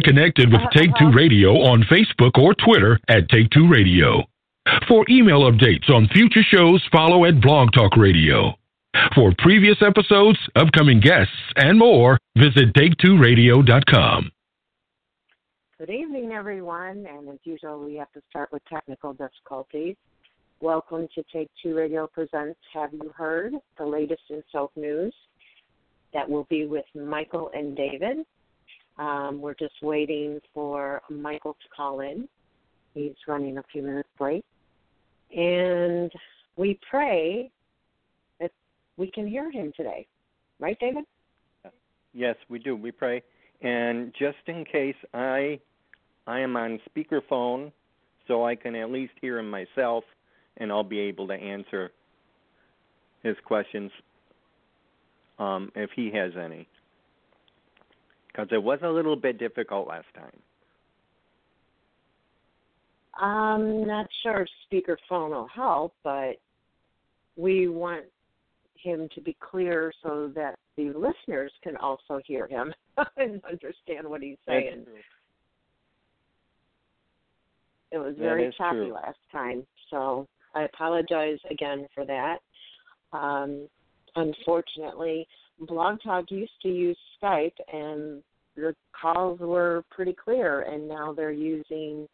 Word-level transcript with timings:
Okay. 0.00 0.12
Well, 0.12 0.24
Get 0.30 0.38
connected 0.38 0.52
with 0.52 0.60
uh-huh. 0.60 0.70
Take 0.74 0.90
Two 0.98 1.12
Radio 1.12 1.50
on 1.62 1.82
Facebook 1.84 2.38
or 2.38 2.54
Twitter 2.54 2.98
at 3.08 3.28
Take 3.28 3.50
Two 3.50 3.68
Radio. 3.68 4.24
For 4.88 5.04
email 5.08 5.40
updates 5.50 5.88
on 5.88 6.08
future 6.08 6.42
shows, 6.42 6.82
follow 6.92 7.24
at 7.24 7.40
Blog 7.40 7.72
Talk 7.72 7.96
Radio. 7.96 8.54
For 9.14 9.32
previous 9.38 9.76
episodes, 9.80 10.38
upcoming 10.56 11.00
guests, 11.00 11.32
and 11.56 11.78
more, 11.78 12.18
visit 12.36 12.74
Take2Radio.com. 12.74 14.30
Good 15.78 15.90
evening, 15.90 16.32
everyone. 16.32 17.06
And 17.06 17.28
as 17.28 17.38
usual, 17.44 17.84
we 17.84 17.94
have 17.96 18.12
to 18.12 18.20
start 18.28 18.52
with 18.52 18.62
technical 18.66 19.12
difficulties. 19.12 19.96
Welcome 20.60 21.08
to 21.14 21.24
Take 21.32 21.48
Two 21.62 21.74
Radio 21.74 22.06
Presents 22.06 22.58
Have 22.74 22.92
You 22.92 23.12
Heard? 23.16 23.54
The 23.78 23.86
latest 23.86 24.22
in 24.28 24.42
soap 24.52 24.72
news. 24.76 25.14
That 26.12 26.28
will 26.28 26.46
be 26.50 26.66
with 26.66 26.84
Michael 26.94 27.50
and 27.54 27.76
David. 27.76 28.18
Um, 29.00 29.40
we're 29.40 29.54
just 29.54 29.74
waiting 29.82 30.40
for 30.52 31.00
Michael 31.08 31.54
to 31.54 31.68
call 31.74 32.00
in. 32.00 32.28
He's 32.92 33.14
running 33.26 33.56
a 33.56 33.62
few 33.72 33.82
minutes 33.82 34.10
late. 34.20 34.44
And 35.34 36.12
we 36.56 36.78
pray 36.90 37.50
that 38.40 38.50
we 38.98 39.10
can 39.10 39.26
hear 39.26 39.50
him 39.50 39.72
today. 39.74 40.06
Right, 40.58 40.76
David? 40.78 41.04
yes, 42.12 42.36
we 42.50 42.58
do. 42.58 42.76
We 42.76 42.90
pray. 42.90 43.22
And 43.62 44.12
just 44.18 44.36
in 44.46 44.64
case 44.66 44.96
I 45.14 45.58
I 46.26 46.40
am 46.40 46.56
on 46.56 46.78
speakerphone 46.90 47.72
so 48.28 48.44
I 48.44 48.54
can 48.54 48.76
at 48.76 48.90
least 48.90 49.12
hear 49.20 49.38
him 49.38 49.50
myself 49.50 50.04
and 50.58 50.70
I'll 50.70 50.84
be 50.84 51.00
able 51.00 51.26
to 51.28 51.34
answer 51.34 51.90
his 53.22 53.36
questions 53.46 53.90
um, 55.38 55.72
if 55.74 55.90
he 55.96 56.10
has 56.12 56.32
any. 56.36 56.68
Because 58.32 58.48
it 58.52 58.62
was 58.62 58.78
a 58.82 58.88
little 58.88 59.16
bit 59.16 59.38
difficult 59.38 59.88
last 59.88 60.06
time. 60.14 60.30
I'm 63.14 63.86
not 63.86 64.06
sure 64.22 64.42
if 64.42 64.48
speakerphone 64.70 65.30
will 65.30 65.48
help, 65.54 65.94
but 66.02 66.40
we 67.36 67.68
want 67.68 68.04
him 68.74 69.08
to 69.14 69.20
be 69.20 69.36
clear 69.40 69.92
so 70.02 70.30
that 70.34 70.54
the 70.76 70.92
listeners 70.92 71.52
can 71.62 71.76
also 71.76 72.20
hear 72.24 72.46
him 72.46 72.72
and 73.16 73.42
understand 73.44 74.08
what 74.08 74.22
he's 74.22 74.38
saying. 74.46 74.86
It 77.92 77.98
was 77.98 78.14
very 78.18 78.54
choppy 78.56 78.76
true. 78.76 78.94
last 78.94 79.18
time, 79.32 79.66
so 79.90 80.28
I 80.54 80.62
apologize 80.62 81.38
again 81.50 81.88
for 81.94 82.04
that. 82.06 82.38
Um, 83.12 83.68
unfortunately, 84.14 85.26
Blog 85.60 86.00
Talk 86.02 86.30
used 86.30 86.52
to 86.62 86.68
use 86.68 86.98
Skype, 87.22 87.52
and 87.72 88.22
the 88.56 88.74
calls 88.98 89.38
were 89.40 89.84
pretty 89.90 90.14
clear, 90.14 90.62
and 90.62 90.88
now 90.88 91.12
they're 91.12 91.32
using 91.32 92.08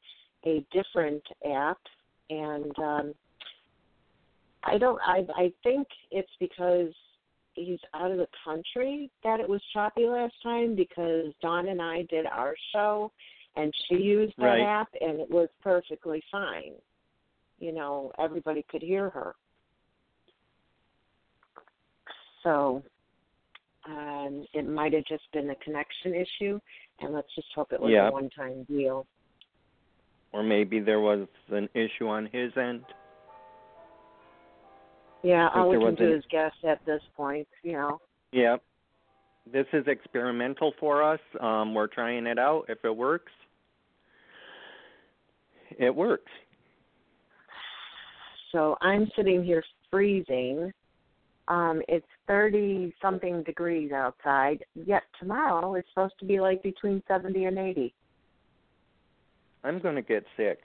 a 0.44 0.64
different 0.72 1.22
app, 1.48 1.78
and 2.30 2.78
um, 2.78 3.14
I 4.64 4.78
don't. 4.78 5.00
I 5.04 5.24
I 5.34 5.52
think 5.62 5.86
it's 6.10 6.30
because 6.40 6.92
he's 7.54 7.80
out 7.94 8.10
of 8.10 8.18
the 8.18 8.28
country 8.44 9.10
that 9.24 9.40
it 9.40 9.48
was 9.48 9.60
choppy 9.72 10.06
last 10.06 10.34
time 10.42 10.76
because 10.76 11.32
Don 11.40 11.68
and 11.68 11.80
I 11.80 12.02
did 12.10 12.26
our 12.26 12.54
show 12.72 13.10
and 13.56 13.74
she 13.88 13.96
used 13.96 14.34
that 14.36 14.44
Right. 14.44 14.62
app 14.62 14.88
and 15.00 15.20
it 15.20 15.30
was 15.30 15.48
perfectly 15.62 16.22
fine. 16.30 16.74
You 17.58 17.72
know, 17.72 18.12
everybody 18.18 18.62
could 18.64 18.82
hear 18.82 19.08
her. 19.10 19.34
So 22.42 22.82
um 23.86 24.44
it 24.52 24.66
might 24.66 24.92
have 24.92 25.04
just 25.04 25.24
been 25.32 25.50
a 25.50 25.54
connection 25.56 26.14
issue 26.14 26.58
and 27.00 27.12
let's 27.14 27.32
just 27.34 27.48
hope 27.54 27.72
it 27.72 27.80
was 27.80 27.90
Yeah. 27.92 28.08
a 28.08 28.12
one 28.12 28.30
time 28.30 28.64
deal. 28.64 29.06
Or 30.32 30.42
maybe 30.42 30.80
there 30.80 31.00
was 31.00 31.26
an 31.48 31.68
issue 31.74 32.08
on 32.08 32.26
his 32.26 32.52
end. 32.56 32.84
Yeah, 35.22 35.48
all 35.54 35.70
we 35.70 35.78
can 35.78 35.94
do 35.94 36.12
an- 36.12 36.18
is 36.18 36.24
guess 36.30 36.52
at 36.64 36.84
this 36.84 37.02
point, 37.16 37.48
you 37.62 37.72
know. 37.72 38.00
Yeah. 38.32 38.56
This 39.50 39.66
is 39.72 39.86
experimental 39.86 40.72
for 40.78 41.02
us. 41.02 41.20
Um, 41.40 41.74
we're 41.74 41.86
trying 41.86 42.26
it 42.26 42.38
out. 42.38 42.64
If 42.68 42.84
it 42.84 42.94
works, 42.94 43.32
it 45.78 45.94
works. 45.94 46.30
So 48.52 48.76
I'm 48.80 49.10
sitting 49.16 49.44
here 49.44 49.62
freezing. 49.90 50.72
Um, 51.48 51.80
it's 51.86 52.06
30 52.26 52.92
something 53.00 53.42
degrees 53.44 53.92
outside, 53.92 54.64
yet 54.74 55.02
tomorrow 55.18 55.74
it's 55.74 55.88
supposed 55.90 56.18
to 56.18 56.24
be 56.24 56.40
like 56.40 56.62
between 56.62 57.02
70 57.06 57.44
and 57.44 57.58
80. 57.58 57.94
I'm 59.62 59.78
going 59.80 59.94
to 59.94 60.02
get 60.02 60.24
sick. 60.36 60.60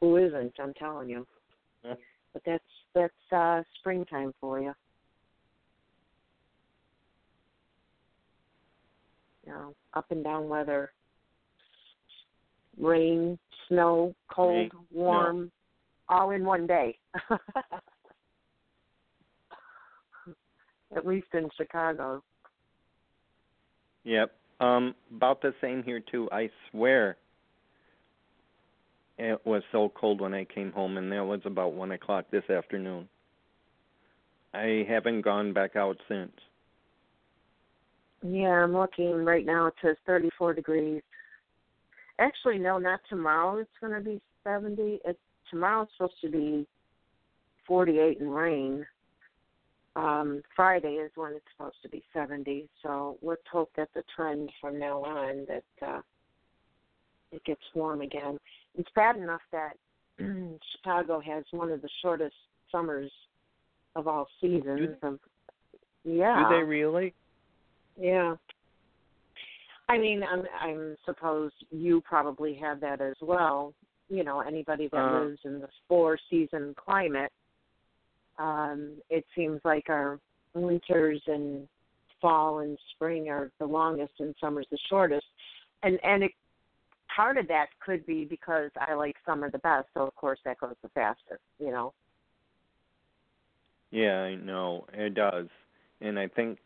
Who 0.00 0.16
isn't? 0.16 0.54
I'm 0.58 0.74
telling 0.74 1.08
you. 1.08 1.26
Yeah. 1.84 1.94
But 2.32 2.42
that's 2.44 2.64
that's 2.94 3.32
uh 3.32 3.62
springtime 3.78 4.34
for 4.40 4.60
you. 4.60 4.72
You 9.46 9.52
know, 9.52 9.74
up 9.94 10.06
and 10.10 10.24
down 10.24 10.48
weather. 10.48 10.90
Rain, 12.80 13.38
snow, 13.68 14.14
cold, 14.28 14.54
Rain, 14.54 14.70
warm, 14.90 15.52
all 16.12 16.30
in 16.30 16.44
one 16.44 16.66
day. 16.66 16.98
At 20.94 21.06
least 21.06 21.28
in 21.32 21.48
Chicago. 21.56 22.22
Yep. 24.04 24.30
Um, 24.60 24.94
about 25.14 25.40
the 25.40 25.54
same 25.60 25.82
here 25.82 26.00
too. 26.00 26.28
I 26.30 26.50
swear. 26.70 27.16
It 29.18 29.40
was 29.44 29.62
so 29.72 29.90
cold 29.94 30.20
when 30.20 30.34
I 30.34 30.44
came 30.44 30.72
home, 30.72 30.98
and 30.98 31.10
that 31.12 31.24
was 31.24 31.40
about 31.44 31.72
one 31.72 31.92
o'clock 31.92 32.26
this 32.30 32.48
afternoon. 32.50 33.08
I 34.52 34.84
haven't 34.88 35.22
gone 35.22 35.52
back 35.52 35.76
out 35.76 35.96
since. 36.08 36.32
Yeah, 38.22 38.64
I'm 38.64 38.72
looking 38.72 39.24
right 39.24 39.46
now. 39.46 39.66
It 39.66 39.74
says 39.82 39.96
34 40.06 40.54
degrees. 40.54 41.02
Actually, 42.18 42.58
no, 42.58 42.78
not 42.78 43.00
tomorrow. 43.08 43.58
It's 43.58 43.70
going 43.80 43.94
to 43.94 44.00
be 44.00 44.20
70. 44.44 45.00
It's 45.04 45.18
tomorrow's 45.52 45.88
supposed 45.96 46.20
to 46.22 46.30
be 46.30 46.66
48 47.66 48.20
and 48.20 48.34
rain. 48.34 48.86
Um, 49.94 50.42
Friday 50.56 50.94
is 50.94 51.12
when 51.14 51.32
it's 51.32 51.44
supposed 51.54 51.76
to 51.82 51.88
be 51.88 52.02
70. 52.14 52.68
So 52.82 53.18
let's 53.22 53.42
hope 53.52 53.70
that 53.76 53.90
the 53.94 54.02
trend 54.16 54.50
from 54.60 54.78
now 54.78 55.04
on 55.04 55.46
that 55.46 55.86
uh, 55.86 56.00
it 57.30 57.44
gets 57.44 57.60
warm 57.74 58.00
again. 58.00 58.38
It's 58.74 58.88
bad 58.94 59.16
enough 59.16 59.42
that 59.52 59.74
Chicago 60.76 61.20
has 61.20 61.44
one 61.50 61.70
of 61.70 61.82
the 61.82 61.90
shortest 62.00 62.34
summers 62.70 63.10
of 63.94 64.08
all 64.08 64.26
seasons. 64.40 64.96
Of, 65.02 65.18
yeah. 66.04 66.48
Do 66.48 66.56
they 66.56 66.62
really? 66.62 67.12
Yeah. 68.00 68.36
I 69.90 69.98
mean, 69.98 70.22
I'm 70.22 70.44
I'm 70.58 70.96
suppose 71.04 71.50
you 71.70 72.00
probably 72.00 72.54
have 72.54 72.80
that 72.80 73.02
as 73.02 73.16
well. 73.20 73.74
You 74.08 74.24
know, 74.24 74.40
anybody 74.40 74.88
that 74.88 74.98
Uh. 74.98 75.20
lives 75.20 75.40
in 75.44 75.60
the 75.60 75.68
four 75.88 76.18
season 76.28 76.74
climate, 76.74 77.32
um, 78.38 79.00
it 79.08 79.24
seems 79.34 79.60
like 79.64 79.88
our 79.88 80.18
winters 80.54 81.22
and 81.26 81.68
fall 82.20 82.60
and 82.60 82.78
spring 82.94 83.28
are 83.28 83.50
the 83.58 83.66
longest 83.66 84.12
and 84.20 84.34
summer's 84.40 84.66
the 84.70 84.78
shortest. 84.88 85.26
And 85.82 85.98
and 86.04 86.22
it 86.24 86.32
part 87.14 87.36
of 87.36 87.48
that 87.48 87.66
could 87.80 88.06
be 88.06 88.24
because 88.24 88.70
I 88.76 88.94
like 88.94 89.16
summer 89.26 89.50
the 89.50 89.58
best, 89.58 89.88
so 89.94 90.02
of 90.06 90.14
course 90.14 90.38
that 90.44 90.58
goes 90.58 90.74
the 90.82 90.88
fastest, 90.90 91.42
you 91.58 91.70
know. 91.70 91.92
Yeah, 93.90 94.22
I 94.22 94.36
know 94.36 94.86
it 94.94 95.14
does, 95.14 95.48
and 96.00 96.18
I 96.18 96.28
think 96.28 96.58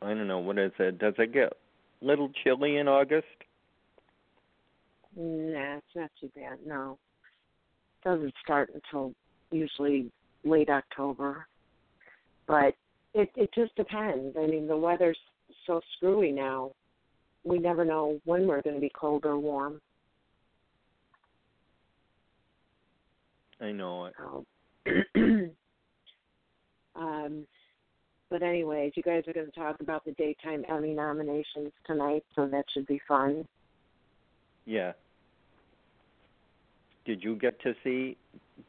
I 0.00 0.08
don't 0.14 0.28
know 0.28 0.38
what 0.38 0.58
is 0.58 0.72
it. 0.78 0.98
Does 0.98 1.14
it 1.18 1.32
get 1.32 1.52
a 1.52 2.04
little 2.04 2.30
chilly 2.42 2.76
in 2.76 2.88
August? 2.88 3.26
Nah, 5.20 5.78
it's 5.78 5.96
not 5.96 6.10
too 6.20 6.30
bad. 6.36 6.58
No, 6.64 6.96
doesn't 8.04 8.32
start 8.42 8.70
until 8.72 9.12
usually 9.50 10.12
late 10.44 10.70
October. 10.70 11.48
But 12.46 12.74
it 13.14 13.30
it 13.34 13.50
just 13.52 13.74
depends. 13.74 14.36
I 14.38 14.46
mean, 14.46 14.68
the 14.68 14.76
weather's 14.76 15.18
so 15.66 15.80
screwy 15.96 16.30
now. 16.30 16.70
We 17.42 17.58
never 17.58 17.84
know 17.84 18.20
when 18.24 18.46
we're 18.46 18.62
going 18.62 18.76
to 18.76 18.80
be 18.80 18.92
cold 18.94 19.24
or 19.24 19.38
warm. 19.38 19.80
I 23.60 23.72
know 23.72 24.06
it. 24.06 24.14
So, 24.18 24.44
um, 26.96 27.44
but 28.30 28.42
anyways, 28.42 28.92
you 28.94 29.02
guys 29.02 29.24
are 29.26 29.32
going 29.32 29.46
to 29.46 29.52
talk 29.52 29.80
about 29.80 30.04
the 30.04 30.12
daytime 30.12 30.64
Emmy 30.68 30.94
nominations 30.94 31.72
tonight, 31.86 32.24
so 32.36 32.46
that 32.46 32.66
should 32.72 32.86
be 32.86 33.00
fun. 33.08 33.44
Yeah. 34.64 34.92
Did 37.08 37.24
you 37.24 37.36
get 37.36 37.58
to 37.62 37.74
see? 37.82 38.18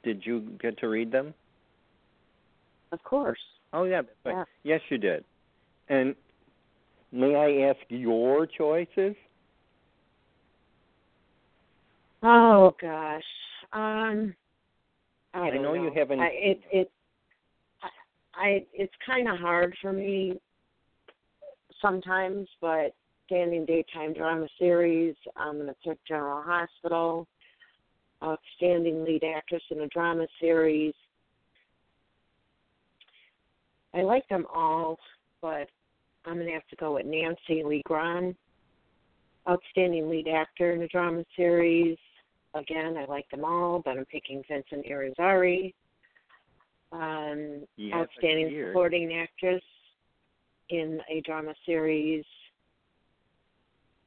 Did 0.02 0.26
you 0.26 0.40
get 0.62 0.78
to 0.78 0.88
read 0.88 1.12
them? 1.12 1.34
Of 2.94 3.04
course. 3.04 3.38
Oh 3.74 3.84
yeah, 3.84 4.04
right. 4.24 4.34
Yeah. 4.38 4.44
Yes, 4.64 4.82
you 4.88 4.98
did. 4.98 5.26
And 5.90 6.16
may 7.12 7.36
I 7.36 7.70
ask 7.70 7.80
your 7.90 8.48
choices? 8.48 9.14
Oh 12.24 12.74
gosh. 12.82 13.22
Um 13.74 14.34
I 15.34 15.50
don't 15.50 15.62
know, 15.62 15.74
you 15.74 15.92
haven't 15.94 16.22
I, 16.22 16.30
it 16.32 16.62
it 16.72 16.92
I 18.36 18.66
it's 18.74 18.94
kind 19.06 19.28
of 19.28 19.38
hard 19.38 19.76
for 19.82 19.92
me 19.92 20.40
sometimes, 21.82 22.48
but 22.62 22.96
standing 23.26 23.66
daytime 23.66 24.14
drama 24.14 24.48
series, 24.58 25.16
I'm 25.36 25.56
going 25.56 25.68
to 25.68 25.76
pick 25.84 25.98
General 26.08 26.42
Hospital. 26.42 27.28
Outstanding 28.24 29.04
lead 29.04 29.24
actress 29.24 29.64
in 29.72 29.82
a 29.82 29.88
drama 29.88 30.28
series. 30.40 30.94
I 33.94 34.02
like 34.02 34.28
them 34.28 34.46
all, 34.54 34.98
but 35.42 35.68
I'm 36.26 36.36
going 36.36 36.48
to 36.48 36.54
have 36.54 36.68
to 36.70 36.76
go 36.76 36.96
with 36.96 37.06
Nancy 37.06 37.64
Lee 37.64 37.82
Grahn. 37.86 38.36
Outstanding 39.50 40.10
lead 40.10 40.28
actor 40.28 40.74
in 40.74 40.82
a 40.82 40.88
drama 40.88 41.24
series. 41.36 41.98
Again, 42.54 42.98
I 42.98 43.06
like 43.06 43.30
them 43.30 43.46
all, 43.46 43.82
but 43.84 43.98
I'm 43.98 44.06
picking 44.06 44.44
Vincent 44.50 44.86
Irizarry. 44.86 45.74
Um, 46.92 47.66
outstanding 47.94 48.66
supporting 48.68 49.14
actress 49.14 49.64
in 50.70 51.00
a 51.10 51.22
drama 51.22 51.54
series. 51.66 52.26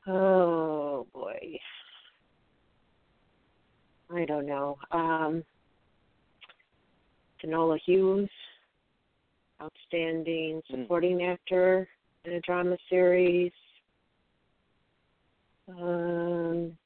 Oh 0.06 1.06
boy. 1.12 1.58
I 4.14 4.24
don't 4.24 4.46
know. 4.46 4.78
Um 4.90 5.44
Finola 7.40 7.78
Hughes, 7.84 8.30
outstanding 9.60 10.62
hmm. 10.68 10.82
supporting 10.82 11.18
mm. 11.18 11.32
actor 11.32 11.88
in 12.24 12.34
a 12.34 12.40
drama 12.40 12.76
series. 12.88 13.52
Um 15.68 16.76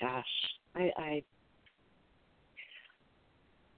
gosh, 0.00 0.24
I 0.74 0.90
I 0.96 1.22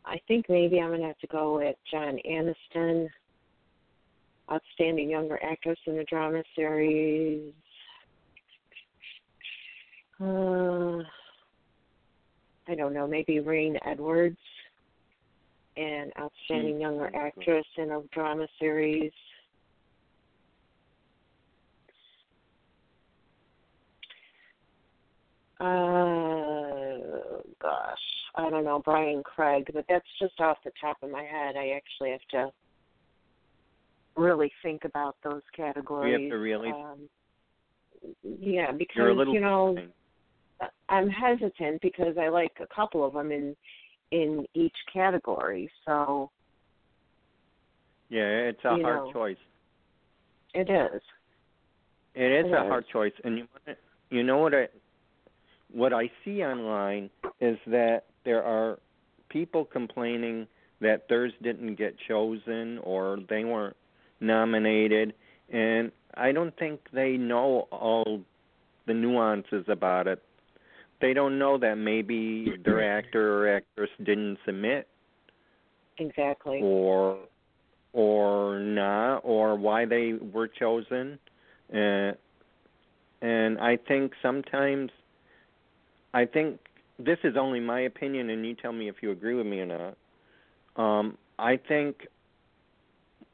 I 0.04 0.20
think 0.28 0.46
maybe 0.48 0.81
I'm 0.81 0.90
gonna 0.90 1.06
have 1.06 1.19
to 1.19 1.26
go 1.26 1.56
with 1.56 1.76
John 1.90 2.19
Aniston, 2.28 3.08
outstanding 4.50 5.10
younger 5.10 5.38
actress 5.43 5.78
in 5.87 5.98
a 5.98 6.04
drama 6.04 6.43
series. 6.54 7.52
Uh, 10.20 11.02
I 12.68 12.74
don't 12.74 12.94
know, 12.94 13.06
maybe 13.06 13.40
Reign 13.40 13.78
Edwards, 13.84 14.38
an 15.76 16.10
outstanding 16.18 16.80
younger 16.80 17.14
actress 17.14 17.66
in 17.76 17.90
a 17.90 18.00
drama 18.12 18.46
series. 18.58 19.12
Uh, 25.60 27.42
gosh, 27.60 27.98
I 28.34 28.50
don't 28.50 28.64
know, 28.64 28.82
Brian 28.84 29.22
Craig, 29.22 29.70
but 29.72 29.84
that's 29.88 30.06
just 30.20 30.40
off 30.40 30.58
the 30.64 30.72
top 30.80 30.96
of 31.02 31.10
my 31.10 31.22
head. 31.22 31.56
I 31.56 31.76
actually 31.76 32.10
have 32.10 32.20
to 32.30 32.52
really 34.16 34.50
think 34.62 34.84
about 34.84 35.16
those 35.22 35.42
categories. 35.54 36.14
You 36.19 36.24
have 36.24 36.30
to 36.30 36.38
really. 36.38 36.70
Um, 36.70 37.08
yeah, 38.22 38.72
because 38.72 39.16
you 39.32 39.40
know, 39.40 39.78
I'm 40.88 41.08
hesitant 41.08 41.81
because 41.82 42.17
I 42.20 42.29
like 42.29 42.53
a 42.61 42.75
couple 42.75 43.05
of 43.05 43.12
them 43.14 43.32
in 43.32 43.56
in 44.12 44.47
each 44.55 44.76
category. 44.93 45.70
So. 45.85 46.31
Yeah, 48.08 48.23
it's 48.23 48.64
a 48.64 48.70
hard 48.70 48.82
know, 48.82 49.12
choice. 49.12 49.37
It 50.55 50.70
is. 50.70 51.03
It 52.14 52.32
is 52.32 52.47
it 52.47 52.55
a 52.55 52.62
is. 52.62 52.69
hard 52.69 52.85
choice, 52.93 53.12
and 53.25 53.38
you 53.38 53.47
you 54.11 54.23
know 54.23 54.38
what 54.38 54.55
I 54.55 54.69
what 55.73 55.93
I 55.93 56.11
see 56.25 56.43
online 56.43 57.11
is 57.41 57.58
that 57.67 58.05
there 58.25 58.43
are 58.43 58.79
people 59.29 59.64
complaining 59.64 60.47
that 60.81 61.08
theirs 61.08 61.32
didn't 61.43 61.75
get 61.75 61.97
chosen 62.06 62.79
or 62.79 63.19
they 63.29 63.44
weren't 63.44 63.76
nominated, 64.20 65.14
and 65.50 65.91
I 66.14 66.32
don't 66.32 66.56
think 66.56 66.81
they 66.93 67.17
know 67.17 67.67
all 67.73 68.23
the 68.87 68.94
nuances 68.94 69.64
about 69.69 70.06
it. 70.06 70.23
They 71.00 71.12
don't 71.12 71.38
know 71.38 71.58
that 71.58 71.76
maybe 71.76 72.56
their 72.64 72.98
actor 72.98 73.44
or 73.44 73.56
actress 73.56 73.90
didn't 73.98 74.38
submit. 74.44 74.88
Exactly. 75.98 76.60
Or 76.62 77.19
or 77.93 78.58
not, 78.58 79.19
or 79.25 79.56
why 79.56 79.87
they 79.87 80.12
were 80.12 80.48
chosen. 80.48 81.19
Uh, 81.72 82.12
and 83.22 83.58
I 83.58 83.78
think 83.88 84.12
sometimes, 84.20 84.90
I 86.12 86.26
think 86.26 86.60
this 86.98 87.19
is 87.25 87.37
only 87.38 87.60
my 87.60 87.81
opinion, 87.81 88.28
and 88.28 88.44
you 88.44 88.54
tell 88.54 88.72
me 88.72 88.88
if 88.88 88.96
you 89.00 89.10
agree 89.10 89.34
with 89.34 89.46
me 89.46 89.60
or 89.60 89.66
not. 89.66 89.96
Um, 90.76 91.16
I 91.38 91.56
think 91.56 92.06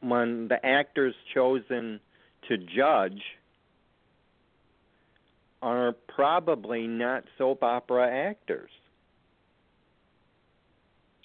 when 0.00 0.48
the 0.48 0.64
actors 0.64 1.14
chosen 1.34 1.98
to 2.48 2.56
judge 2.56 3.20
are 5.62 5.94
probably 6.08 6.86
not 6.86 7.24
soap 7.38 7.62
opera 7.62 8.10
actors. 8.10 8.70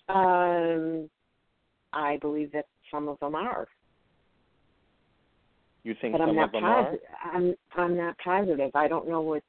Um, 0.08 1.10
I 1.92 2.18
believe 2.22 2.52
that 2.54 2.66
some 2.92 3.10
of 3.10 3.20
them 3.20 3.36
are. 3.36 3.68
You 5.84 5.96
think 6.00 6.14
but 6.14 6.22
some 6.22 6.30
I'm 6.30 6.36
not 6.36 6.46
of 6.46 6.52
them 6.52 6.64
posi- 6.64 6.66
are? 6.66 7.34
I'm 7.34 7.56
I'm 7.76 7.98
not 7.98 8.18
positive. 8.20 8.72
I 8.76 8.88
don't 8.88 9.08
know 9.10 9.22
what 9.22 9.44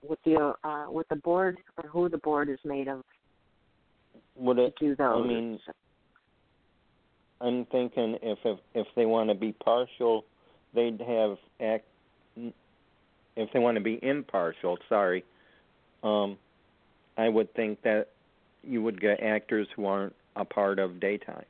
what 0.00 0.18
the 0.24 0.54
uh 0.64 0.84
what 0.84 1.08
the 1.08 1.16
board 1.16 1.58
or 1.82 1.88
who 1.88 2.08
the 2.08 2.18
board 2.18 2.48
is 2.48 2.58
made 2.64 2.88
of. 2.88 3.02
Would 4.36 4.58
it 4.58 4.74
do 4.78 4.94
those? 4.96 5.24
I 5.24 5.26
mean 5.26 5.58
I'm 7.40 7.66
thinking 7.66 8.16
if 8.22 8.38
if, 8.44 8.58
if 8.74 8.86
they 8.96 9.06
want 9.06 9.28
to 9.30 9.34
be 9.34 9.52
partial, 9.52 10.24
they'd 10.74 11.00
have 11.00 11.36
act. 11.60 11.84
If 13.36 13.52
they 13.52 13.58
want 13.58 13.76
to 13.76 13.82
be 13.82 13.98
impartial, 14.02 14.78
sorry, 14.88 15.24
um, 16.02 16.38
I 17.18 17.28
would 17.28 17.52
think 17.54 17.82
that 17.82 18.08
you 18.62 18.82
would 18.82 19.00
get 19.00 19.22
actors 19.22 19.68
who 19.76 19.86
aren't 19.86 20.14
a 20.36 20.44
part 20.44 20.78
of 20.78 21.00
daytime. 21.00 21.44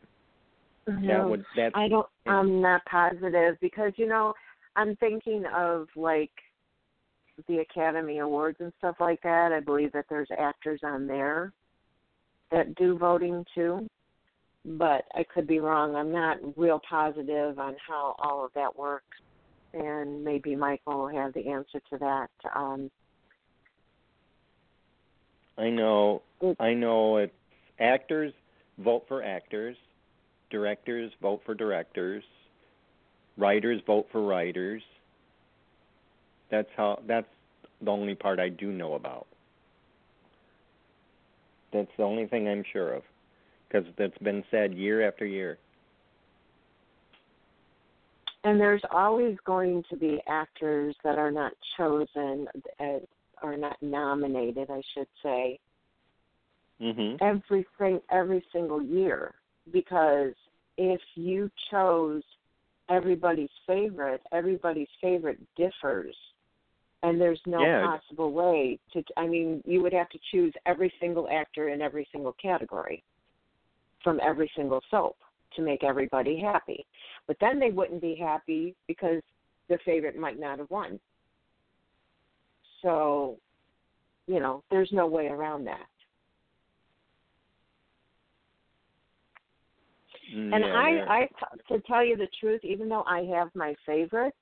No, 0.86 1.06
that 1.06 1.28
would 1.28 1.44
that. 1.56 1.72
I 1.74 1.88
don't. 1.88 2.06
I'm 2.26 2.60
not 2.60 2.84
positive 2.84 3.56
because 3.60 3.92
you 3.96 4.06
know 4.06 4.34
I'm 4.76 4.96
thinking 4.96 5.44
of 5.54 5.88
like 5.96 6.30
the 7.48 7.58
Academy 7.58 8.18
Awards 8.18 8.58
and 8.60 8.72
stuff 8.78 8.96
like 9.00 9.20
that. 9.22 9.52
I 9.52 9.60
believe 9.60 9.92
that 9.92 10.06
there's 10.08 10.28
actors 10.38 10.80
on 10.84 11.06
there 11.06 11.52
that 12.50 12.74
do 12.76 12.96
voting 12.96 13.44
too 13.54 13.86
but 14.66 15.04
I 15.14 15.24
could 15.32 15.46
be 15.46 15.60
wrong. 15.60 15.94
I'm 15.94 16.10
not 16.10 16.38
real 16.56 16.80
positive 16.88 17.58
on 17.58 17.76
how 17.86 18.16
all 18.18 18.44
of 18.44 18.50
that 18.54 18.76
works, 18.76 19.16
and 19.76 20.24
maybe 20.24 20.56
Michael 20.56 20.98
will 20.98 21.08
have 21.08 21.32
the 21.34 21.48
answer 21.48 21.80
to 21.90 21.98
that. 21.98 22.30
Um, 22.54 22.90
I 25.58 25.70
know. 25.70 26.22
I 26.60 26.74
know. 26.74 27.16
It's 27.18 27.32
actors 27.78 28.32
vote 28.78 29.04
for 29.08 29.22
actors, 29.22 29.76
directors 30.50 31.12
vote 31.22 31.40
for 31.44 31.54
directors, 31.54 32.24
writers 33.36 33.80
vote 33.86 34.06
for 34.12 34.22
writers. 34.22 34.82
That's 36.50 36.68
how. 36.76 37.00
That's 37.06 37.26
the 37.82 37.90
only 37.90 38.14
part 38.14 38.38
I 38.38 38.48
do 38.48 38.72
know 38.72 38.94
about. 38.94 39.26
That's 41.72 41.90
the 41.96 42.04
only 42.04 42.26
thing 42.26 42.48
I'm 42.48 42.64
sure 42.72 42.94
of 42.94 43.02
because 43.68 43.86
that's 43.98 44.16
been 44.18 44.44
said 44.50 44.74
year 44.74 45.06
after 45.06 45.26
year. 45.26 45.58
And 48.46 48.60
there's 48.60 48.82
always 48.92 49.36
going 49.44 49.82
to 49.90 49.96
be 49.96 50.20
actors 50.28 50.94
that 51.02 51.18
are 51.18 51.32
not 51.32 51.52
chosen, 51.76 52.46
uh, 52.78 53.00
or 53.42 53.56
not 53.56 53.76
nominated, 53.82 54.70
I 54.70 54.80
should 54.94 55.08
say. 55.20 55.58
Mm-hmm. 56.80 57.16
Every 57.20 57.66
every 58.08 58.44
single 58.52 58.80
year, 58.80 59.34
because 59.72 60.32
if 60.78 61.00
you 61.16 61.50
chose 61.72 62.22
everybody's 62.88 63.50
favorite, 63.66 64.22
everybody's 64.30 64.86
favorite 65.02 65.40
differs 65.56 66.14
and 67.02 67.20
there's 67.20 67.40
no 67.46 67.64
yeah. 67.64 67.84
possible 67.84 68.32
way 68.32 68.78
to 68.92 69.02
i 69.16 69.26
mean 69.26 69.62
you 69.66 69.82
would 69.82 69.92
have 69.92 70.08
to 70.08 70.18
choose 70.32 70.52
every 70.64 70.92
single 70.98 71.28
actor 71.30 71.68
in 71.68 71.82
every 71.82 72.08
single 72.10 72.34
category 72.40 73.02
from 74.02 74.18
every 74.22 74.50
single 74.56 74.80
soap 74.90 75.16
to 75.56 75.62
make 75.62 75.84
everybody 75.84 76.38
happy. 76.38 76.86
But 77.26 77.36
then 77.40 77.58
they 77.58 77.70
wouldn't 77.70 78.00
be 78.00 78.14
happy 78.14 78.74
because 78.86 79.20
their 79.68 79.80
favorite 79.84 80.16
might 80.16 80.38
not 80.38 80.58
have 80.58 80.70
won. 80.70 81.00
So, 82.82 83.38
you 84.26 84.40
know, 84.40 84.62
there's 84.70 84.90
no 84.92 85.06
way 85.06 85.26
around 85.26 85.64
that. 85.64 85.86
Mm, 90.34 90.54
And 90.54 90.64
yeah, 90.64 91.04
I, 91.08 91.18
I, 91.20 91.28
to 91.68 91.80
tell 91.82 92.04
you 92.04 92.16
the 92.16 92.28
truth, 92.40 92.60
even 92.64 92.88
though 92.88 93.04
I 93.06 93.22
have 93.34 93.48
my 93.54 93.74
favorite, 93.84 94.34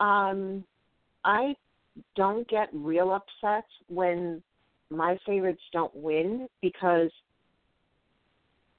um, 0.00 0.64
I 1.24 1.54
don't 2.16 2.48
get 2.48 2.68
real 2.72 3.12
upset 3.12 3.64
when 3.88 4.42
my 4.90 5.18
favorites 5.24 5.62
don't 5.72 5.94
win 5.94 6.48
because 6.60 7.10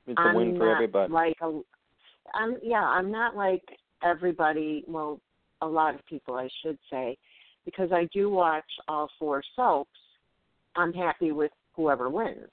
it's 0.08 0.18
a 0.18 0.22
I'm 0.22 0.36
win 0.36 0.58
for 0.58 0.66
not 0.66 0.76
everybody. 0.76 1.14
like 1.14 1.38
a, 1.42 1.60
I'm 2.34 2.58
yeah, 2.62 2.84
I'm 2.84 3.12
not 3.12 3.36
like 3.36 3.64
everybody. 4.04 4.84
Well, 4.88 5.20
a 5.62 5.68
lot 5.68 5.96
of 5.96 6.06
people, 6.06 6.36
I 6.36 6.50
should 6.62 6.78
say, 6.90 7.18
because 7.66 7.92
I 7.92 8.08
do 8.14 8.30
watch 8.30 8.66
all 8.88 9.10
four 9.18 9.42
soaps. 9.56 9.90
I'm 10.76 10.94
happy 10.94 11.32
with 11.32 11.52
whoever 11.76 12.10
wins. 12.10 12.50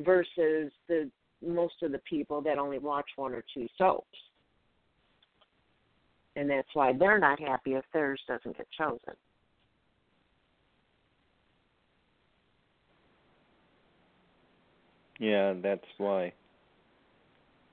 Versus 0.00 0.72
the 0.88 1.10
most 1.44 1.74
of 1.82 1.92
the 1.92 2.00
people 2.08 2.40
that 2.42 2.58
only 2.58 2.78
watch 2.78 3.06
one 3.16 3.32
or 3.32 3.44
two 3.54 3.66
soaps. 3.78 4.06
And 6.34 6.48
that's 6.48 6.68
why 6.72 6.92
they're 6.98 7.18
not 7.18 7.38
happy 7.38 7.74
if 7.74 7.84
theirs 7.92 8.20
doesn't 8.26 8.56
get 8.56 8.66
chosen. 8.76 9.14
Yeah, 15.22 15.54
that's 15.62 15.86
why. 15.98 16.32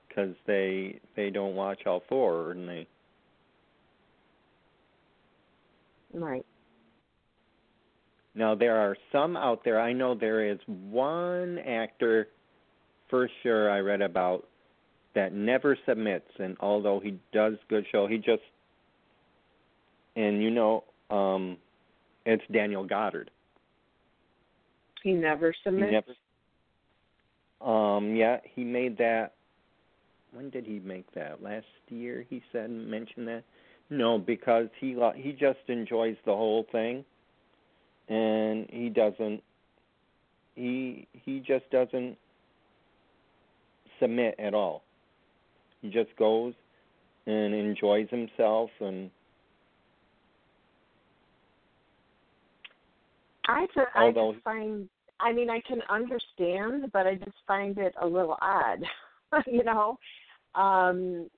Because 0.06 0.36
they 0.46 1.00
they 1.16 1.30
don't 1.30 1.56
watch 1.56 1.80
all 1.84 2.04
four, 2.08 2.52
and 2.52 2.68
they 2.68 2.86
Right. 6.14 6.46
now 8.36 8.54
there 8.54 8.76
are 8.76 8.96
some 9.10 9.36
out 9.36 9.64
there. 9.64 9.80
I 9.80 9.92
know 9.92 10.14
there 10.14 10.48
is 10.48 10.58
one 10.66 11.58
actor, 11.58 12.28
for 13.08 13.28
sure. 13.42 13.68
I 13.68 13.80
read 13.80 14.00
about 14.00 14.46
that 15.16 15.32
never 15.32 15.76
submits, 15.86 16.30
and 16.38 16.56
although 16.60 17.00
he 17.00 17.18
does 17.32 17.54
good 17.68 17.84
show, 17.90 18.06
he 18.06 18.18
just 18.18 18.42
and 20.14 20.40
you 20.40 20.50
know, 20.50 20.84
um, 21.10 21.56
it's 22.26 22.44
Daniel 22.52 22.84
Goddard. 22.84 23.28
He 25.02 25.14
never 25.14 25.50
He 25.50 25.58
submits. 25.64 25.90
never. 25.90 26.14
Um. 27.60 28.14
Yeah, 28.14 28.38
he 28.54 28.64
made 28.64 28.98
that. 28.98 29.34
When 30.32 30.50
did 30.50 30.64
he 30.64 30.78
make 30.78 31.12
that? 31.14 31.42
Last 31.42 31.66
year, 31.88 32.24
he 32.28 32.42
said 32.52 32.70
mentioned 32.70 33.28
that. 33.28 33.42
No, 33.90 34.18
because 34.18 34.68
he 34.78 34.96
he 35.16 35.32
just 35.32 35.58
enjoys 35.68 36.16
the 36.24 36.32
whole 36.32 36.66
thing, 36.70 37.04
and 38.08 38.66
he 38.70 38.88
doesn't. 38.88 39.42
He 40.54 41.06
he 41.12 41.40
just 41.40 41.68
doesn't 41.70 42.16
submit 44.00 44.34
at 44.38 44.54
all. 44.54 44.82
He 45.82 45.90
just 45.90 46.14
goes 46.16 46.54
and 47.26 47.54
enjoys 47.54 48.08
himself 48.10 48.70
and 48.80 49.10
I 53.48 53.66
just, 53.74 53.88
I 53.96 54.12
just 54.12 54.44
find, 54.44 54.88
I 55.22 55.32
mean, 55.32 55.50
I 55.50 55.60
can 55.60 55.80
understand, 55.88 56.90
but 56.92 57.06
I 57.06 57.14
just 57.14 57.36
find 57.46 57.76
it 57.78 57.94
a 58.00 58.06
little 58.06 58.36
odd. 58.40 58.82
you 59.46 59.64
know, 59.64 59.98
um, 60.54 61.28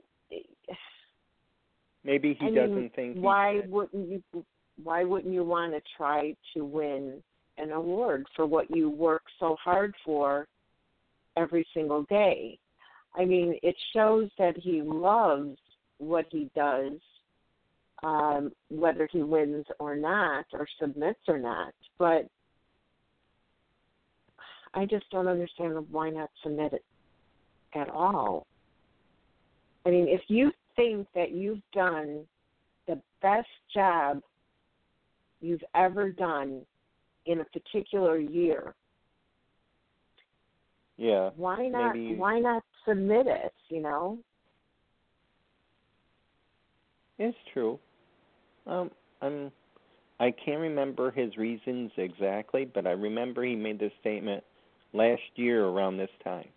maybe 2.05 2.37
he 2.39 2.47
I 2.47 2.51
mean, 2.51 2.55
doesn't 2.55 2.95
think 2.95 3.17
why 3.17 3.61
should. 3.61 3.71
wouldn't 3.71 4.09
you? 4.09 4.45
Why 4.83 5.05
wouldn't 5.05 5.33
you 5.33 5.45
want 5.45 5.73
to 5.73 5.83
try 5.97 6.35
to 6.55 6.65
win 6.65 7.23
an 7.59 7.73
award 7.73 8.27
for 8.35 8.47
what 8.47 8.75
you 8.75 8.89
work 8.89 9.23
so 9.39 9.57
hard 9.62 9.95
for 10.05 10.49
every 11.37 11.67
single 11.75 12.05
day? 12.05 12.59
I 13.15 13.25
mean, 13.25 13.59
it 13.62 13.77
shows 13.95 14.31
that 14.39 14.57
he 14.57 14.81
loves 14.83 15.59
what 15.99 16.25
he 16.31 16.51
does, 16.57 16.95
um, 18.03 18.53
whether 18.71 19.07
he 19.12 19.23
wins 19.23 19.67
or 19.79 19.95
not, 19.95 20.47
or 20.53 20.67
submits 20.81 21.21
or 21.29 21.39
not. 21.39 21.75
But 21.99 22.29
I 24.75 24.87
just 24.87 25.09
don't 25.11 25.29
understand 25.29 25.75
why 25.91 26.11
not 26.11 26.31
submit 26.43 26.73
it 26.73 26.85
at 27.75 27.88
all. 27.91 28.47
I 29.85 29.91
mean, 29.91 30.09
if 30.09 30.23
you 30.29 30.52
think 30.76 31.07
that 31.14 31.33
you've 31.33 31.62
done 31.73 32.26
the 32.87 33.00
best 33.21 33.49
job 33.75 34.23
you've 35.41 35.64
ever 35.75 36.11
done 36.11 36.64
in 37.26 37.41
a 37.41 37.45
particular 37.45 38.19
year, 38.19 38.75
Yeah. 40.97 41.31
why 41.37 41.69
not 41.69 41.95
Maybe- 41.97 42.17
why 42.17 42.38
not 42.38 42.64
submit 42.85 43.26
it, 43.26 43.55
you 43.69 43.81
know? 43.81 44.19
It's 47.19 47.38
true. 47.52 47.79
Um, 48.67 48.91
I'm. 49.21 49.52
I 50.21 50.31
can't 50.31 50.61
remember 50.61 51.11
his 51.11 51.37
reasons 51.37 51.91
exactly, 51.97 52.64
but 52.64 52.87
I 52.87 52.93
remember 52.93 53.43
he 53.43 53.57
made 53.57 53.79
this 53.79 53.93
statement 54.00 54.45
last 54.93 55.23
year 55.37 55.65
around 55.65 55.97
this 55.97 56.11
time. 56.23 56.49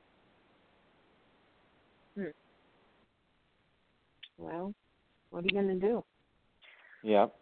Hmm. 2.18 2.24
Well, 4.38 4.74
what 5.30 5.44
are 5.44 5.48
you 5.48 5.51
going 5.51 5.80
to 5.80 5.88
do? 5.88 6.04
Yep. 7.04 7.34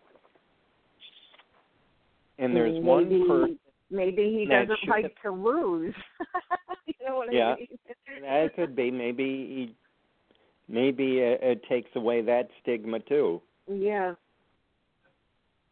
And 2.39 2.55
there's 2.55 2.73
mean, 2.73 2.83
one 2.83 3.09
maybe, 3.09 3.27
person 3.27 3.59
maybe 3.89 4.23
he 4.23 4.45
doesn't 4.45 4.77
should 4.79 4.89
like 4.89 5.15
to 5.21 5.31
lose. 5.31 5.93
you 6.85 6.93
know 7.07 7.17
what 7.17 7.33
Yeah. 7.33 7.53
I 7.53 7.55
mean? 7.55 7.67
that 8.21 8.55
could 8.55 8.75
be 8.75 8.91
maybe 8.91 9.23
he, 9.23 9.75
maybe 10.67 11.19
it, 11.19 11.39
it 11.41 11.63
takes 11.69 11.89
away 11.95 12.21
that 12.21 12.49
stigma 12.61 12.99
too. 12.99 13.41
Yeah. 13.67 14.13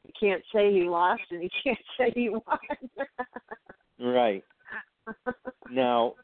You 0.06 0.14
can't 0.20 0.44
say 0.54 0.72
he 0.72 0.84
lost 0.84 1.22
and 1.32 1.44
you 1.44 1.50
can't 1.64 1.80
say 1.98 2.12
he 2.16 2.30
won. 2.30 2.60
Right. 4.00 4.44
Now, 5.72 6.16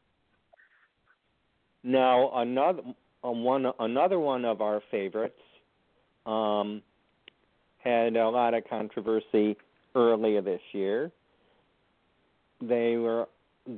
now 1.82 2.30
another 2.34 2.82
uh, 3.24 3.30
one 3.30 3.66
another 3.78 4.18
one 4.18 4.44
of 4.44 4.60
our 4.60 4.82
favorites 4.90 5.40
um, 6.26 6.82
had 7.78 8.16
a 8.16 8.28
lot 8.28 8.54
of 8.54 8.68
controversy 8.68 9.56
earlier 9.94 10.42
this 10.42 10.60
year. 10.72 11.10
They 12.60 12.96
were 12.96 13.28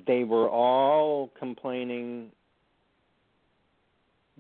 they 0.07 0.25
were 0.25 0.49
all 0.49 1.31
complaining 1.39 2.31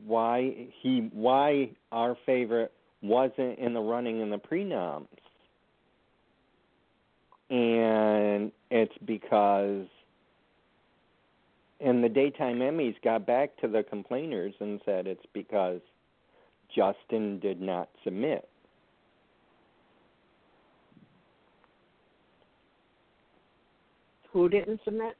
why 0.07 0.69
he 0.81 1.09
why 1.13 1.71
our 1.93 2.17
favorite 2.27 2.73
wasn't 3.03 3.59
in 3.59 3.75
the 3.75 3.81
running 3.81 4.21
in 4.21 4.31
the 4.31 4.39
prenoms. 4.39 5.07
And 7.51 8.53
it's 8.71 8.97
because 9.05 9.87
and 11.81 12.05
the 12.05 12.09
daytime 12.09 12.59
Emmys 12.59 12.95
got 13.03 13.27
back 13.27 13.57
to 13.59 13.69
the 13.69 13.83
complainers 13.83 14.55
and 14.61 14.81
said 14.85 15.07
it's 15.07 15.25
because 15.33 15.81
Justin 16.75 17.39
did 17.41 17.61
not 17.61 17.89
submit. 18.05 18.49
Who 24.33 24.49
didn't 24.49 24.81
submit? 24.85 25.17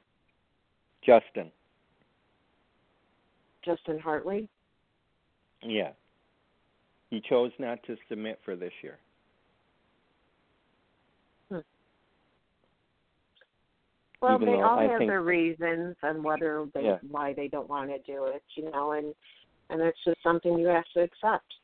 Justin, 1.05 1.51
Justin 3.65 3.99
Hartley. 3.99 4.47
yeah. 5.63 5.91
He 7.09 7.21
chose 7.27 7.51
not 7.59 7.83
to 7.87 7.97
submit 8.07 8.39
for 8.45 8.55
this 8.55 8.71
year. 8.81 8.97
Well, 14.21 14.35
Even 14.35 14.53
they 14.53 14.61
all 14.61 14.77
I 14.77 14.83
have 14.83 14.99
think- 14.99 15.09
their 15.09 15.23
reasons 15.23 15.95
and 16.03 16.23
whether 16.23 16.65
they 16.73 16.83
Yeah. 16.85 16.99
why 17.09 17.33
they 17.33 17.47
don't 17.47 17.67
want 17.67 17.89
to 17.89 17.97
do 17.99 18.25
it, 18.25 18.43
you 18.55 18.69
know, 18.69 18.91
and 18.91 19.15
and 19.69 19.81
it's 19.81 20.03
just 20.03 20.21
something 20.21 20.59
you 20.59 20.67
have 20.67 20.87
to 20.93 21.01
accept. 21.01 21.55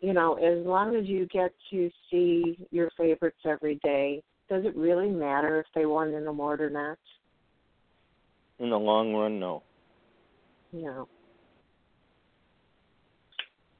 You 0.00 0.12
know, 0.12 0.34
as 0.34 0.66
long 0.66 0.96
as 0.96 1.06
you 1.06 1.26
get 1.26 1.54
to 1.70 1.90
see 2.10 2.66
your 2.70 2.90
favorites 2.90 3.38
every 3.44 3.76
day, 3.76 4.22
does 4.48 4.64
it 4.64 4.74
really 4.74 5.08
matter 5.08 5.60
if 5.60 5.66
they 5.72 5.86
won 5.86 6.12
an 6.14 6.26
award 6.26 6.60
or 6.60 6.68
not? 6.70 6.98
In 8.58 8.70
the 8.70 8.78
long 8.78 9.14
run, 9.14 9.38
no. 9.38 9.62
No. 10.72 11.08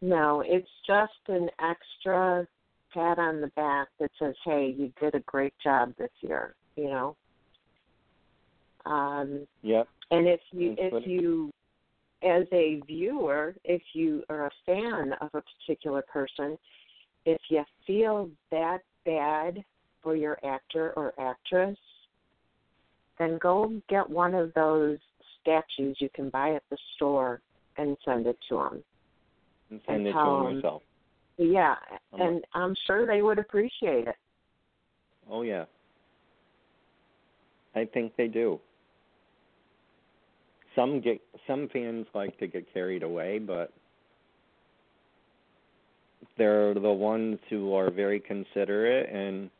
No, 0.01 0.41
it's 0.43 0.71
just 0.87 1.29
an 1.29 1.51
extra 1.59 2.47
pat 2.95 3.19
on 3.19 3.41
the 3.41 3.49
back 3.49 3.89
that 3.99 4.11
says, 4.19 4.37
"Hey, 4.45 4.69
you 4.69 4.93
did 5.01 5.15
a 5.15 5.21
great 5.21 5.59
job 5.59 5.95
this 5.97 6.13
year," 6.21 6.55
you 6.77 6.85
know. 6.89 7.17
Um, 8.91 9.47
Yep. 9.63 9.89
and 10.11 10.27
if 10.27 10.41
you 10.53 10.75
That's 10.77 10.95
if 10.97 11.07
you 11.07 11.53
as 12.23 12.47
a 12.53 12.81
viewer, 12.87 13.55
if 13.65 13.83
you 13.95 14.25
are 14.29 14.47
a 14.47 14.51
fan 14.67 15.13
of 15.21 15.31
a 15.35 15.43
particular 15.43 16.03
person, 16.03 16.59
if 17.25 17.41
you 17.49 17.65
feel 17.87 18.31
that 18.51 18.83
bad 19.05 19.65
for 20.03 20.17
your 20.17 20.39
actor 20.45 20.93
or 20.97 21.15
actress, 21.19 21.79
then 23.19 23.39
go 23.39 23.81
get 23.89 24.09
one 24.09 24.35
of 24.35 24.53
those 24.55 24.99
statues 25.41 25.97
you 26.01 26.11
can 26.15 26.29
buy 26.31 26.55
at 26.55 26.63
the 26.71 26.77
store 26.97 27.41
and 27.77 27.97
send 28.05 28.27
it 28.27 28.39
to 28.49 28.57
them. 28.57 28.85
And 29.71 29.81
send 29.87 29.99
And 29.99 30.07
it 30.09 30.13
to 30.13 30.19
them 30.19 30.47
'em- 30.47 30.55
yourself. 30.57 30.83
Yeah, 31.39 31.77
Um, 32.13 32.21
and 32.21 32.47
I'm 32.53 32.75
sure 32.75 33.07
they 33.07 33.23
would 33.23 33.39
appreciate 33.39 34.09
it. 34.09 34.17
Oh 35.31 35.43
yeah. 35.43 35.65
I 37.75 37.85
think 37.85 38.17
they 38.17 38.27
do. 38.29 38.61
Some 40.81 41.01
get 41.03 41.21
some 41.47 41.69
fans 41.71 42.07
like 42.15 42.39
to 42.39 42.47
get 42.47 42.73
carried 42.73 43.03
away, 43.03 43.39
but 43.39 43.71
they're 46.39 46.73
the 46.73 46.81
ones 46.81 47.39
who 47.51 47.75
are 47.75 47.91
very 47.91 48.19
considerate 48.19 49.11
and 49.11 49.51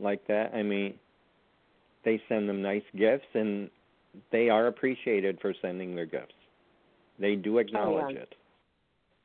like 0.00 0.24
that. 0.28 0.54
I 0.54 0.62
mean, 0.62 0.94
they 2.04 2.22
send 2.28 2.48
them 2.48 2.62
nice 2.62 2.84
gifts 2.96 3.26
and 3.34 3.68
they 4.30 4.48
are 4.48 4.68
appreciated 4.68 5.38
for 5.40 5.52
sending 5.60 5.96
their 5.96 6.06
gifts. 6.06 6.34
They 7.18 7.34
do 7.34 7.58
acknowledge 7.58 8.14
it. 8.14 8.34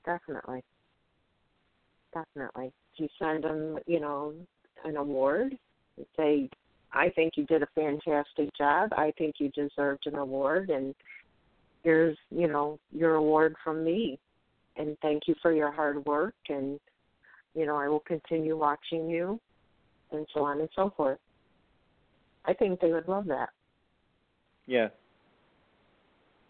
Definitely. 0.05 0.63
Definitely. 2.15 2.71
You 2.95 3.07
send 3.19 3.43
them, 3.43 3.77
you 3.85 3.99
know, 3.99 4.33
an 4.85 4.97
award. 4.97 5.55
Say, 6.15 6.49
I 6.97 7.09
think 7.15 7.33
you 7.37 7.45
did 7.45 7.61
a 7.61 7.67
fantastic 7.75 8.49
job. 8.57 8.85
I 8.97 9.13
think 9.17 9.35
you 9.39 9.49
deserved 9.49 10.07
an 10.07 10.15
award, 10.15 10.69
and 10.69 10.95
here's, 11.83 12.17
you 12.29 12.47
know, 12.47 12.79
your 12.91 13.15
award 13.15 13.55
from 13.63 13.83
me. 13.83 14.19
And 14.77 14.97
thank 15.01 15.27
you 15.27 15.35
for 15.41 15.51
your 15.53 15.71
hard 15.71 16.05
work. 16.05 16.35
And, 16.49 16.79
you 17.53 17.65
know, 17.67 17.77
I 17.77 17.87
will 17.87 18.05
continue 18.13 18.57
watching 18.57 19.09
you, 19.09 19.39
and 20.11 20.25
so 20.33 20.39
on 20.43 20.59
and 20.59 20.69
so 20.75 20.91
forth. 20.97 21.19
I 22.45 22.53
think 22.53 22.79
they 22.79 22.91
would 22.91 23.07
love 23.07 23.27
that. 23.27 23.49
Yeah. 24.65 24.89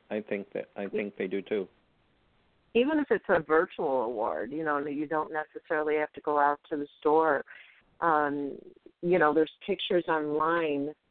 I 0.10 0.22
think 0.22 0.44
that 0.54 0.68
I 0.75 0.86
think 0.88 1.18
they 1.18 1.27
do 1.27 1.42
too. 1.42 1.68
even 2.74 3.00
if 3.00 3.08
it's 3.10 3.25
a 3.30 3.39
virtual 3.39 4.04
award, 4.04 4.51
you 4.51 4.63
know, 4.63 4.77
you 4.77 5.08
don't 5.08 5.32
necessarily 5.34 5.96
have 5.96 6.12
to 6.13 6.22
go 6.22 6.38
out 6.38 6.60
to 6.70 6.77
the 6.77 6.88
store. 7.00 7.44
Um, 8.01 8.58
you 9.01 9.20
know, 9.20 9.34
there's 9.34 9.51
pictures 9.66 10.06
online. 10.08 10.94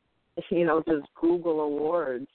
You 0.51 0.67
know, 0.67 0.83
just 0.87 1.07
Google 1.19 1.61
awards. 1.63 2.27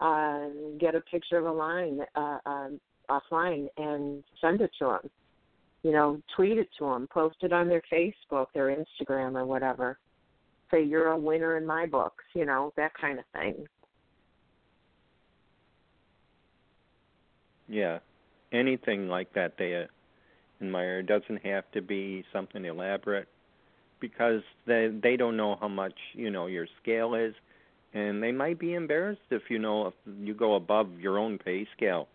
Uh, 0.00 0.48
get 0.80 0.96
a 0.96 1.00
picture 1.02 1.38
of 1.38 1.44
a 1.44 1.52
line 1.52 2.00
uh, 2.16 2.38
um, 2.44 2.80
offline 3.08 3.68
and 3.76 4.24
send 4.40 4.60
it 4.60 4.72
to 4.80 4.86
them. 4.86 5.10
You 5.84 5.92
know, 5.92 6.20
tweet 6.34 6.58
it 6.58 6.68
to 6.80 6.86
them, 6.86 7.06
post 7.08 7.36
it 7.42 7.52
on 7.52 7.68
their 7.68 7.82
Facebook, 7.92 8.46
their 8.54 8.76
Instagram, 8.76 9.36
or 9.36 9.46
whatever. 9.46 9.98
Say 10.72 10.82
you're 10.82 11.12
a 11.12 11.16
winner 11.16 11.56
in 11.56 11.64
my 11.64 11.86
books. 11.86 12.24
You 12.34 12.44
know, 12.44 12.72
that 12.76 12.90
kind 13.00 13.20
of 13.20 13.24
thing. 13.32 13.66
Yeah, 17.68 18.00
anything 18.52 19.06
like 19.06 19.32
that 19.34 19.54
they 19.58 19.86
admire. 20.60 21.00
It 21.00 21.06
doesn't 21.06 21.44
have 21.46 21.70
to 21.72 21.82
be 21.82 22.24
something 22.32 22.64
elaborate 22.64 23.28
because 24.00 24.42
they 24.66 24.88
they 25.02 25.16
don't 25.16 25.36
know 25.36 25.56
how 25.60 25.68
much 25.68 25.94
you 26.12 26.30
know 26.30 26.46
your 26.46 26.66
scale 26.82 27.14
is, 27.14 27.34
and 27.94 28.22
they 28.22 28.32
might 28.32 28.58
be 28.58 28.74
embarrassed 28.74 29.20
if 29.30 29.42
you 29.48 29.58
know 29.58 29.88
if 29.88 29.94
you 30.20 30.34
go 30.34 30.54
above 30.54 31.00
your 31.00 31.18
own 31.18 31.38
pay 31.38 31.66
scale. 31.76 32.08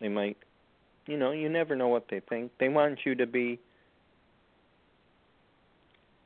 They 0.00 0.08
might, 0.08 0.36
you 1.06 1.16
know, 1.16 1.32
you 1.32 1.48
never 1.48 1.74
know 1.74 1.88
what 1.88 2.06
they 2.10 2.20
think. 2.20 2.52
They 2.60 2.68
want 2.68 2.98
you 3.04 3.14
to 3.14 3.26
be. 3.26 3.58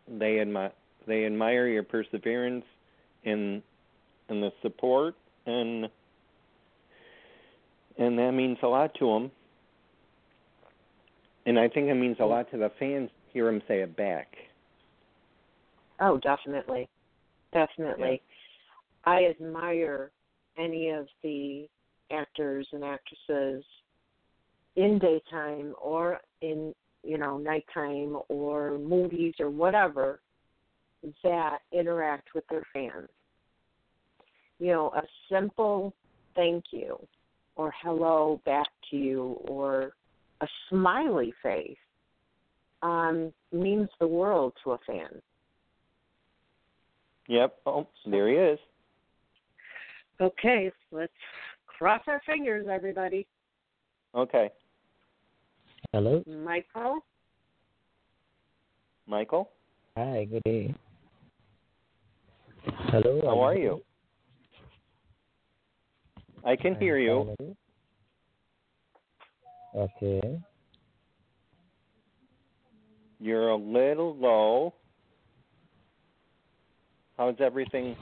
They 0.09 0.41
admire 0.41 0.73
they 1.07 1.25
admire 1.25 1.67
your 1.69 1.83
perseverance 1.83 2.65
and 3.25 3.63
and 4.29 4.43
the 4.43 4.53
support 4.63 5.15
and 5.47 5.89
and 7.99 8.19
that 8.19 8.33
means 8.33 8.59
a 8.63 8.67
lot 8.67 8.95
to 8.95 9.07
them. 9.07 9.31
And 11.47 11.59
I 11.59 11.69
think 11.69 11.89
it 11.89 11.95
means 11.95 12.17
a 12.21 12.25
lot 12.25 12.51
to 12.51 12.59
the 12.59 12.71
fans 12.79 13.09
to 13.09 13.33
hear 13.33 13.47
them 13.47 13.63
say 13.67 13.81
it 13.81 13.97
back. 13.97 14.29
Oh, 16.01 16.19
definitely. 16.19 16.89
Definitely. 17.53 18.23
I 19.05 19.25
admire 19.25 20.11
any 20.59 20.91
of 20.91 21.07
the 21.23 21.67
actors 22.13 22.67
and 22.73 22.85
actresses 22.85 23.65
in 24.77 24.99
daytime 24.99 25.75
or 25.81 26.21
in, 26.43 26.75
you 27.03 27.19
know, 27.19 27.39
nighttime 27.39 28.19
or 28.29 28.79
movies 28.79 29.35
or 29.41 29.51
whatever 29.51 30.21
that 31.23 31.59
interact 31.73 32.29
with 32.35 32.45
their 32.51 32.63
fans. 32.73 33.09
You 34.59 34.69
know, 34.69 34.93
a 34.95 35.03
simple 35.33 35.95
thank 36.35 36.65
you 36.71 36.99
or 37.57 37.73
hello 37.83 38.41
back 38.45 38.69
to 38.91 38.97
you 38.97 39.39
or 39.49 39.93
a 40.41 40.47
smiley 40.69 41.33
face 41.43 41.77
um, 42.83 43.33
means 43.53 43.89
the 43.99 44.07
world 44.07 44.53
to 44.65 44.73
a 44.73 44.79
fan. 44.87 45.21
Yep. 47.29 47.57
Oh, 47.67 47.87
there 48.07 48.29
he 48.29 48.35
is. 48.35 48.59
Okay, 50.21 50.71
let's 50.91 51.13
cross 51.67 52.03
our 52.07 52.21
fingers, 52.27 52.67
everybody. 52.71 53.27
Okay. 54.15 54.51
Hello. 55.93 56.23
Michael, 56.27 57.05
Michael, 59.07 59.51
Hi. 59.97 60.27
Good 60.31 60.43
day. 60.45 60.75
Hello. 62.91 63.21
how 63.25 63.41
are 63.41 63.57
you? 63.57 63.83
I 66.45 66.57
can 66.57 66.77
hear 66.77 66.99
you. 66.99 67.35
Okay. 69.75 70.41
You're 73.21 73.51
a 73.51 73.57
little 73.57 74.17
low. 74.17 74.75
How's 77.17 77.37
everything? 77.41 77.97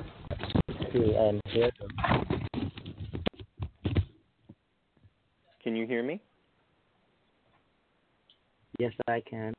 See, 0.92 1.16
I'm 1.16 1.40
here. 1.46 1.70
Can 5.62 5.76
you 5.76 5.86
hear 5.86 6.02
me? 6.02 6.20
Yes, 8.78 8.92
I 9.08 9.20
can. 9.28 9.52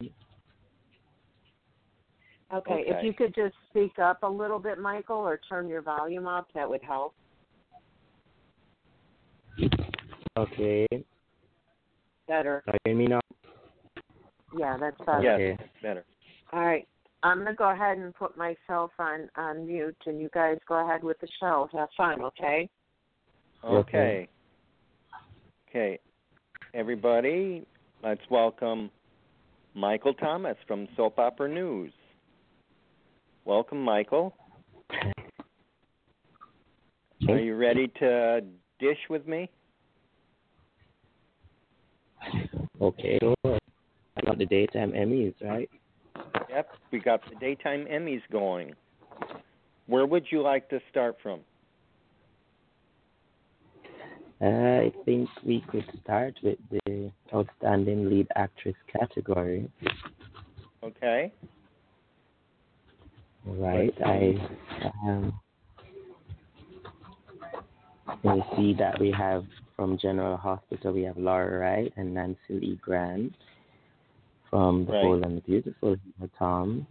okay, 2.54 2.86
if 2.88 3.04
you 3.04 3.14
could 3.14 3.36
just 3.36 3.54
speak 3.70 4.00
up 4.00 4.24
a 4.24 4.28
little 4.28 4.60
bit, 4.60 4.80
Michael, 4.80 5.18
or 5.18 5.40
turn 5.50 5.68
your 5.68 5.82
volume 5.82 6.26
up, 6.26 6.48
that 6.56 6.68
would 6.68 6.82
help. 6.82 7.14
Okay. 10.38 10.88
Better. 12.30 12.62
Can 12.64 12.76
you 12.86 12.90
hear 12.92 12.96
me 12.96 13.08
now? 13.08 13.22
Yeah, 14.56 14.78
that's 14.80 14.98
better. 15.00 15.24
Yes, 15.24 15.58
Okay. 15.58 15.70
better. 15.82 16.06
All 16.54 16.64
right. 16.64 16.88
I'm 17.24 17.38
going 17.38 17.48
to 17.48 17.56
go 17.56 17.72
ahead 17.72 17.98
and 17.98 18.14
put 18.14 18.38
myself 18.38 18.92
on, 19.00 19.30
on 19.36 19.66
mute, 19.66 19.98
and 20.06 20.22
you 20.22 20.30
guys 20.32 20.58
go 20.68 20.86
ahead 20.86 21.04
with 21.04 21.20
the 21.22 21.28
show. 21.40 21.68
Have 21.74 21.90
fun, 21.98 22.22
okay? 22.22 22.70
Okay. 23.64 24.30
Okay. 25.68 26.00
Everybody, 26.76 27.66
let's 28.04 28.22
welcome 28.30 28.92
Michael 29.74 30.14
Thomas 30.14 30.56
from 30.68 30.88
Soap 30.96 31.18
Opera 31.18 31.50
News. 31.50 31.92
Welcome, 33.44 33.82
Michael. 33.82 34.36
Are 37.28 37.40
you 37.40 37.56
ready 37.56 37.88
to 38.00 38.42
dish 38.80 39.00
with 39.10 39.28
me? 39.28 39.50
Okay. 42.82 43.20
I 43.46 44.26
got 44.26 44.38
the 44.38 44.46
daytime 44.46 44.92
Emmys, 44.92 45.34
right? 45.42 45.70
Yep, 46.50 46.70
we 46.92 47.00
got 47.00 47.22
the 47.30 47.36
daytime 47.36 47.86
Emmys 47.86 48.22
going. 48.32 48.74
Where 49.88 50.06
would 50.06 50.26
you 50.30 50.42
like 50.42 50.70
to 50.70 50.80
start 50.90 51.18
from? 51.22 51.42
I 54.42 54.94
think 55.04 55.30
we 55.46 55.64
could 55.70 55.86
start 56.04 56.36
with 56.42 56.58
the 56.72 57.12
outstanding 57.34 58.10
lead 58.10 58.28
actress 58.36 58.76
category. 58.92 59.70
Okay. 60.84 61.34
Right. 63.46 63.94
I 64.06 64.36
um 65.06 65.40
see 68.56 68.74
that 68.78 69.00
we 69.00 69.12
have 69.12 69.44
from 69.80 69.98
General 69.98 70.36
Hospital 70.36 70.92
we 70.92 71.04
have 71.04 71.16
Laura 71.16 71.60
Wright 71.60 71.94
and 71.96 72.14
Nancy 72.14 72.38
Lee 72.50 72.78
Grahn. 72.82 73.34
From 74.50 74.86
The 74.86 74.92
Right. 74.92 75.04
Bold 75.04 75.24
and 75.24 75.38
the 75.38 75.42
Beautiful, 75.42 75.96
Tom. 76.38 76.86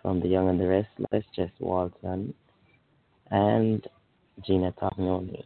From 0.00 0.20
The 0.20 0.28
Young 0.28 0.48
and 0.48 0.58
the 0.58 0.68
Restless, 0.68 1.24
Jess 1.34 1.50
Walton. 1.60 2.32
And 3.30 3.86
Gina 4.46 4.72
Tognoni. 4.80 5.44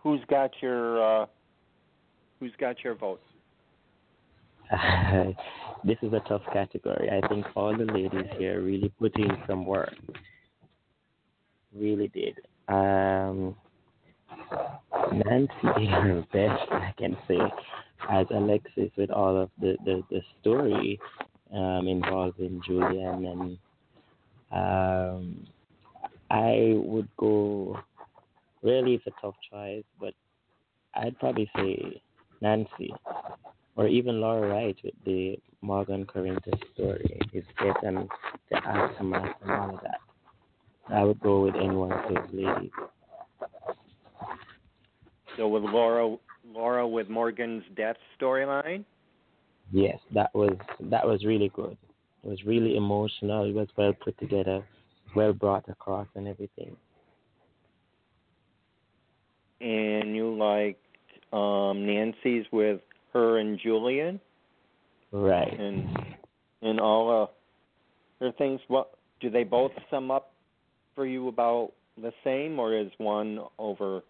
Who's 0.00 0.20
got 0.30 0.52
your 0.62 1.22
uh 1.22 1.26
who's 2.38 2.52
got 2.60 2.84
your 2.84 2.94
vote? 2.94 3.20
this 5.84 5.96
is 6.02 6.12
a 6.12 6.20
tough 6.28 6.42
category. 6.52 7.10
I 7.10 7.26
think 7.26 7.44
all 7.56 7.76
the 7.76 7.86
ladies 7.86 8.30
here 8.38 8.62
really 8.62 8.92
put 9.00 9.18
in 9.18 9.30
some 9.48 9.66
work. 9.66 9.96
Really 11.74 12.06
did. 12.08 12.38
Um, 12.68 13.56
Nancy 15.12 15.52
did 15.78 15.88
her 15.88 16.24
best, 16.32 16.72
I 16.72 16.94
can 16.98 17.16
say, 17.26 17.38
as 18.10 18.26
Alexis 18.30 18.90
with 18.96 19.10
all 19.10 19.36
of 19.36 19.50
the, 19.60 19.76
the, 19.84 20.02
the 20.10 20.20
story 20.40 21.00
um, 21.52 21.88
involving 21.88 22.60
Julian. 22.66 23.26
And 23.26 23.58
um, 24.52 25.46
I 26.30 26.74
would 26.76 27.08
go, 27.16 27.78
really, 28.62 28.94
it's 28.94 29.06
a 29.06 29.20
tough 29.20 29.34
choice, 29.50 29.84
but 30.00 30.14
I'd 30.94 31.18
probably 31.18 31.50
say 31.56 32.02
Nancy 32.40 32.92
or 33.76 33.86
even 33.86 34.20
Laura 34.20 34.48
Wright 34.48 34.76
with 34.82 34.94
the 35.04 35.38
Morgan 35.62 36.04
Corinthos 36.04 36.60
story, 36.74 37.20
his 37.32 37.44
death 37.62 37.76
and 37.82 38.08
the 38.50 38.56
aftermath 38.56 39.36
and 39.42 39.50
all 39.50 39.74
of 39.74 39.80
that. 39.82 40.00
I 40.90 41.04
would 41.04 41.20
go 41.20 41.42
with 41.42 41.54
any 41.54 41.74
one 41.74 41.92
of 41.92 42.02
those 42.08 42.28
ladies. 42.32 42.70
So 45.36 45.48
with 45.48 45.62
Laura, 45.62 46.16
Laura 46.52 46.88
with 46.88 47.08
Morgan's 47.08 47.62
death 47.76 47.96
storyline. 48.20 48.84
Yes, 49.70 49.98
that 50.14 50.34
was 50.34 50.56
that 50.80 51.06
was 51.06 51.24
really 51.24 51.50
good. 51.54 51.76
It 52.24 52.28
was 52.28 52.42
really 52.44 52.76
emotional. 52.76 53.44
It 53.44 53.54
was 53.54 53.68
well 53.76 53.92
put 53.92 54.18
together, 54.18 54.66
well 55.14 55.32
brought 55.32 55.68
across, 55.68 56.08
and 56.14 56.26
everything. 56.26 56.74
And 59.60 60.16
you 60.16 60.34
like 60.36 60.78
um, 61.32 61.86
Nancy's 61.86 62.46
with 62.50 62.80
her 63.12 63.38
and 63.38 63.58
Julian. 63.62 64.20
Right. 65.12 65.52
And 65.58 65.88
and 66.62 66.80
all 66.80 67.24
uh, 67.24 68.24
her 68.24 68.32
things. 68.32 68.60
What 68.68 68.94
do 69.20 69.28
they 69.30 69.44
both 69.44 69.72
sum 69.90 70.10
up 70.10 70.32
for 70.98 71.06
you 71.06 71.28
about 71.28 71.74
the 72.02 72.12
same, 72.24 72.58
or 72.58 72.76
is 72.76 72.90
one 72.98 73.38
over? 73.56 74.02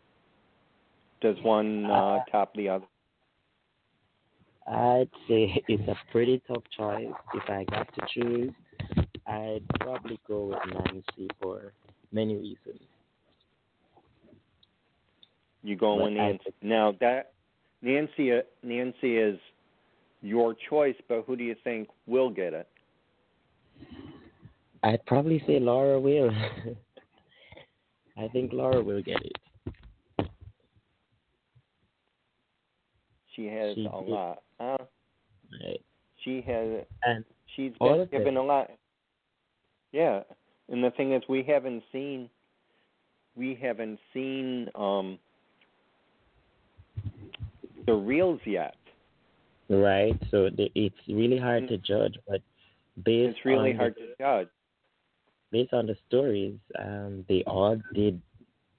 Does 1.20 1.36
one 1.42 1.84
uh, 1.84 1.92
uh, 1.92 2.20
top 2.32 2.54
the 2.54 2.70
other? 2.70 2.86
I'd 4.66 5.10
say 5.28 5.62
it's 5.68 5.86
a 5.86 5.96
pretty 6.10 6.40
tough 6.48 6.62
choice. 6.74 7.12
If 7.34 7.42
I 7.50 7.64
got 7.64 7.88
to 7.94 8.00
choose, 8.14 8.52
I'd 9.26 9.60
probably 9.80 10.18
go 10.26 10.46
with 10.46 10.58
Nancy 10.72 11.28
for 11.42 11.74
many 12.10 12.36
reasons. 12.36 12.80
You 15.62 15.76
go 15.76 16.02
with 16.02 16.14
Nancy. 16.14 16.54
Now 16.62 16.94
that 17.00 17.32
Nancy 17.82 18.32
uh, 18.32 18.40
Nancy 18.62 19.18
is 19.18 19.38
your 20.22 20.56
choice, 20.70 20.96
but 21.06 21.24
who 21.26 21.36
do 21.36 21.44
you 21.44 21.56
think 21.64 21.88
will 22.06 22.30
get 22.30 22.54
it? 22.54 22.66
I'd 24.82 25.04
probably 25.06 25.42
say 25.46 25.58
Laura 25.58 25.98
will. 26.00 26.30
I 28.16 28.28
think 28.28 28.52
Laura 28.52 28.82
will 28.82 29.02
get 29.02 29.18
it. 29.22 30.28
She 33.34 33.46
has 33.46 33.74
she, 33.76 33.86
a 33.86 33.96
lot. 33.96 34.42
Huh? 34.60 34.78
Right. 35.64 35.80
She 36.24 36.40
has. 36.46 36.84
And 37.04 37.24
she's 37.54 37.72
been 37.80 38.08
given 38.10 38.36
a 38.36 38.42
lot. 38.42 38.70
Yeah, 39.92 40.22
and 40.68 40.82
the 40.82 40.90
thing 40.90 41.12
is, 41.12 41.22
we 41.28 41.42
haven't 41.42 41.82
seen. 41.92 42.28
We 43.36 43.58
haven't 43.60 43.98
seen 44.12 44.68
um 44.74 45.18
the 47.86 47.94
reels 47.94 48.40
yet. 48.44 48.74
Right. 49.68 50.20
So 50.30 50.50
it's 50.56 50.96
really 51.08 51.38
hard 51.38 51.68
to 51.68 51.78
judge, 51.78 52.18
but 52.26 52.42
based 53.04 53.36
it's 53.36 53.44
really 53.44 53.72
hard 53.72 53.94
the, 53.94 54.00
to 54.00 54.14
judge. 54.18 54.48
Based 55.50 55.72
on 55.72 55.86
the 55.86 55.96
stories, 56.06 56.56
um, 56.78 57.24
they 57.28 57.42
all 57.46 57.80
did 57.94 58.20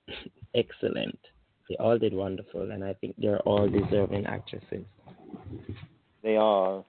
excellent. 0.55 1.19
They 1.67 1.75
all 1.77 1.97
did 1.97 2.13
wonderful, 2.13 2.71
and 2.71 2.83
I 2.83 2.93
think 2.93 3.15
they're 3.17 3.41
all 3.41 3.67
deserving 3.67 4.25
actresses. 4.25 4.85
They 6.23 6.35
are. 6.35 6.83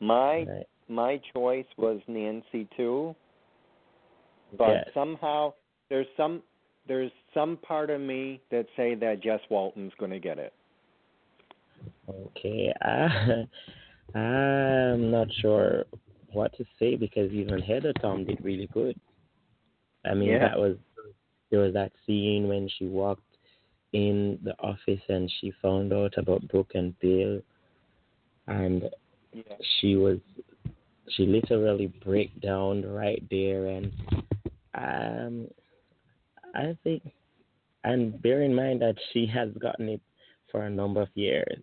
My 0.00 0.44
right. 0.44 0.66
my 0.88 1.20
choice 1.32 1.66
was 1.76 2.00
Nancy 2.06 2.68
too, 2.76 3.14
but 4.56 4.70
yes. 4.70 4.88
somehow 4.94 5.54
there's 5.88 6.06
some 6.16 6.42
there's 6.86 7.10
some 7.32 7.56
part 7.58 7.90
of 7.90 8.00
me 8.00 8.40
that 8.50 8.66
say 8.76 8.94
that 8.94 9.22
Jess 9.22 9.40
Walton's 9.50 9.92
going 9.98 10.10
to 10.10 10.20
get 10.20 10.38
it. 10.38 10.52
Okay, 12.08 12.72
I, 12.82 13.46
I'm 14.18 15.10
not 15.10 15.28
sure 15.40 15.84
what 16.34 16.56
to 16.56 16.64
say 16.78 16.96
because 16.96 17.32
even 17.32 17.60
Heather 17.60 17.92
Tom 18.00 18.24
did 18.24 18.44
really 18.44 18.68
good. 18.72 18.98
I 20.04 20.14
mean, 20.14 20.30
yeah. 20.30 20.40
that 20.40 20.58
was 20.58 20.76
there 21.50 21.60
was 21.60 21.74
that 21.74 21.92
scene 22.06 22.48
when 22.48 22.68
she 22.78 22.86
walked 22.86 23.22
in 23.92 24.38
the 24.42 24.58
office 24.58 25.00
and 25.08 25.32
she 25.40 25.52
found 25.62 25.92
out 25.92 26.14
about 26.18 26.46
Brooke 26.48 26.72
and 26.74 26.98
Bill, 27.00 27.40
and 28.48 28.82
yeah. 29.32 29.42
she 29.80 29.96
was 29.96 30.18
she 31.10 31.26
literally 31.26 31.92
break 32.04 32.40
down 32.40 32.84
right 32.84 33.22
there, 33.30 33.66
and 33.66 33.92
um, 34.74 35.48
I 36.54 36.76
think, 36.82 37.02
and 37.84 38.20
bear 38.20 38.42
in 38.42 38.54
mind 38.54 38.82
that 38.82 38.96
she 39.12 39.26
has 39.26 39.50
gotten 39.60 39.88
it 39.88 40.00
for 40.50 40.62
a 40.62 40.70
number 40.70 41.00
of 41.02 41.08
years. 41.14 41.58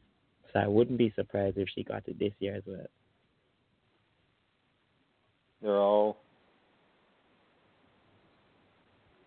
So 0.53 0.59
I 0.59 0.67
wouldn't 0.67 0.97
be 0.97 1.13
surprised 1.15 1.57
if 1.57 1.69
she 1.73 1.83
got 1.83 2.07
it 2.07 2.19
this 2.19 2.33
year 2.39 2.55
as 2.55 2.63
well. 2.65 2.87
They're 5.61 5.77
all 5.77 6.17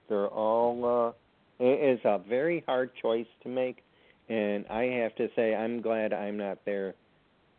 they're 0.08 0.28
all 0.28 0.84
uh 0.84 1.64
it 1.64 1.98
is 1.98 2.00
a 2.04 2.18
very 2.18 2.62
hard 2.66 2.90
choice 3.00 3.26
to 3.42 3.48
make 3.48 3.82
and 4.28 4.66
I 4.68 4.84
have 4.84 5.14
to 5.16 5.28
say 5.36 5.54
I'm 5.54 5.80
glad 5.80 6.12
I'm 6.12 6.36
not 6.36 6.58
there 6.64 6.94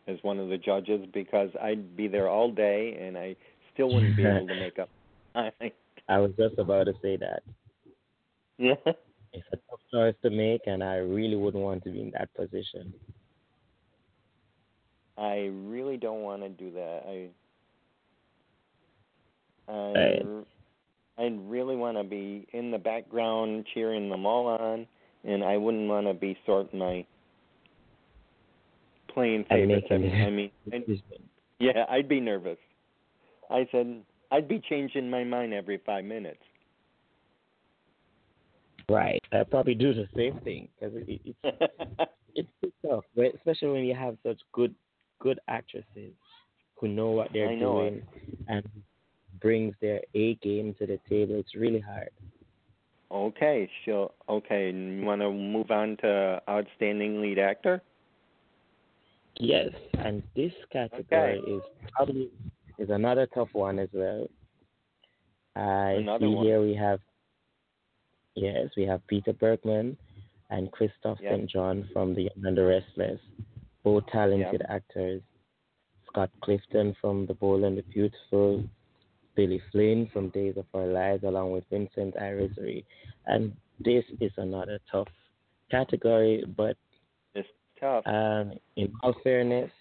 as 0.08 0.18
one 0.22 0.40
of 0.40 0.50
the 0.50 0.58
judges 0.58 1.06
because 1.14 1.50
I'd 1.62 1.96
be 1.96 2.08
there 2.08 2.30
all 2.30 2.52
day 2.52 2.98
and 3.02 3.18
I 3.18 3.36
still 3.74 3.94
wouldn't 3.94 4.16
be 4.16 4.26
able 4.26 4.48
to 4.48 4.56
make 4.56 4.78
up. 4.80 4.90
I 5.36 6.18
was 6.20 6.32
just 6.38 6.58
about 6.60 6.86
to 6.86 6.94
say 7.02 7.18
that. 7.18 7.44
Yeah. 8.58 8.76
It's 9.34 9.48
a 9.52 9.58
tough 9.70 9.80
choice 9.92 10.16
to 10.24 10.30
make 10.30 10.62
and 10.66 10.84
I 10.84 10.98
really 10.98 11.36
wouldn't 11.36 11.64
want 11.64 11.84
to 11.86 11.92
be 11.92 12.02
in 12.02 12.12
that 12.12 12.34
position. 12.36 12.94
I 15.18 15.50
really 15.54 15.98
don't 15.98 16.22
want 16.22 16.42
to 16.42 16.50
do 16.50 16.72
that. 16.72 17.04
I 17.08 17.30
I 19.67 19.71
right. 19.71 20.21
Um, 20.21 20.45
I 21.17 21.23
really 21.47 21.75
want 21.75 21.97
to 21.97 22.04
be 22.04 22.45
in 22.51 22.71
the 22.71 22.78
background 22.78 23.65
cheering 23.73 24.10
them 24.10 24.25
all 24.25 24.47
on, 24.47 24.86
and 25.23 25.43
I 25.43 25.58
wouldn't 25.58 25.88
want 25.88 26.08
to 26.08 26.13
be 26.13 26.38
sorting 26.45 26.80
my 26.80 27.06
playing 29.13 29.45
favorites. 29.49 29.88
I 29.89 29.97
mean, 29.97 30.21
I 30.21 30.30
mean 30.30 30.51
I'd, 30.73 31.01
yeah, 31.60 31.86
I'd 31.89 32.10
be 32.10 32.19
nervous. 32.19 32.58
I 33.49 33.67
said 33.71 34.01
I'd 34.32 34.47
be 34.47 34.62
changing 34.69 35.10
my 35.10 35.23
mind 35.23 35.54
every 35.54 35.82
five 35.86 36.04
minutes. 36.04 36.41
Right, 38.89 39.21
I'd 39.32 39.49
probably 39.49 39.73
do 39.73 39.93
the 39.93 40.08
same 40.15 40.39
thing 40.41 40.67
because 40.80 40.95
it, 40.95 41.21
it's 41.23 42.10
it's 42.62 42.75
tough, 42.86 43.06
right? 43.15 43.34
especially 43.36 43.69
when 43.69 43.86
you 43.86 43.95
have 43.95 44.17
such 44.21 44.39
good 44.51 44.75
good 45.19 45.39
actresses 45.47 46.13
who 46.75 46.89
know 46.89 47.12
what 47.12 47.30
they're 47.32 47.58
doing 47.58 48.01
and 48.49 48.67
brings 49.39 49.76
their 49.82 50.02
A 50.13 50.36
game 50.36 50.76
to 50.80 50.86
the 50.86 51.00
table. 51.10 51.36
It's 51.36 51.56
really 51.56 51.80
hard. 51.80 52.10
Okay, 53.12 53.69
sure. 53.84 54.12
Okay, 54.28 54.71
you 54.71 55.06
want 55.06 55.21
to 55.21 55.32
move 55.32 55.71
on 55.71 55.98
to 55.98 56.41
outstanding 56.50 57.21
lead 57.21 57.39
actor? 57.39 57.82
Yes, 59.38 59.69
and 60.00 60.24
this 60.36 60.54
category 60.71 61.39
okay. 61.39 61.52
is 61.52 61.62
probably 61.91 62.30
is 62.80 62.89
another 62.89 63.28
tough 63.34 63.50
one 63.54 63.80
as 63.80 63.89
well. 63.93 64.28
I 65.56 65.91
another 65.91 66.26
see 66.26 66.34
one. 66.34 66.45
here 66.45 66.62
we 66.62 66.74
have 66.76 67.00
yes, 68.36 68.69
we 68.76 68.84
have 68.84 69.06
Peter 69.08 69.34
Bergman 69.34 69.98
and 70.50 70.71
Kristoff 70.71 71.21
yep. 71.21 71.34
St. 71.34 71.50
John 71.50 71.89
from 71.93 72.15
The 72.15 72.24
Young 72.24 72.45
and 72.45 72.58
the 72.58 72.63
Restless 72.65 73.19
both 73.86 74.06
talented 74.08 74.62
yep. 74.62 74.69
actors. 74.69 75.21
Scott 76.08 76.32
Clifton 76.41 76.95
from 77.00 77.26
The 77.28 77.36
Bold 77.36 77.63
and 77.63 77.78
the 77.78 77.84
Beautiful, 77.84 78.63
Billy 79.36 79.62
Flynn 79.71 80.10
from 80.12 80.30
Days 80.30 80.56
of 80.58 80.65
Our 80.74 80.88
Lives, 80.88 81.24
along 81.24 81.52
with 81.52 81.63
Vincent 81.69 82.15
Irizarry. 82.15 82.84
And 83.26 83.54
this 83.80 84.04
is 84.19 84.32
another 84.38 84.80
tough 84.91 85.08
category, 85.69 86.43
but 86.56 86.78
it's 87.34 87.48
tough. 87.80 88.06
Um, 88.06 88.54
in 88.76 88.93
all 89.04 89.15
fairness, 89.24 89.71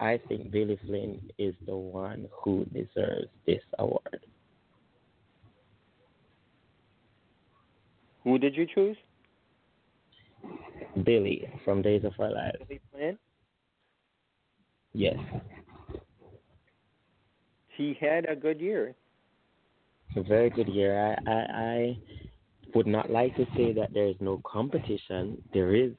I 0.00 0.20
think 0.28 0.50
Billy 0.50 0.78
Flynn 0.86 1.20
is 1.38 1.54
the 1.66 1.76
one 1.76 2.28
who 2.32 2.64
deserves 2.66 3.28
this 3.46 3.62
award. 3.78 4.20
Who 8.24 8.38
did 8.38 8.56
you 8.56 8.66
choose? 8.74 8.96
Billy 11.04 11.48
from 11.64 11.82
Days 11.82 12.04
of 12.04 12.12
Our 12.18 12.32
Lives. 12.32 12.58
Billy 12.66 12.80
Flynn. 12.90 13.18
Yes. 14.92 15.16
He 17.76 17.96
had 18.00 18.28
a 18.28 18.36
good 18.36 18.60
year. 18.60 18.94
A 20.16 20.22
very 20.22 20.50
good 20.50 20.68
year. 20.68 21.16
I, 21.26 21.30
I, 21.30 21.34
I 21.34 21.98
would 22.74 22.86
not 22.86 23.10
like 23.10 23.34
to 23.36 23.46
say 23.56 23.72
that 23.72 23.92
there 23.92 24.06
is 24.06 24.16
no 24.20 24.40
competition. 24.44 25.42
There 25.52 25.74
is. 25.74 25.92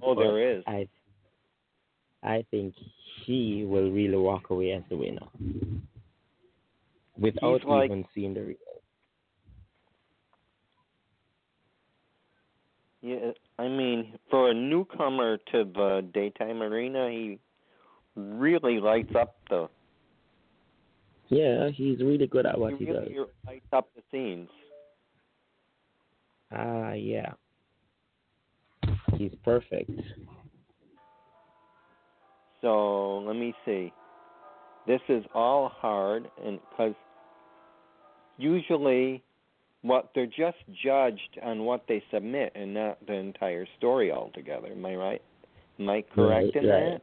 Oh, 0.00 0.14
there 0.14 0.58
is. 0.58 0.64
I, 0.66 0.88
I 2.22 2.44
think 2.50 2.74
he 3.24 3.64
will 3.64 3.90
really 3.90 4.16
walk 4.16 4.50
away 4.50 4.72
as 4.72 4.82
the 4.88 4.96
winner 4.96 5.26
without 7.18 7.62
even 7.62 8.04
seeing 8.14 8.34
the 8.34 8.40
result. 8.40 8.82
Yeah, 13.00 13.32
I 13.58 13.66
mean, 13.66 14.18
for 14.30 14.50
a 14.50 14.54
newcomer 14.54 15.38
to 15.50 15.64
the 15.64 16.06
daytime 16.14 16.62
arena, 16.62 17.10
he 17.10 17.38
really 18.14 18.78
lights 18.78 19.14
up 19.18 19.36
the. 19.50 19.68
Yeah, 21.32 21.70
he's 21.70 21.98
really 22.00 22.26
good 22.26 22.44
at 22.44 22.60
what 22.60 22.74
he, 22.74 22.84
he 22.84 22.90
really 22.90 23.14
does. 23.14 23.26
lights 23.46 23.64
up 23.72 23.88
the 23.96 24.02
scenes. 24.10 24.50
Ah, 26.52 26.90
uh, 26.90 26.92
yeah. 26.92 27.32
He's 29.16 29.32
perfect. 29.42 29.90
So 32.60 33.20
let 33.20 33.34
me 33.34 33.54
see. 33.64 33.94
This 34.86 35.00
is 35.08 35.24
all 35.34 35.70
hard, 35.74 36.28
and 36.44 36.60
because 36.68 36.94
usually 38.36 39.22
what 39.80 40.10
they're 40.14 40.26
just 40.26 40.58
judged 40.84 41.38
on 41.42 41.64
what 41.64 41.84
they 41.88 42.02
submit 42.12 42.52
and 42.54 42.74
not 42.74 42.98
the 43.06 43.14
entire 43.14 43.66
story 43.78 44.12
altogether. 44.12 44.68
Am 44.68 44.84
I 44.84 44.96
right? 44.96 45.22
Am 45.80 45.88
I 45.88 46.04
correct 46.14 46.54
right, 46.54 46.62
in 46.62 46.68
right. 46.68 46.80
that? 46.92 47.02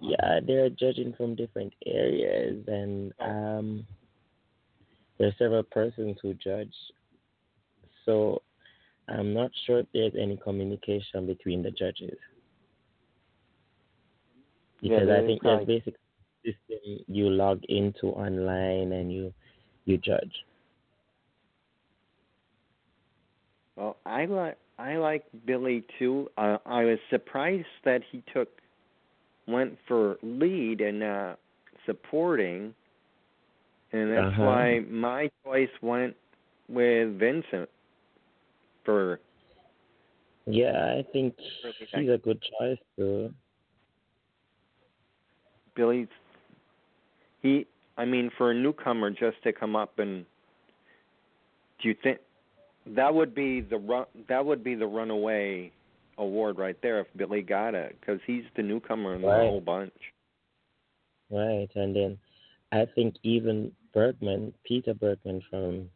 Yeah, 0.00 0.40
they're 0.46 0.70
judging 0.70 1.14
from 1.16 1.34
different 1.34 1.72
areas, 1.86 2.64
and 2.68 3.12
um, 3.20 3.86
there 5.18 5.28
are 5.28 5.34
several 5.38 5.62
persons 5.62 6.16
who 6.22 6.34
judge. 6.34 6.74
So 8.04 8.42
I'm 9.08 9.34
not 9.34 9.50
sure 9.66 9.80
if 9.80 9.86
there's 9.92 10.12
any 10.18 10.36
communication 10.36 11.26
between 11.26 11.62
the 11.62 11.70
judges. 11.70 12.16
Because 14.80 15.08
yeah, 15.08 15.18
I 15.18 15.26
think 15.26 15.42
there's 15.42 15.66
basic 15.66 15.94
system 16.44 17.04
you 17.06 17.28
log 17.28 17.62
into 17.68 18.06
online 18.06 18.92
and 18.92 19.12
you 19.12 19.32
you 19.84 19.98
judge. 19.98 20.32
Well, 23.76 23.96
I 24.06 24.24
like 24.24 24.56
I 24.78 24.96
like 24.96 25.24
Billy 25.44 25.84
too. 25.98 26.30
Uh, 26.38 26.58
I 26.64 26.84
was 26.84 26.98
surprised 27.10 27.66
that 27.84 28.02
he 28.10 28.22
took 28.32 28.48
went 29.50 29.76
for 29.86 30.16
lead 30.22 30.80
and 30.80 31.02
uh 31.02 31.34
supporting, 31.86 32.74
and 33.92 34.12
that's 34.12 34.32
Uh-huh. 34.32 34.44
why 34.44 34.80
my 34.80 35.30
choice 35.44 35.70
went 35.82 36.14
with 36.68 37.18
Vincent 37.18 37.68
for 38.84 39.20
Yeah, 40.46 40.96
I 40.98 41.04
think 41.12 41.34
he's 41.38 42.10
a 42.10 42.18
good 42.18 42.42
choice 42.58 42.78
too. 42.96 43.32
Billy's. 45.74 46.08
He, 47.42 47.66
I 47.96 48.04
mean, 48.04 48.30
for 48.36 48.50
a 48.50 48.54
newcomer 48.54 49.10
just 49.10 49.42
to 49.44 49.52
come 49.52 49.74
up 49.76 49.98
and 49.98 50.26
do 51.80 51.88
you 51.88 51.94
think 52.02 52.18
that 52.86 53.12
would 53.12 53.34
be 53.34 53.60
the 53.60 53.78
run? 53.78 54.06
That 54.28 54.44
would 54.44 54.62
be 54.62 54.74
the 54.74 54.86
runaway 54.86 55.72
award 56.20 56.58
right 56.58 56.76
there 56.82 57.00
if 57.00 57.06
Billy 57.16 57.42
got 57.42 57.74
it 57.74 57.96
because 58.00 58.20
he's 58.26 58.44
the 58.56 58.62
newcomer 58.62 59.14
in 59.14 59.22
the 59.22 59.28
Right. 59.28 59.48
whole 59.48 59.60
bunch. 59.60 59.92
Right, 61.30 61.68
and 61.74 61.94
then 61.94 62.18
I 62.72 62.86
think 62.94 63.16
even 63.22 63.72
Bergman, 63.92 64.52
Peter 64.64 64.94
Bergman 64.94 65.40
from 65.48 65.90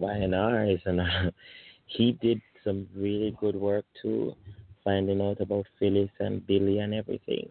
YNR, 0.00 0.74
is 0.74 0.80
an, 0.86 1.00
he 1.86 2.12
did 2.12 2.40
some 2.62 2.88
really 2.94 3.36
good 3.40 3.56
work 3.56 3.84
too, 4.00 4.34
finding 4.82 5.20
out 5.20 5.40
about 5.40 5.66
Phyllis 5.78 6.10
and 6.18 6.44
Billy 6.46 6.78
and 6.78 6.94
everything. 6.94 7.48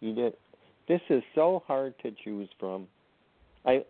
You 0.00 0.14
did. 0.14 0.34
This 0.88 1.00
is 1.10 1.22
so 1.34 1.62
hard 1.66 1.94
to 2.02 2.12
choose 2.24 2.48
from. 2.58 2.86
I. 3.64 3.84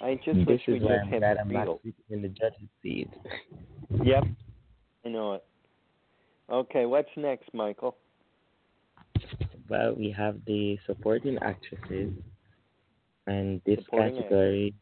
I 0.00 0.18
just 0.24 0.38
this 0.38 0.46
wish 0.46 0.62
we 0.68 0.78
just 0.78 0.90
I'm 0.90 1.08
had 1.08 1.20
glad 1.20 1.36
I'm 1.38 1.52
not 1.52 1.80
in 2.10 2.22
the 2.22 2.28
judge's 2.28 2.68
seat. 2.82 3.10
Yep. 4.02 4.24
I 5.04 5.08
know 5.08 5.34
it. 5.34 5.44
Okay, 6.50 6.86
what's 6.86 7.08
next, 7.16 7.48
Michael? 7.54 7.96
Well, 9.68 9.94
we 9.94 10.10
have 10.10 10.38
the 10.44 10.76
supporting 10.86 11.38
actresses, 11.38 12.12
and 13.28 13.60
this 13.64 13.78
Supporting 13.84 14.16
category 14.16 14.74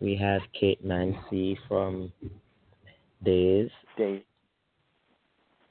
we 0.00 0.16
have 0.16 0.40
Kate 0.58 0.84
Mansi 0.84 1.56
from 1.68 2.10
Days. 3.22 3.70
Dave. 3.98 4.22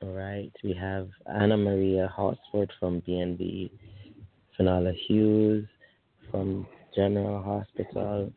All 0.01 0.13
right, 0.13 0.51
we 0.63 0.73
have 0.73 1.09
Anna 1.25 1.57
Maria 1.57 2.07
Horsford 2.07 2.71
from 2.79 3.01
BNB, 3.01 3.71
Finola 4.57 4.93
Hughes 5.07 5.65
from 6.31 6.65
General 6.99 7.41
Hospital, 7.41 8.33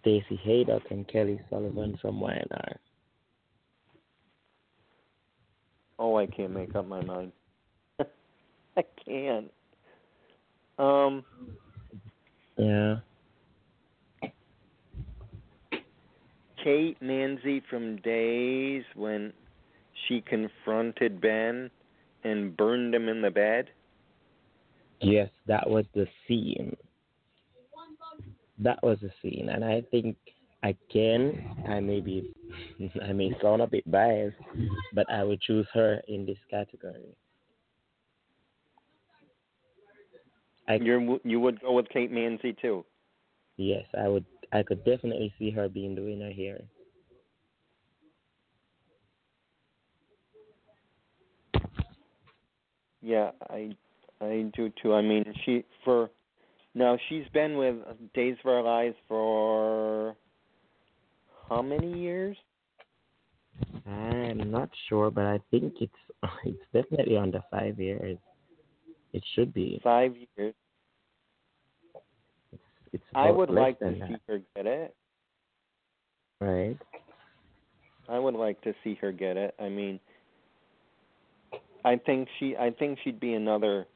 Stacy 0.00 0.40
Haiduk 0.46 0.90
and 0.90 1.06
Kelly 1.06 1.38
Sullivan 1.50 1.98
from 2.00 2.20
YNR. 2.20 2.76
Oh, 5.98 6.16
I 6.16 6.24
can't 6.24 6.54
make 6.54 6.74
up 6.74 6.88
my 6.88 7.02
mind. 7.04 7.32
I 8.78 8.84
can't. 9.04 9.52
Um, 10.78 11.22
Yeah, 12.56 12.96
Kate 16.64 16.98
Mansi 17.02 17.62
from 17.68 17.96
Days 17.96 18.84
when 18.94 19.34
she 20.06 20.22
confronted 20.22 21.20
Ben 21.20 21.70
and 22.24 22.56
burned 22.56 22.94
him 22.94 23.06
in 23.10 23.20
the 23.20 23.30
bed. 23.30 23.68
yes, 25.02 25.28
that 25.46 25.68
was 25.68 25.84
the 25.94 26.06
scene. 26.26 26.74
That 28.58 28.82
was 28.82 28.98
the 29.00 29.10
scene, 29.22 29.48
and 29.50 29.64
I 29.64 29.82
think 29.90 30.16
again, 30.62 31.64
I 31.68 31.80
may 31.80 32.00
be, 32.00 32.32
I 33.02 33.12
may 33.12 33.32
sound 33.40 33.62
a 33.62 33.66
bit 33.66 33.88
biased, 33.90 34.36
but 34.94 35.08
I 35.10 35.22
would 35.22 35.40
choose 35.40 35.66
her 35.74 36.00
in 36.08 36.26
this 36.26 36.38
category. 36.50 37.16
I 40.68 40.74
You 40.74 41.20
you 41.24 41.40
would 41.40 41.60
go 41.60 41.72
with 41.72 41.88
Kate 41.88 42.12
Mansi 42.12 42.56
too. 42.60 42.84
Yes, 43.56 43.84
I 43.98 44.08
would. 44.08 44.24
I 44.52 44.62
could 44.62 44.84
definitely 44.84 45.32
see 45.38 45.50
her 45.50 45.68
being 45.68 45.94
the 45.94 46.02
winner 46.02 46.30
here. 46.30 46.60
Yeah, 53.02 53.30
I 53.48 53.76
I 54.20 54.50
do 54.56 54.70
too. 54.82 54.94
I 54.94 55.02
mean, 55.02 55.24
she 55.44 55.64
for 55.84 56.10
now 56.74 56.98
she's 57.08 57.24
been 57.32 57.56
with 57.56 57.76
Days 58.14 58.36
of 58.44 58.50
Our 58.50 58.62
Lives 58.62 58.96
for 59.06 60.14
how 61.48 61.62
many 61.62 61.98
years? 61.98 62.36
I'm 63.86 64.50
not 64.50 64.70
sure, 64.88 65.10
but 65.10 65.24
I 65.24 65.40
think 65.50 65.74
it's 65.80 65.92
it's 66.44 66.58
definitely 66.72 67.16
under 67.16 67.42
five 67.50 67.78
years. 67.78 68.18
It 69.12 69.24
should 69.34 69.54
be. 69.54 69.80
Five 69.82 70.14
years. 70.16 70.54
It's, 72.52 72.62
it's 72.92 73.04
I 73.14 73.30
would 73.30 73.50
like 73.50 73.78
to 73.78 73.86
than 73.86 74.04
see 74.08 74.16
her 74.28 74.40
get 74.54 74.66
it. 74.66 74.94
right? 76.40 76.76
I 78.08 78.18
would 78.18 78.34
like 78.34 78.60
to 78.62 78.74
see 78.84 78.96
her 79.00 79.12
get 79.12 79.36
it. 79.36 79.54
I 79.58 79.68
mean, 79.68 80.00
I 81.84 81.96
think 81.96 82.28
she 82.38 82.56
I 82.56 82.70
think 82.70 82.98
she'd 83.02 83.20
be 83.20 83.34
another 83.34 83.86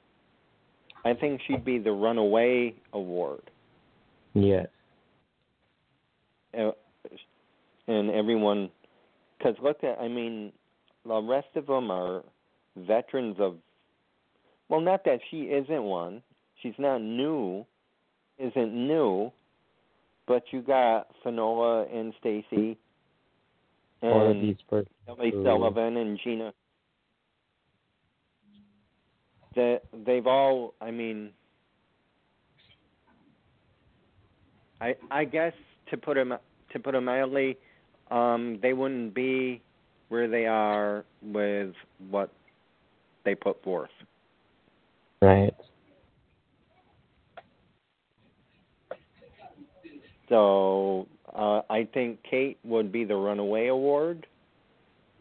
I 1.04 1.14
think 1.14 1.40
she'd 1.46 1.64
be 1.64 1.78
the 1.78 1.92
runaway 1.92 2.74
award. 2.92 3.42
Yes. 4.34 4.66
Uh, 6.56 6.70
And 7.88 8.10
everyone 8.10 8.70
cuz 9.42 9.56
look 9.60 9.82
at 9.82 9.98
I 10.00 10.08
mean 10.08 10.52
the 11.04 11.20
rest 11.20 11.48
of 11.56 11.66
them 11.66 11.90
are 11.90 12.22
veterans 12.76 13.36
of 13.40 13.56
well 14.68 14.80
not 14.80 15.04
that 15.04 15.20
she 15.30 15.42
isn't 15.42 15.82
one. 15.82 16.22
She's 16.62 16.78
not 16.78 16.98
new. 17.02 17.66
Isn't 18.38 18.72
new. 18.72 19.32
But 20.26 20.44
you 20.52 20.62
got 20.62 21.08
Finola 21.24 21.86
and 21.92 22.14
Stacy 22.20 22.78
and. 24.00 24.12
Kelly 25.06 25.32
Sullivan 25.44 25.96
and 25.96 26.18
Gina. 26.22 26.54
That 29.54 29.82
they've 30.06 30.26
all. 30.26 30.74
I 30.80 30.90
mean, 30.90 31.30
I 34.80 34.94
I 35.10 35.24
guess 35.24 35.52
to 35.90 35.96
put 35.96 36.14
them 36.14 36.34
to 36.72 36.78
put 36.78 36.92
them 36.92 37.04
mildly, 37.04 37.58
um, 38.10 38.58
they 38.62 38.72
wouldn't 38.72 39.14
be 39.14 39.60
where 40.08 40.28
they 40.28 40.46
are 40.46 41.04
with 41.22 41.74
what 42.10 42.30
they 43.24 43.34
put 43.34 43.62
forth. 43.62 43.90
Right. 45.20 45.54
So 50.28 51.06
uh, 51.34 51.60
I 51.68 51.86
think 51.92 52.20
Kate 52.28 52.58
would 52.64 52.90
be 52.90 53.04
the 53.04 53.16
runaway 53.16 53.66
award, 53.68 54.26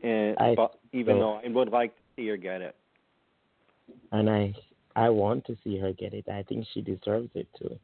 and 0.03 0.37
I- 0.39 0.55
but 0.55 0.77
even 0.93 1.15
so- 1.15 1.19
though 1.19 1.33
I 1.45 1.49
would 1.49 1.69
like 1.69 1.93
to 1.95 2.01
see 2.15 2.27
her 2.29 2.37
get 2.37 2.61
it. 2.61 2.75
And 4.11 4.29
I 4.29 4.53
I 4.95 5.09
want 5.09 5.45
to 5.45 5.57
see 5.63 5.77
her 5.77 5.93
get 5.93 6.13
it. 6.13 6.27
I 6.29 6.43
think 6.43 6.65
she 6.73 6.81
deserves 6.81 7.29
it 7.33 7.47
too. 7.57 7.79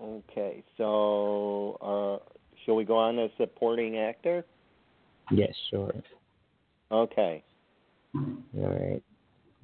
Okay, 0.00 0.62
so 0.76 1.76
uh, 1.82 2.24
shall 2.64 2.76
we 2.76 2.84
go 2.84 2.96
on 2.96 3.18
as 3.18 3.30
supporting 3.36 3.98
actor? 3.98 4.44
Yes, 5.32 5.52
sure. 5.70 5.92
Okay. 6.92 7.42
All 8.14 8.32
right. 8.54 9.02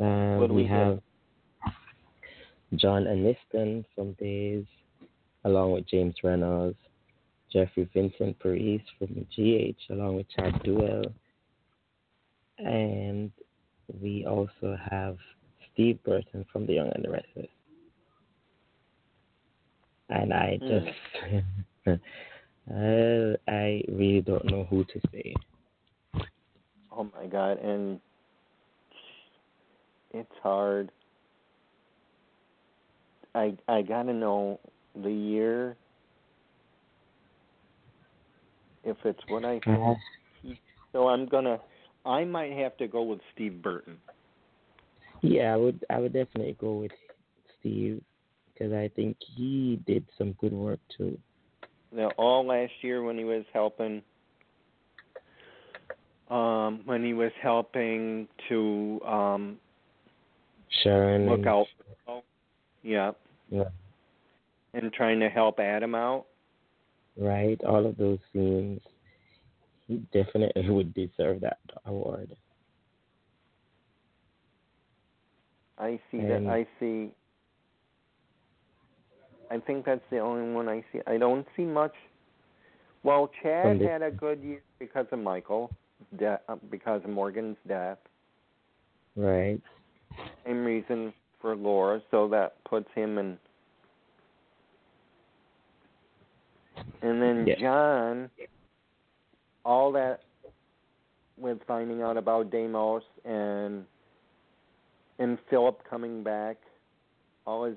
Uh, 0.00 0.38
What 0.38 0.48
do 0.48 0.54
we, 0.54 0.62
we 0.62 0.68
have 0.68 1.00
John 2.76 3.04
Aniston 3.04 3.84
from 3.94 4.12
Days, 4.14 4.64
along 5.44 5.72
with 5.72 5.86
James 5.86 6.14
Reynolds, 6.24 6.76
Jeffrey 7.54 7.88
Vincent 7.94 8.36
Parise 8.40 8.82
from 8.98 9.26
GH, 9.34 9.92
along 9.92 10.16
with 10.16 10.26
Chad 10.28 10.52
Duell, 10.64 11.04
and 12.58 13.30
we 14.02 14.26
also 14.26 14.76
have 14.90 15.16
Steve 15.72 16.02
Burton 16.02 16.44
from 16.52 16.66
The 16.66 16.74
Young 16.74 16.90
and 16.94 17.04
the 17.04 17.10
Restless. 17.10 17.46
And 20.10 20.34
I 20.34 20.58
Hmm. 20.60 20.68
just, 20.68 20.88
uh, 22.74 23.36
I 23.48 23.82
really 23.88 24.20
don't 24.20 24.44
know 24.50 24.64
who 24.64 24.84
to 24.84 25.00
say. 25.12 25.34
Oh 26.90 27.08
my 27.14 27.26
God, 27.26 27.58
and 27.58 28.00
it's 30.12 30.30
hard. 30.42 30.90
I 33.34 33.56
I 33.68 33.82
gotta 33.82 34.12
know 34.12 34.60
the 35.02 35.10
year. 35.10 35.76
If 38.84 38.96
it's 39.04 39.20
what 39.28 39.44
I 39.44 39.60
Uh, 39.66 39.94
so 40.92 41.08
I'm 41.08 41.26
gonna 41.26 41.58
I 42.04 42.24
might 42.24 42.52
have 42.52 42.76
to 42.78 42.86
go 42.86 43.02
with 43.02 43.20
Steve 43.34 43.62
Burton. 43.62 43.98
Yeah, 45.22 45.54
I 45.54 45.56
would 45.56 45.84
I 45.90 45.98
would 45.98 46.12
definitely 46.12 46.56
go 46.60 46.74
with 46.74 46.92
Steve 47.58 48.02
because 48.52 48.72
I 48.72 48.88
think 48.94 49.16
he 49.36 49.80
did 49.86 50.04
some 50.18 50.32
good 50.32 50.52
work 50.52 50.80
too. 50.96 51.18
Now 51.92 52.10
all 52.18 52.46
last 52.46 52.72
year 52.82 53.02
when 53.02 53.16
he 53.16 53.24
was 53.24 53.44
helping 53.52 54.02
um 56.30 56.82
when 56.84 57.04
he 57.04 57.12
was 57.12 57.32
helping 57.42 58.28
to 58.48 59.00
um 59.06 59.58
Sharon 60.82 61.28
look 61.28 61.46
out 61.46 61.66
yeah 62.82 63.12
Yeah. 63.50 63.64
and 64.74 64.92
trying 64.92 65.20
to 65.20 65.28
help 65.28 65.58
Adam 65.58 65.94
out. 65.94 66.26
Right, 67.18 67.60
all 67.64 67.86
of 67.86 67.96
those 67.96 68.18
scenes, 68.32 68.80
he 69.86 69.96
definitely 70.12 70.68
would 70.70 70.94
deserve 70.94 71.40
that 71.40 71.58
award. 71.86 72.34
I 75.78 75.98
see 76.10 76.18
And- 76.18 76.46
that. 76.46 76.52
I 76.52 76.66
see. 76.80 77.10
I 79.50 79.58
think 79.58 79.84
that's 79.84 80.00
the 80.10 80.18
only 80.18 80.52
one 80.54 80.68
I 80.68 80.82
see. 80.92 81.00
I 81.06 81.18
don't 81.18 81.46
see 81.56 81.64
much. 81.64 81.92
Well, 83.02 83.30
Chad 83.42 83.80
had 83.82 84.00
a 84.02 84.10
good 84.10 84.40
year 84.42 84.62
because 84.78 85.06
of 85.12 85.18
Michael, 85.18 85.70
de- 86.18 86.40
uh, 86.48 86.56
because 86.70 87.02
of 87.04 87.10
Morgan's 87.10 87.58
death. 87.68 87.98
Right. 89.14 89.60
Same 90.46 90.64
reason 90.64 91.12
for 91.40 91.54
Laura, 91.54 92.00
so 92.10 92.26
that 92.28 92.64
puts 92.64 92.88
him 92.94 93.18
in. 93.18 93.38
And 97.04 97.20
then 97.20 97.46
Yeah. 97.46 97.56
John, 97.56 98.30
all 99.64 99.92
that 99.92 100.22
with 101.36 101.62
finding 101.66 102.00
out 102.02 102.16
about 102.16 102.50
Deimos 102.50 103.02
and 103.24 103.84
and 105.18 105.38
Philip 105.48 105.84
coming 105.84 106.22
back, 106.24 106.56
all 107.46 107.64
his 107.64 107.76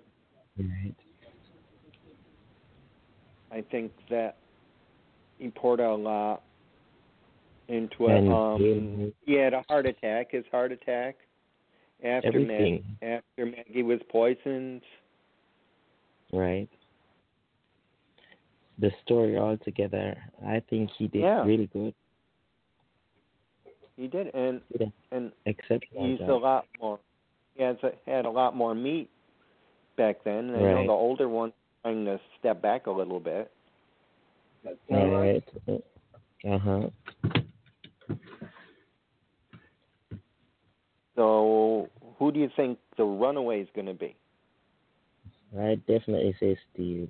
Right. 0.58 0.96
I 3.52 3.62
think 3.62 3.92
that 4.10 4.38
he 5.38 5.50
poured 5.52 5.80
a 5.82 5.94
lot 5.94 6.42
into 7.68 8.08
it. 8.08 8.18
And 8.18 8.34
Um, 8.34 8.60
Jane- 8.60 9.14
he 9.26 9.34
had 9.34 9.54
a 9.54 9.62
heart 9.64 9.86
attack. 9.86 10.32
His 10.32 10.46
heart 10.48 10.72
attack 10.72 11.18
after 12.04 12.28
Everything. 12.30 12.84
Maggie, 13.02 13.16
after 13.16 13.46
Maggie 13.46 13.84
was 13.84 14.02
poisoned. 14.04 14.84
Right. 16.32 16.70
The 18.80 18.92
story 19.04 19.38
altogether, 19.38 20.16
I 20.46 20.60
think 20.70 20.92
he 20.98 21.08
did 21.08 21.22
Yeah. 21.24 21.44
really 21.44 21.68
good. 21.68 21.94
He 23.96 24.08
did, 24.08 24.28
and 24.36 24.62
Yeah. 24.80 24.88
and 25.12 25.32
Except 25.46 25.86
he's 25.92 26.20
a 26.22 26.36
lot 26.36 26.68
more. 26.80 27.00
He 27.56 27.64
has 27.64 27.82
a, 27.84 27.92
had 28.06 28.26
a 28.26 28.30
lot 28.30 28.56
more 28.56 28.76
meat 28.76 29.10
back 29.96 30.24
then. 30.24 30.52
I 30.54 30.60
know 30.60 30.76
Right. 30.76 30.86
the 30.86 30.92
older 30.94 31.28
one 31.28 31.52
trying 31.82 32.06
to 32.06 32.20
step 32.38 32.62
back 32.62 32.86
a 32.86 32.92
little 32.92 33.20
bit. 33.20 33.52
All 34.92 35.08
right. 35.10 35.44
Uh 36.46 36.58
huh. 36.60 36.90
So, 41.16 41.90
who 42.20 42.32
do 42.32 42.40
you 42.40 42.50
think 42.56 42.78
the 42.96 43.04
runaway 43.04 43.62
is 43.62 43.68
going 43.74 43.88
to 43.88 43.94
be? 43.96 44.16
I 45.58 45.76
definitely 45.88 46.36
say 46.40 46.56
Steve. 46.72 47.10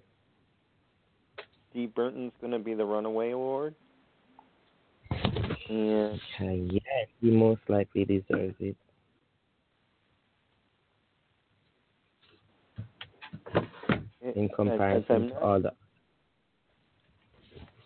Steve 1.71 1.93
Burton's 1.95 2.31
going 2.41 2.53
to 2.53 2.59
be 2.59 2.73
the 2.73 2.85
runaway 2.85 3.31
award. 3.31 3.75
And 5.69 6.19
Uh, 6.39 6.45
yeah, 6.45 7.05
he 7.21 7.31
most 7.31 7.61
likely 7.67 8.05
deserves 8.05 8.55
it. 8.59 8.75
in 14.35 14.49
comparison 14.49 15.29
to 15.29 15.39
all 15.39 15.61
the 15.61 15.71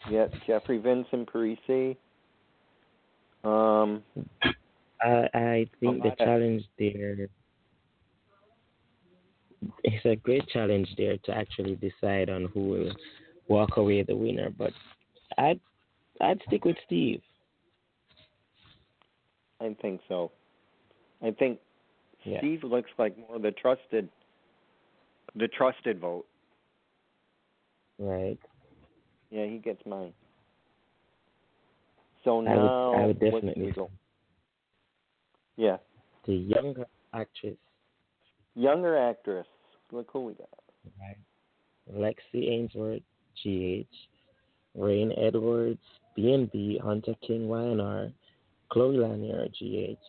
Yes, 0.09 0.31
Jeffrey 0.47 0.79
Vincent 0.79 1.31
Parise. 1.31 1.95
Um, 3.43 4.03
I 5.01 5.29
I 5.33 5.69
think 5.79 6.03
the 6.03 6.11
challenge 6.17 6.63
there 6.77 7.27
it's 9.83 10.05
a 10.05 10.15
great 10.15 10.47
challenge 10.49 10.89
there 10.97 11.17
to 11.17 11.35
actually 11.35 11.75
decide 11.75 12.29
on 12.29 12.45
who 12.53 12.69
will 12.69 12.91
walk 13.47 13.77
away 13.77 14.03
the 14.03 14.15
winner, 14.15 14.49
but 14.57 14.71
I'd 15.37 15.59
I'd 16.19 16.41
stick 16.47 16.65
with 16.65 16.77
Steve. 16.85 17.21
I 19.59 19.75
think 19.81 20.01
so. 20.07 20.31
I 21.21 21.31
think 21.31 21.59
Yeah. 22.23 22.39
Steve 22.39 22.63
looks 22.63 22.89
like 22.97 23.17
more 23.17 23.39
the 23.39 23.51
trusted, 23.51 24.09
the 25.35 25.47
trusted 25.47 25.99
vote. 25.99 26.25
Right. 27.99 28.39
Yeah, 29.29 29.45
he 29.45 29.57
gets 29.57 29.83
mine. 29.85 30.13
So 32.23 32.39
I 32.39 32.55
would 32.55 32.55
now, 32.55 32.93
I 32.93 33.05
would 33.07 33.19
definitely 33.19 33.71
go? 33.71 33.89
Yeah, 35.57 35.77
the 36.25 36.33
younger 36.33 36.85
actress, 37.13 37.57
younger 38.55 38.97
actress. 38.97 39.47
Look 39.91 40.09
who 40.11 40.25
we 40.25 40.33
got. 40.33 40.49
right? 40.99 41.17
Lexi 41.91 42.49
Ainsworth, 42.49 43.01
GH, 43.43 43.87
Reign 44.75 45.11
Edwards, 45.17 45.79
B&B, 46.15 46.79
Hunter 46.83 47.15
King, 47.25 47.47
YNR, 47.47 48.11
Chloe 48.69 48.97
Lanier, 48.97 49.47
GH, 49.49 49.99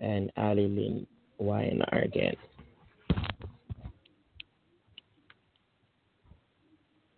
and 0.00 0.30
Ali 0.36 0.66
Lynn, 0.68 1.06
YNR 1.40 2.04
again. 2.04 2.36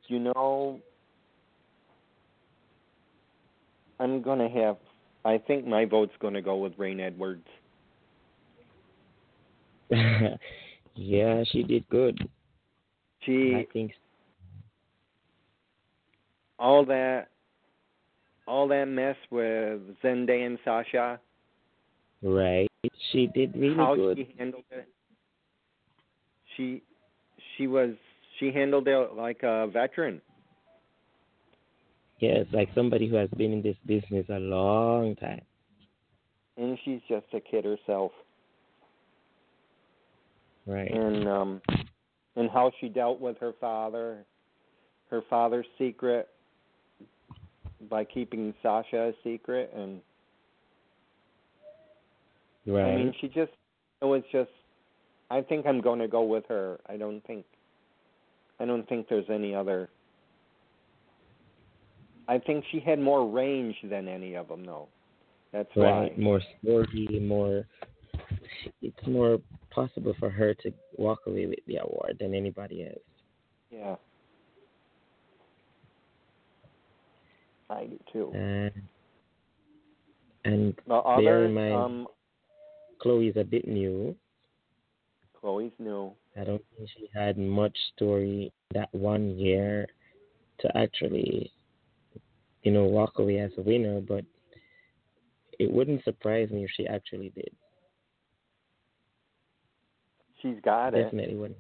You 0.09 0.21
know, 0.21 0.81
I'm 3.99 4.23
gonna 4.23 4.49
have. 4.49 4.77
I 5.25 5.39
think 5.39 5.67
my 5.67 5.85
vote's 5.85 6.13
gonna 6.21 6.43
go 6.43 6.57
with 6.57 6.73
Reign 6.79 7.01
Edwards. 7.01 7.47
yeah, 9.91 11.43
she 11.51 11.63
did 11.65 11.89
good. 11.89 12.29
She 13.23 13.55
I 13.57 13.67
think 13.73 13.93
all 16.59 16.85
that 16.87 17.29
all 18.47 18.69
that 18.69 18.85
mess 18.87 19.17
with 19.31 19.81
Zende 20.03 20.47
and 20.47 20.59
Sasha, 20.65 21.19
right. 22.23 22.69
She 23.13 23.27
did 23.27 23.57
really 23.57 23.77
how 23.77 23.95
good. 23.95 24.17
she 24.19 24.35
handled 24.39 24.65
it. 24.71 24.89
She 26.57 26.83
she 27.57 27.67
was 27.67 27.91
she 28.39 28.53
handled 28.53 28.89
it 28.89 29.15
like 29.15 29.43
a 29.43 29.67
veteran. 29.73 30.21
Yes, 32.19 32.47
like 32.53 32.69
somebody 32.75 33.09
who 33.09 33.17
has 33.17 33.29
been 33.37 33.53
in 33.53 33.63
this 33.63 33.77
business 33.85 34.25
a 34.31 34.39
long 34.39 35.17
time. 35.17 35.43
And 36.57 36.79
she's 36.85 37.01
just 37.09 37.27
a 37.35 37.41
kid 37.41 37.65
herself. 37.65 38.13
Right. 40.67 40.91
And 40.91 41.29
um 41.29 41.61
and 42.37 42.51
how 42.51 42.71
she 42.81 42.89
dealt 42.89 43.21
with 43.21 43.39
her 43.39 43.53
father, 43.61 44.25
her 45.11 45.23
father's 45.29 45.67
secret 45.79 46.29
by 47.91 48.05
keeping 48.05 48.55
Sasha 48.63 49.09
a 49.09 49.13
secret 49.23 49.73
and 49.75 50.01
right. 52.67 52.93
I 52.93 52.97
mean 52.97 53.15
she 53.21 53.29
just 53.29 53.53
it 54.03 54.05
was 54.05 54.23
just 54.33 54.51
I 55.31 55.43
think 55.43 55.67
I'm 55.67 55.81
going 55.81 55.99
to 55.99 56.09
go 56.09 56.23
with 56.23 56.45
her. 56.49 56.79
I 56.89 56.97
don't 56.97 57.21
think 57.27 57.45
I 58.61 58.65
don't 58.65 58.89
think 58.89 59.09
there's 59.09 59.29
any 59.31 59.55
other 59.55 59.89
I 62.29 62.39
think 62.39 62.65
she 62.73 62.81
had 62.81 62.99
more 62.99 63.29
range 63.29 63.77
than 63.85 64.09
any 64.09 64.35
of 64.35 64.49
them 64.49 64.65
though. 64.65 64.89
That's 65.53 65.69
right. 65.77 66.13
why. 66.13 66.23
More 66.23 66.41
story, 66.63 67.21
more 67.21 67.67
it's 68.83 69.07
more 69.07 69.39
possible 69.71 70.15
for 70.19 70.31
her 70.31 70.55
to 70.55 70.73
walk 70.97 71.21
away 71.27 71.47
with 71.47 71.59
the 71.67 71.77
award 71.77 72.17
than 72.19 72.35
anybody 72.35 72.85
else. 72.85 72.99
Yeah. 73.71 73.97
I 77.69 77.87
do 77.87 77.99
too. 78.13 78.31
And 78.35 78.73
and 80.45 80.75
The 80.87 81.03
bear 81.19 81.39
others, 81.39 81.49
in 81.49 81.55
mind, 81.55 81.75
um, 81.75 82.07
Chloe's 83.01 83.35
a 83.37 83.45
bit 83.45 83.67
new. 83.67 84.15
Chloe's 85.41 85.73
new. 85.79 86.13
I 86.39 86.45
don't 86.45 86.63
think 86.77 86.89
she 86.97 87.09
had 87.15 87.37
much 87.39 87.77
story 87.95 88.53
that 88.73 88.89
one 88.93 89.37
year 89.39 89.87
to 90.61 90.77
actually, 90.77 91.51
you 92.63 92.71
know, 92.73 92.85
walk 92.85 93.19
away 93.19 93.39
as 93.39 93.51
a 93.59 93.63
winner, 93.63 94.01
but 94.01 94.25
it 95.59 95.71
wouldn't 95.71 96.05
surprise 96.05 96.51
me 96.51 96.65
if 96.65 96.71
she 96.77 96.87
actually 96.87 97.31
did. 97.31 97.51
She's 100.43 100.57
got 100.63 100.95
it. 100.95 101.05
Definitely 101.05 101.37
wouldn't. 101.37 101.59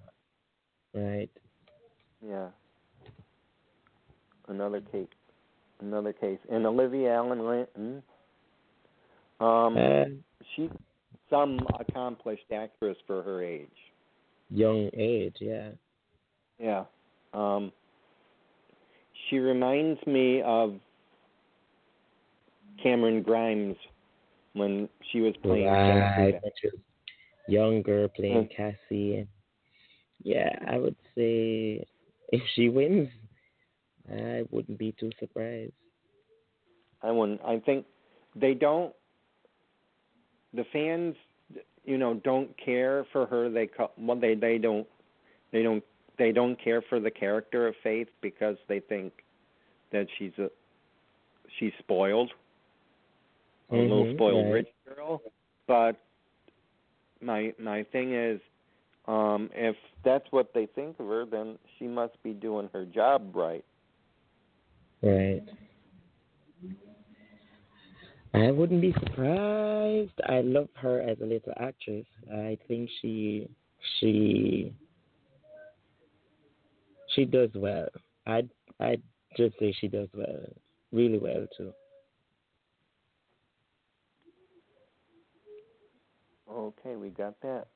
Right. 0.95 1.31
Yeah. 2.27 2.49
Another 4.49 4.81
case. 4.81 5.09
Another 5.81 6.13
case. 6.13 6.39
And 6.51 6.67
Olivia 6.67 7.15
Allen 7.15 7.47
Linton. 7.47 8.03
Um, 9.41 9.77
Uh, 9.77 10.05
she's 10.55 10.71
some 11.29 11.59
accomplished 11.79 12.51
actress 12.53 12.97
for 13.07 13.23
her 13.23 13.43
age. 13.43 13.69
young 14.49 14.89
age, 14.95 15.37
yeah. 15.41 15.71
Yeah. 16.59 16.85
Um, 17.35 17.73
she 19.29 19.39
reminds 19.39 20.05
me 20.07 20.41
of 20.43 20.79
Camryn 22.83 23.25
Grimes 23.25 23.77
when 24.53 24.89
she 25.11 25.21
was 25.21 25.35
playing 25.43 25.67
Right. 25.67 26.33
Jessica. 26.33 26.41
when 26.45 26.53
she 26.61 26.67
was 26.69 26.81
younger, 27.49 28.09
playing 28.09 28.47
Mm. 28.47 28.51
Cassie. 28.51 29.27
Yeah, 30.23 30.59
I 30.67 30.79
would 30.79 30.97
say 31.15 31.85
if 32.33 32.43
she 32.55 32.69
wins, 32.69 33.11
I 34.11 34.45
wouldn't 34.51 34.79
be 34.79 34.93
too 34.99 35.11
surprised. 35.19 35.73
I 37.03 37.11
wouldn't. 37.11 37.41
I 37.45 37.59
think 37.61 37.87
they 38.35 38.55
don't. 38.55 38.95
The 40.55 40.65
fans, 40.73 41.15
you 41.85 41.99
know, 41.99 42.15
don't 42.15 42.51
care 42.63 43.05
for 43.13 43.27
her. 43.27 43.51
They 43.51 43.67
call, 43.67 43.93
well, 43.99 44.19
they 44.19 44.35
they 44.35 44.59
don't, 44.59 44.87
they 45.53 45.63
don't 45.63 45.85
they 46.19 46.33
don't 46.33 46.57
care 46.63 46.83
for 46.83 47.01
the 47.01 47.11
character 47.11 47.67
of 47.67 47.75
Faith 47.83 48.09
because 48.23 48.57
they 48.69 48.81
think 48.81 49.13
that 49.93 50.07
she's 50.19 50.33
a 50.39 50.51
she's 51.59 51.73
spoiled, 51.79 52.33
a 53.71 53.77
little 53.77 54.05
Mhm, 54.05 54.15
spoiled 54.17 54.45
right. 54.47 54.53
rich 54.55 54.69
girl. 54.95 55.23
But 55.67 55.97
my 57.21 57.53
my 57.59 57.83
thing 57.85 58.15
is, 58.15 58.41
um, 59.07 59.51
if 59.55 59.77
that's 60.05 60.27
what 60.31 60.53
they 60.55 60.67
think 60.67 60.99
of 61.01 61.07
her, 61.07 61.27
then 61.27 61.59
she 61.79 61.87
must 61.87 62.21
be 62.23 62.33
doing 62.33 62.69
her 62.73 62.85
job 62.85 63.35
right. 63.35 63.65
Right. 65.07 65.43
I 68.35 68.51
wouldn't 68.51 68.81
be 68.81 68.93
surprised. 68.93 70.21
I 70.29 70.41
love 70.41 70.69
her 70.75 71.01
as 71.01 71.17
a 71.21 71.25
little 71.25 71.53
actress. 71.61 72.07
I 72.35 72.59
think 72.67 72.91
she 73.01 73.49
she 74.01 74.75
she 77.15 77.25
does 77.25 77.51
well. 77.55 77.87
I'd 78.27 78.51
I'd 78.81 79.01
just 79.37 79.57
say 79.61 79.73
she 79.81 79.87
does 79.87 80.09
well. 80.13 80.45
Really 80.91 81.19
well 81.19 81.47
too. 81.57 81.73
Okay, 86.51 86.97
we 86.97 87.11
got 87.11 87.41
that. 87.43 87.69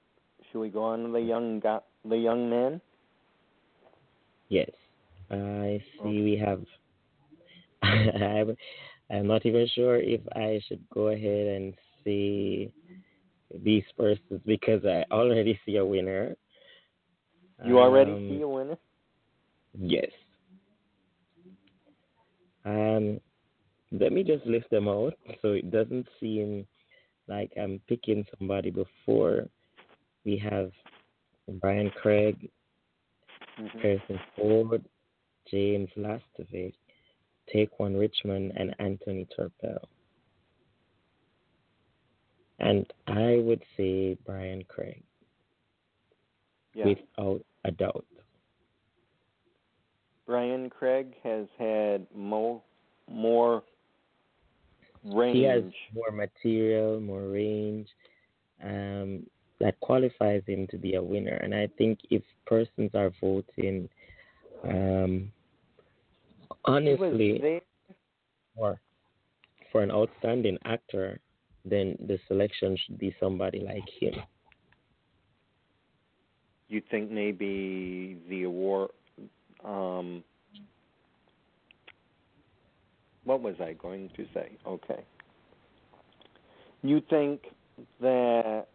Should 0.50 0.60
we 0.60 0.68
go 0.68 0.82
on 0.82 1.04
to 1.04 1.12
the 1.12 1.20
young 1.20 1.60
go- 1.60 1.84
the 2.04 2.16
young 2.16 2.50
men? 2.50 2.80
Yes. 4.48 4.70
I 5.30 5.80
see 6.02 6.22
we 6.22 6.36
have 6.44 6.64
I'm 7.90 8.56
I'm 9.10 9.26
not 9.26 9.44
even 9.46 9.66
sure 9.74 9.96
if 9.96 10.20
I 10.34 10.60
should 10.66 10.82
go 10.92 11.08
ahead 11.08 11.46
and 11.56 11.74
see 12.04 12.72
these 13.64 13.84
persons 13.98 14.40
because 14.46 14.84
I 14.84 15.04
already 15.12 15.58
see 15.64 15.76
a 15.76 15.84
winner. 15.84 16.36
You 17.64 17.78
already 17.78 18.12
Um, 18.12 18.26
see 18.28 18.40
a 18.42 18.48
winner? 18.48 18.78
Yes. 19.78 20.10
Um, 22.64 23.20
let 23.92 24.12
me 24.12 24.22
just 24.22 24.46
list 24.46 24.68
them 24.70 24.88
out 24.88 25.14
so 25.42 25.52
it 25.52 25.70
doesn't 25.70 26.06
seem 26.20 26.66
like 27.28 27.52
I'm 27.60 27.80
picking 27.88 28.24
somebody 28.38 28.70
before. 28.70 29.46
We 30.24 30.36
have 30.38 30.70
Bryan 31.60 31.90
Craig, 31.90 32.50
Mhm. 33.58 33.80
Pierson 33.80 34.20
Fode, 34.36 34.84
James 35.50 35.90
Lastovic, 35.96 36.74
Tequan 37.54 37.98
Richmond, 37.98 38.52
and 38.56 38.74
Anthony 38.78 39.26
Turpel. 39.38 39.84
And 42.58 42.90
I 43.06 43.38
would 43.38 43.62
say 43.76 44.14
Bryan 44.26 44.64
Craig 44.64 45.02
Yeah. 46.74 46.88
without 46.88 47.44
a 47.64 47.70
doubt. 47.70 48.06
Bryan 50.26 50.70
Craig 50.70 51.16
has 51.22 51.48
had 51.58 52.06
more 52.14 52.62
more 53.08 53.64
range. 55.04 55.36
He 55.36 55.42
has 55.42 55.64
more 55.92 56.12
material, 56.12 57.00
more 57.00 57.28
range, 57.28 57.88
um, 58.62 59.26
that 59.58 59.78
qualifies 59.80 60.42
him 60.46 60.66
to 60.68 60.78
be 60.78 60.94
a 60.94 61.02
winner. 61.02 61.34
And 61.34 61.54
I 61.54 61.66
think 61.78 61.98
if 62.10 62.22
persons 62.46 62.94
are 62.94 63.10
voting, 63.20 63.88
um, 64.62 65.32
honestly, 66.64 67.38
there. 67.40 67.60
for 68.56 68.80
for 69.72 69.82
an 69.82 69.90
outstanding 69.90 70.58
actor, 70.64 71.20
then 71.64 71.96
the 72.06 72.18
selection 72.28 72.76
should 72.84 72.98
be 72.98 73.14
somebody 73.20 73.60
like 73.60 73.88
him. 74.00 74.14
You 76.68 76.82
think 76.90 77.10
maybe 77.10 78.18
the 78.28 78.44
award 78.44 78.90
um 79.64 80.22
what 83.24 83.42
was 83.42 83.54
I 83.60 83.74
going 83.74 84.10
to 84.16 84.26
say? 84.34 84.56
Okay. 84.66 85.04
You 86.82 87.02
think 87.10 87.42
that 88.00 88.66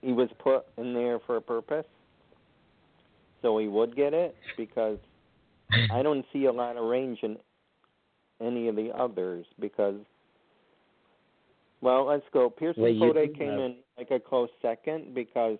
he 0.00 0.12
was 0.12 0.30
put 0.38 0.64
in 0.78 0.94
there 0.94 1.18
for 1.26 1.36
a 1.36 1.40
purpose? 1.40 1.84
So 3.42 3.58
he 3.58 3.68
would 3.68 3.94
get 3.94 4.14
it? 4.14 4.34
Because 4.56 4.98
I 5.90 6.02
don't 6.02 6.24
see 6.32 6.46
a 6.46 6.52
lot 6.52 6.76
of 6.76 6.84
range 6.84 7.20
in 7.22 7.36
any 8.40 8.68
of 8.68 8.76
the 8.76 8.90
others 8.96 9.46
because 9.58 9.96
well, 11.82 12.04
let's 12.06 12.24
go. 12.32 12.50
Pierson 12.50 12.82
Well, 12.82 12.92
came 13.28 13.50
have- 13.52 13.58
in 13.60 13.76
like 13.96 14.10
a 14.10 14.20
close 14.20 14.50
second 14.60 15.14
because 15.14 15.58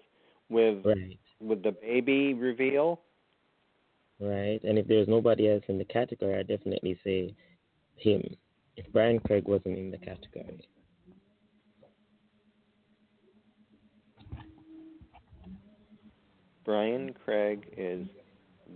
with 0.48 0.84
Right. 0.84 1.18
with 1.40 1.62
the 1.62 1.72
baby 1.72 2.34
reveal, 2.34 3.00
Right. 4.20 4.62
And 4.64 4.78
if 4.78 4.86
there's 4.86 5.08
nobody 5.08 5.48
else 5.48 5.64
in 5.68 5.78
the 5.78 5.84
category, 5.86 6.34
I 6.38 6.42
definitely 6.42 6.98
say 7.02 7.34
him. 7.96 8.36
If 8.76 8.90
Bryan 8.92 9.18
Craig 9.20 9.48
wasn't 9.48 9.78
in 9.78 9.90
the 9.90 9.96
category. 9.98 10.61
Bryan 16.64 17.14
Craig 17.24 17.66
is 17.76 18.06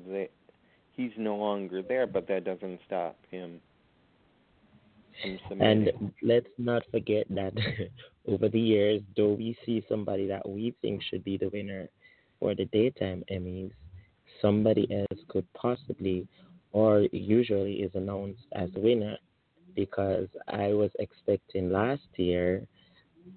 the 0.07 0.29
he's 0.97 1.13
no 1.17 1.37
longer 1.37 1.83
there, 1.83 2.07
but 2.07 2.27
that 2.29 2.45
doesn't 2.45 2.81
stop 2.87 3.17
him 3.31 3.61
from 5.49 5.61
And 5.61 5.91
let's 6.23 6.49
not 6.59 6.83
forget 6.91 7.27
that 7.31 7.53
over 8.29 8.49
the 8.49 8.61
years, 8.61 9.03
though 9.17 9.33
we 9.33 9.57
see 9.65 9.85
somebody 9.89 10.27
that 10.29 10.49
we 10.49 10.75
think 10.83 11.03
should 11.03 11.25
be 11.25 11.37
the 11.37 11.51
winner 11.51 11.89
for 12.41 12.55
the 12.55 12.65
daytime 12.67 13.25
Emmys, 13.31 13.71
somebody 14.41 14.89
else 14.93 15.21
could 15.29 15.47
possibly 15.55 16.27
or 16.73 17.07
usually 17.13 17.75
is 17.75 17.93
announced 17.95 18.43
as 18.53 18.69
the 18.75 18.81
winner 18.81 19.17
because 19.77 20.27
I 20.49 20.69
was 20.69 20.91
expecting 20.99 21.71
last 21.71 22.03
year 22.17 22.67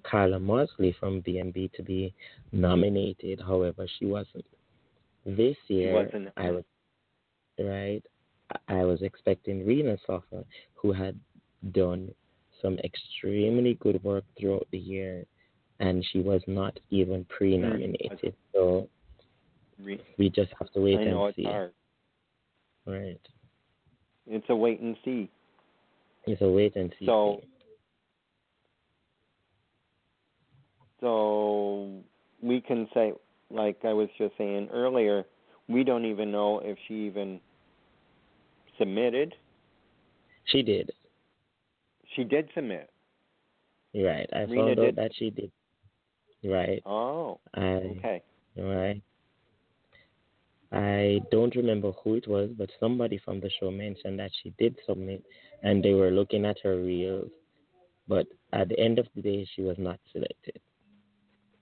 Karla 0.02 0.38
Mosley 0.38 0.94
from 0.98 1.20
B&B 1.20 1.70
to 1.76 1.82
be 1.82 2.14
nominated. 2.52 3.40
However, 3.40 3.86
she 3.98 4.06
wasn't. 4.06 4.44
This 5.24 5.56
year, 5.68 5.94
wasn't. 5.94 6.28
I 6.36 6.50
was 6.50 6.64
right. 7.58 8.02
I 8.68 8.84
was 8.84 9.02
expecting 9.02 9.66
Rena 9.66 9.96
Sofer, 10.08 10.44
who 10.74 10.92
had 10.92 11.18
done 11.72 12.10
some 12.62 12.78
extremely 12.78 13.74
good 13.74 14.02
work 14.02 14.24
throughout 14.38 14.66
the 14.72 14.78
year, 14.78 15.24
and 15.80 16.04
she 16.12 16.20
was 16.20 16.42
not 16.46 16.78
even 16.90 17.24
pre-nominated. 17.26 18.34
So 18.52 18.88
we 19.84 20.30
just 20.30 20.52
have 20.58 20.70
to 20.72 20.80
wait 20.80 20.98
I 20.98 21.04
know 21.04 21.26
and 21.26 21.28
it's 21.28 21.36
see. 21.36 21.44
hard. 21.44 21.72
Right. 22.86 23.20
It's 24.26 24.46
a 24.48 24.56
wait 24.56 24.80
and 24.80 24.96
see. 25.04 25.30
It's 26.26 26.42
a 26.42 26.48
wait 26.48 26.74
and 26.76 26.92
see. 26.98 27.06
So- 27.06 27.42
So 31.00 32.02
we 32.42 32.60
can 32.60 32.88
say, 32.92 33.12
like 33.50 33.84
I 33.84 33.92
was 33.92 34.08
just 34.18 34.36
saying 34.36 34.68
earlier, 34.72 35.24
we 35.68 35.84
don't 35.84 36.04
even 36.04 36.32
know 36.32 36.60
if 36.64 36.76
she 36.88 36.94
even 37.06 37.40
submitted. 38.78 39.34
she 40.46 40.62
did. 40.62 40.90
She 42.14 42.24
did 42.24 42.48
submit. 42.54 42.90
Right. 43.94 44.28
I 44.32 44.42
Rena 44.42 44.56
found 44.56 44.76
did? 44.76 44.88
out 44.88 44.96
that 44.96 45.10
she 45.18 45.30
did. 45.30 45.50
Right. 46.44 46.82
Oh, 46.86 47.40
I 47.54 47.60
okay. 47.60 48.22
right. 48.56 49.02
I 50.70 51.20
don't 51.30 51.54
remember 51.56 51.92
who 52.04 52.14
it 52.14 52.28
was, 52.28 52.50
but 52.56 52.70
somebody 52.78 53.18
from 53.24 53.40
the 53.40 53.50
show 53.58 53.70
mentioned 53.70 54.18
that 54.18 54.30
she 54.42 54.52
did 54.58 54.76
submit, 54.86 55.24
and 55.62 55.82
they 55.82 55.94
were 55.94 56.10
looking 56.10 56.44
at 56.44 56.58
her 56.62 56.76
reels. 56.76 57.30
But 58.06 58.26
at 58.52 58.68
the 58.68 58.78
end 58.78 58.98
of 58.98 59.06
the 59.14 59.22
day, 59.22 59.48
she 59.54 59.62
was 59.62 59.76
not 59.78 59.98
selected. 60.12 60.60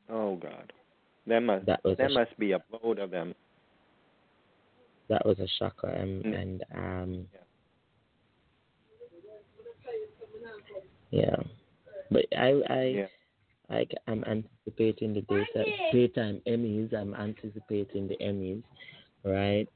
Oh 0.09 0.37
God, 0.37 0.73
that 1.27 1.41
must 1.41 1.67
That 1.67 1.81
that 1.85 2.11
must 2.11 2.37
be 2.39 2.53
a 2.53 2.59
blow 2.71 2.93
of 2.93 3.11
them. 3.11 3.35
That 5.09 5.25
was 5.25 5.39
a 5.39 5.47
shocker, 5.59 5.89
and, 5.89 6.25
Mm. 6.25 6.35
and 6.41 6.65
um, 6.75 7.29
Yeah. 7.33 7.41
yeah. 11.11 11.43
But 12.11 12.27
I 12.37 12.63
I 12.69 12.83
Yeah. 12.85 13.07
I 13.69 13.87
am 14.07 14.23
anticipating 14.25 15.13
the 15.15 15.23
daytime, 15.23 15.67
daytime 15.93 16.41
Emmys. 16.47 16.93
I'm 16.95 17.15
anticipating 17.15 18.07
the 18.07 18.17
Emmys, 18.19 18.63
right? 19.25 19.69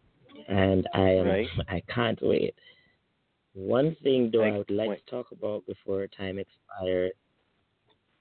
And 0.48 0.88
I 0.94 1.10
am 1.16 1.26
Right. 1.26 1.48
I 1.68 1.80
can't 1.88 2.20
wait. 2.22 2.54
One 3.54 3.96
thing 3.96 4.30
though 4.30 4.44
I 4.44 4.50
I 4.50 4.58
would 4.58 4.70
like 4.70 4.88
wait. 4.90 5.04
to 5.06 5.10
talk 5.10 5.32
about 5.32 5.66
before 5.66 6.06
time 6.06 6.38
expires, 6.38 7.12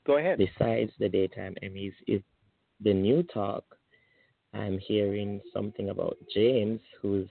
Go 0.06 0.18
ahead. 0.18 0.40
besides 0.40 0.92
the 0.98 1.08
daytime 1.08 1.56
Emmys, 1.62 1.94
is 2.08 2.24
the 2.80 2.94
new 2.94 3.22
talk. 3.24 3.78
I'm 4.54 4.80
hearing 4.80 5.42
something 5.54 5.90
about 5.90 6.18
James, 6.34 6.82
who's 7.02 7.28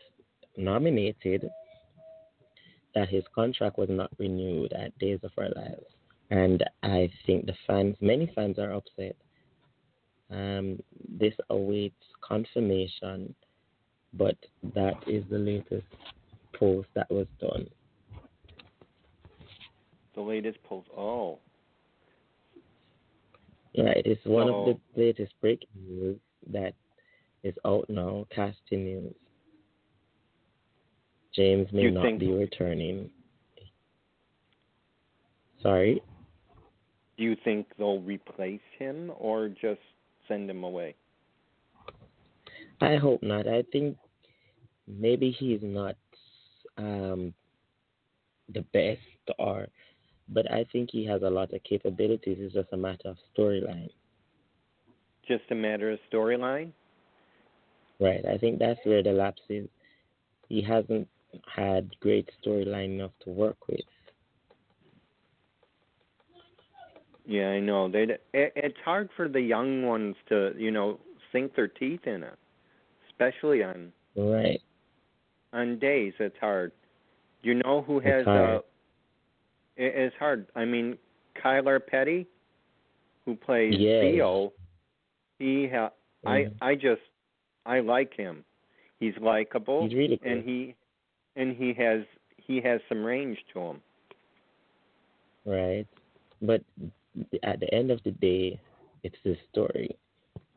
nominated, 0.57 1.49
that 2.95 3.09
his 3.09 3.25
contract 3.35 3.79
was 3.79 3.89
not 3.91 4.11
renewed 4.19 4.73
at 4.73 4.97
Days 4.99 5.21
of 5.23 5.33
Our 5.37 5.49
Lives. 5.51 5.85
And 6.31 6.63
I 6.83 7.11
think 7.27 7.47
the 7.47 7.55
fans, 7.67 7.97
many 8.01 8.31
fans 8.35 8.59
are 8.59 8.73
upset. 8.73 9.17
Um, 10.31 10.79
this 11.09 11.35
awaits 11.51 11.95
confirmation, 12.21 13.35
but 14.13 14.37
that 14.75 14.95
is 15.07 15.25
the 15.31 15.39
latest 15.39 15.87
post 16.53 16.89
that 16.95 17.11
was 17.11 17.27
done. 17.41 17.67
The 20.15 20.21
latest 20.23 20.63
post. 20.65 20.89
Oh, 20.97 21.39
Right, 23.77 24.03
it's 24.05 24.25
one 24.25 24.49
So- 24.49 24.55
of 24.71 24.81
the 24.95 25.01
latest 25.01 25.33
breaking 25.41 25.69
news 25.87 26.19
that 26.49 26.75
is 27.43 27.55
out 27.65 27.89
now, 27.89 28.27
casting 28.35 28.85
news. 28.85 29.15
James 31.35 31.71
may 31.73 31.83
You 31.83 31.91
not 31.91 32.03
think- 32.05 32.21
be 32.21 32.33
returning. 32.33 33.11
Sorry? 35.63 36.03
do 37.17 37.25
you 37.25 37.35
think 37.43 37.67
they'll 37.77 38.01
replace 38.03 38.61
him 38.79 39.11
or 39.19 39.49
just 39.49 39.81
send 40.29 40.49
him 40.49 40.63
away? 40.63 40.95
I 42.81 42.95
hope 42.95 43.25
not. 43.25 43.49
I 43.49 43.63
think 43.73 43.97
maybe 44.87 45.33
he's 45.33 45.59
not 45.61 45.97
um, 46.77 47.35
the 48.55 48.61
best, 48.73 49.01
or, 49.41 49.67
but 50.29 50.49
I 50.49 50.63
think 50.71 50.91
he 50.93 51.05
has 51.07 51.23
a 51.23 51.29
lot 51.31 51.53
of 51.53 51.61
capabilities. 51.65 52.39
It's 52.41 52.55
just 52.55 52.73
a 52.73 52.77
matter 52.77 53.09
of 53.09 53.17
storyline, 53.37 53.91
Just 55.27 55.43
a 55.51 55.57
matter 55.57 55.91
of 55.91 55.99
storyline. 56.13 56.71
Right? 58.01 58.25
I 58.27 58.39
think 58.39 58.59
that's 58.59 58.81
where 58.85 59.03
the 59.03 59.13
lapse 59.13 59.43
is. 59.49 59.69
He 60.49 60.63
hasn't 60.63 61.09
had 61.55 61.91
great 62.01 62.29
storyline 62.45 62.95
enough 62.97 63.11
to 63.25 63.31
work 63.31 63.69
with. 63.69 63.81
Yeah, 67.27 67.49
I 67.49 67.61
know. 67.61 67.91
They 67.91 68.05
it, 68.05 68.23
it's 68.57 68.79
hard 68.85 69.11
for 69.17 69.29
the 69.29 69.41
young 69.41 69.83
ones 69.85 70.17
to, 70.31 70.53
you 70.57 70.71
know, 70.71 70.99
sink 71.31 71.55
their 71.55 71.69
teeth 71.69 72.07
in 72.07 72.23
it, 72.23 72.39
especially 73.11 73.63
on 73.63 73.93
Right. 74.17 74.61
on 75.53 75.79
days. 75.79 76.15
It's 76.19 76.39
hard. 76.41 76.73
You 77.43 77.55
know 77.55 77.83
who 77.83 78.01
has 78.01 78.25
hard. 78.25 78.51
uh 78.51 78.61
it, 79.77 79.93
it's 79.95 80.17
hard. 80.19 80.47
I 80.57 80.65
mean, 80.65 80.97
Kyler 81.45 81.81
Pettis, 81.87 82.25
who 83.27 83.37
plays 83.37 83.75
Yes. 83.79 84.01
Theo, 84.03 84.53
he 85.39 85.69
ha- 85.69 85.93
I. 86.27 86.47
I 86.63 86.75
just 86.75 87.03
I 87.69 87.81
like 87.81 88.15
him. 88.17 88.45
He's 88.99 89.15
likable 89.21 89.83
He's 89.87 89.95
really 89.95 90.17
good. 90.17 90.33
and 90.33 90.45
he 90.45 90.75
and 91.37 91.55
he 91.57 91.73
has 91.75 92.01
he 92.37 92.61
has 92.63 92.81
some 92.89 93.05
range 93.05 93.39
to 93.53 93.61
him. 93.61 93.83
right? 95.45 95.87
But 96.43 96.63
at 97.43 97.61
the 97.61 97.73
end 97.75 97.91
of 97.91 98.03
the 98.05 98.11
day, 98.13 98.61
it's 99.03 99.17
the 99.25 99.37
story, 99.51 99.97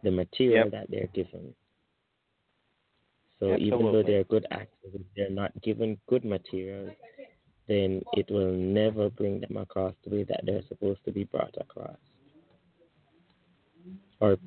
the 0.03 0.11
material 0.11 0.65
Yep. 0.65 0.71
that 0.71 0.91
they're 0.91 1.07
given. 1.13 1.53
So 3.39 3.57
even 3.57 3.91
though 3.91 4.03
they're 4.03 4.23
good 4.25 4.45
actors, 4.51 4.93
if 4.93 5.01
they're 5.15 5.29
not 5.29 5.51
given 5.61 5.97
good 6.07 6.23
material, 6.23 6.95
then 7.67 8.01
it 8.13 8.29
will 8.29 8.51
never 8.53 9.09
bring 9.09 9.39
them 9.41 9.57
across 9.57 9.95
the 10.03 10.11
way 10.15 10.23
that 10.23 10.41
they're 10.45 10.61
supposed 10.67 11.03
to 11.05 11.11
be 11.11 11.23
brought 11.23 11.55
across. 11.59 11.97
Or 14.19 14.37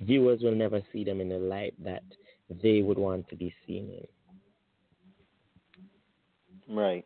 viewers 0.00 0.40
will 0.42 0.54
never 0.54 0.80
see 0.92 1.04
them 1.04 1.20
in 1.20 1.28
the 1.28 1.38
light 1.38 1.74
that 1.82 2.02
they 2.62 2.82
would 2.82 2.98
want 2.98 3.28
to 3.28 3.36
be 3.36 3.54
seen 3.66 3.90
in. 3.90 6.76
Right. 6.76 7.04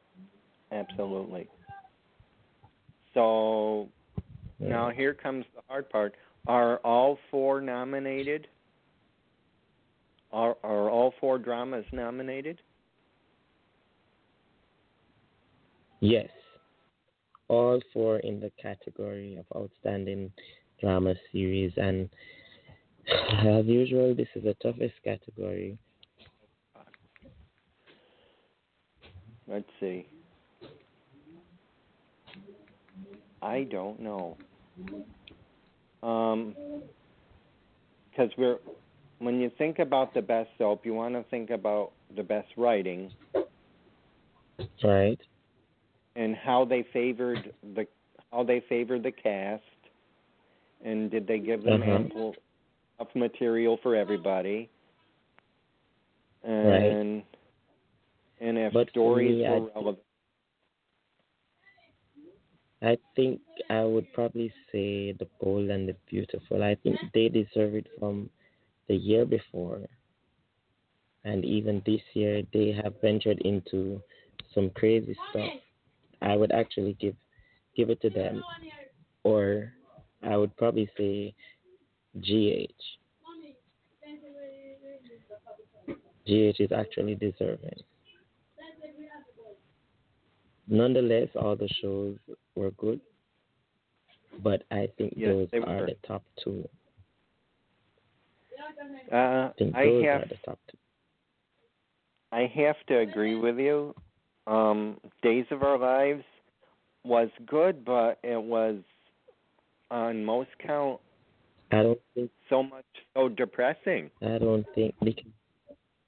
Absolutely. 0.73 1.49
So 3.15 3.89
now 4.59 4.91
here 4.91 5.15
comes 5.15 5.45
the 5.55 5.63
hard 5.69 5.89
part. 5.91 6.15
Are 6.47 6.79
all 6.79 7.19
four 7.31 7.61
nominated? 7.61 8.49
Are 10.33 10.57
are 10.63 10.89
all 10.89 11.13
four 11.21 11.39
dramas 11.39 11.85
nominated? 11.93 12.61
Yes. 16.01 16.29
All 17.49 17.81
four 17.93 18.21
in 18.21 18.41
the 18.41 18.51
category 18.63 19.37
of 19.37 19.45
outstanding 19.57 20.33
drama 20.81 21.15
series 21.33 21.73
and 21.77 22.09
as 23.13 23.67
usual 23.67 24.15
this 24.15 24.29
is 24.35 24.45
the 24.45 24.55
toughest 24.63 24.95
category. 25.05 25.79
Let's 29.49 29.69
see. 29.81 30.07
I 33.43 33.65
don't 33.65 34.01
know. 34.01 34.37
Um, 36.03 36.55
because 38.11 38.31
we're 38.37 38.59
when 39.19 39.41
you 39.41 39.51
think 39.59 39.79
about 39.79 40.15
the 40.15 40.23
best 40.23 40.49
soap, 40.59 40.85
you 40.85 40.95
want 40.95 41.15
to 41.15 41.25
think 41.31 41.51
about 41.51 41.93
the 42.17 42.23
best 42.23 42.49
writing 42.57 43.11
Right? 44.83 45.21
and 46.17 46.35
how 46.37 46.65
they 46.65 46.85
favored 46.93 47.53
the 47.75 47.87
how 48.33 48.43
they 48.45 48.61
favored 48.69 49.03
the 49.03 49.11
cast, 49.13 49.63
and 50.85 51.11
did 51.11 51.27
they 51.27 51.39
give 51.39 51.63
them 51.65 51.83
Uh-huh. 51.83 51.93
ample 51.93 52.35
of 53.01 53.09
material 53.15 53.79
for 53.83 53.97
everybody, 53.97 54.69
and 56.45 57.23
and 58.41 58.59
if 58.59 58.73
But 58.73 58.91
stories 58.91 59.37
me, 59.39 59.49
were 59.49 59.57
I'd- 59.57 59.67
relevant. 59.75 59.99
I 62.83 62.97
think 63.15 63.41
I 63.69 63.85
would 63.85 64.11
probably 64.15 64.51
say 64.73 65.13
the 65.13 65.27
bold 65.41 65.69
and 65.69 65.87
the 65.89 65.95
beautiful. 66.09 66.63
I 66.63 66.77
think 66.77 66.97
they 67.13 67.29
deserve 67.29 67.75
it 67.75 67.87
from 67.99 68.31
the 68.89 68.97
year 68.97 69.25
before. 69.27 69.81
and 71.23 71.45
even 71.45 71.83
this 71.85 72.01
year 72.15 72.43
they 72.55 72.73
have 72.73 72.99
ventured 73.03 73.39
into 73.45 74.01
some 74.55 74.71
crazy 74.71 75.15
stuff. 75.29 75.53
I 76.23 76.35
would 76.35 76.51
actually 76.51 76.95
give 76.95 77.15
give 77.77 77.91
it 77.91 78.01
to 78.01 78.09
them, 78.09 78.43
or 79.23 79.71
I 80.23 80.39
would 80.39 80.57
probably 80.57 80.89
say 80.97 81.35
GH. 82.19 82.73
GH 86.27 86.61
is 86.61 86.73
actually 86.73 87.15
deserving. 87.15 87.81
Nonetheless, 90.69 91.29
all 91.35 91.57
the 91.57 91.69
shows 91.81 92.17
were 92.55 92.71
good, 92.73 93.01
but 94.43 94.63
I 94.71 94.89
think 94.97 95.15
yes, 95.17 95.31
those 95.31 95.49
are 95.67 95.87
the 95.87 95.97
top 96.07 96.23
two. 96.43 96.69
Uh, 99.13 99.17
I 99.17 99.53
I 99.75 99.85
have 100.05 100.29
the 100.29 100.37
top 100.45 100.59
two. 100.71 100.79
I 102.33 102.51
have 102.55 102.77
to 102.87 102.99
agree 102.99 103.35
with 103.35 103.59
you. 103.59 103.95
Um, 104.47 104.99
Days 105.23 105.47
of 105.51 105.63
Our 105.63 105.79
Lives 105.79 106.25
was 107.05 107.29
good, 107.47 107.85
but 107.85 108.19
it 108.23 108.41
was 108.41 108.77
on 109.91 110.25
most 110.25 110.51
count 110.65 111.01
I 111.73 111.83
don't 111.83 112.01
think 112.15 112.31
so 112.49 112.63
much 112.63 112.85
so 113.15 113.29
depressing. 113.29 114.11
I 114.23 114.39
don't 114.39 114.67
think 114.75 114.95
because 115.03 115.25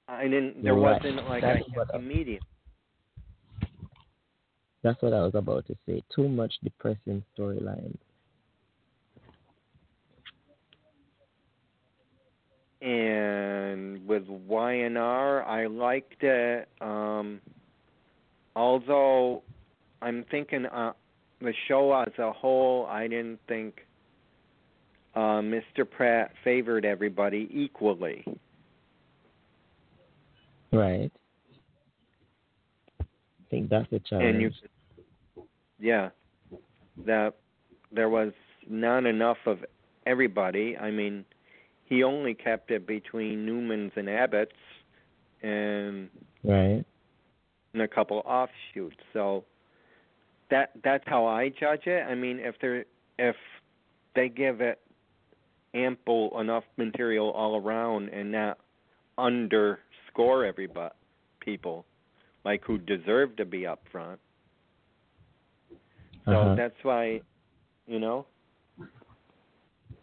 I 0.07 0.23
didn't. 0.23 0.63
There 0.63 0.75
right. 0.75 1.01
wasn't 1.01 1.27
like 1.29 1.41
That's 1.41 1.63
a 1.67 1.79
what 1.79 2.03
medium. 2.03 2.41
that's 4.83 5.01
what 5.01 5.13
I 5.13 5.21
was 5.21 5.35
about 5.35 5.65
to 5.67 5.77
say. 5.87 6.03
Too 6.13 6.27
much 6.27 6.53
depressing 6.63 7.23
storylines. 7.37 7.97
And 12.81 14.05
with 14.05 14.27
YNR, 14.27 15.47
I 15.47 15.67
liked 15.67 16.21
it. 16.21 16.67
Um, 16.81 17.39
although 18.57 19.41
I'm 20.01 20.25
thinking 20.29 20.65
uh, 20.65 20.91
the 21.39 21.53
show 21.69 21.93
as 21.93 22.11
a 22.19 22.33
whole, 22.33 22.85
I 22.87 23.07
didn't 23.07 23.39
think 23.47 23.85
uh, 25.15 25.41
Mr. 25.41 25.89
Pratt 25.89 26.31
favored 26.43 26.85
everybody 26.85 27.47
equally. 27.51 28.25
Right. 30.71 31.11
I 32.99 33.05
think 33.51 33.69
that's 33.69 33.89
the 33.91 33.99
challenge. 33.99 34.27
And 34.27 34.41
you, 34.41 34.51
yeah, 35.79 36.09
that 37.05 37.35
there 37.91 38.09
was 38.09 38.31
not 38.67 39.05
enough 39.05 39.37
of 39.45 39.59
everybody. 40.07 40.75
I 40.77 40.89
mean, 40.89 41.25
he 41.85 42.03
only 42.03 42.33
kept 42.33 42.71
it 42.71 42.87
between 42.87 43.45
Newmans 43.45 43.95
and 43.95 44.09
Abbott's, 44.09 44.51
and 45.43 46.09
right. 46.43 46.83
and 47.73 47.81
a 47.81 47.87
couple 47.87 48.19
offshoots. 48.25 48.97
So 49.11 49.43
that 50.49 50.71
that's 50.83 51.03
how 51.05 51.25
I 51.27 51.49
judge 51.49 51.85
it. 51.85 52.03
I 52.09 52.15
mean, 52.15 52.39
if 52.39 52.55
they 52.59 52.83
if 53.19 53.35
they 54.15 54.29
give 54.29 54.61
it 54.61 54.79
ample 55.73 56.39
enough 56.39 56.63
material 56.77 57.31
all 57.31 57.57
around 57.57 58.09
and 58.09 58.31
not 58.31 58.57
underscore 59.17 60.45
everybody 60.45 60.93
people 61.39 61.85
like 62.45 62.63
who 62.65 62.77
deserve 62.77 63.35
to 63.37 63.45
be 63.45 63.65
up 63.65 63.79
front. 63.91 64.19
So 66.25 66.31
Uh-huh. 66.31 66.55
that's 66.55 66.83
why, 66.83 67.21
you 67.87 67.99
know, 67.99 68.25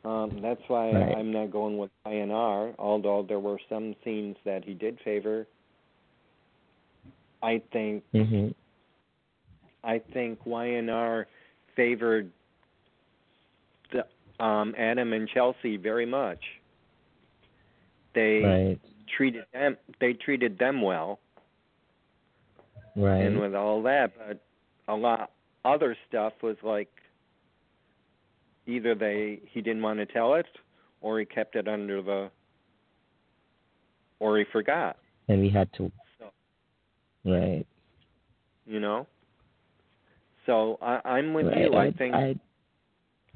um, 0.04 0.40
that's 0.42 0.60
why 0.68 0.94
Right. 0.94 1.16
I'm 1.16 1.32
not 1.32 1.50
going 1.50 1.78
with 1.78 1.90
YNR. 2.06 2.74
Although 2.78 3.24
there 3.26 3.40
were 3.40 3.58
some 3.68 3.94
scenes 4.04 4.36
that 4.44 4.64
he 4.64 4.74
did 4.74 4.98
favor. 5.04 5.46
I 7.42 7.62
think 7.72 8.04
Mhm. 8.14 8.54
I 9.82 9.98
think 10.12 10.38
YNR 10.44 11.26
favored 11.74 12.30
um, 14.40 14.74
Adam 14.78 15.12
and 15.12 15.28
Chelsea 15.28 15.76
very 15.76 16.06
much. 16.06 16.40
They 18.14 18.42
Right. 18.42 18.80
treated 19.16 19.44
them 19.52 19.76
they 20.00 20.12
treated 20.14 20.58
them 20.58 20.82
well, 20.82 21.18
Right. 22.96 23.22
and 23.22 23.38
with 23.40 23.54
all 23.54 23.82
that, 23.82 24.12
but 24.18 24.40
a 24.88 24.96
lot 24.96 25.30
other 25.64 25.96
stuff 26.08 26.32
was 26.42 26.56
like 26.62 26.88
either 28.66 28.94
they 28.94 29.40
he 29.52 29.60
didn't 29.60 29.82
want 29.82 29.98
to 29.98 30.06
tell 30.06 30.34
it, 30.34 30.46
or 31.00 31.18
he 31.20 31.24
kept 31.26 31.54
it 31.56 31.68
under 31.68 32.02
the, 32.02 32.30
or 34.18 34.38
he 34.38 34.44
forgot. 34.52 34.96
and 35.28 35.40
we 35.40 35.48
had 35.48 35.72
to. 35.74 35.92
So. 36.18 36.32
Right. 37.24 37.66
You 38.66 38.80
know. 38.80 39.06
So 40.46 40.78
I, 40.82 41.00
I'm 41.04 41.34
with 41.34 41.46
right. 41.46 41.58
you. 41.58 41.74
I, 41.74 41.84
I 41.86 41.90
think 41.92 42.14
I, 42.14 42.34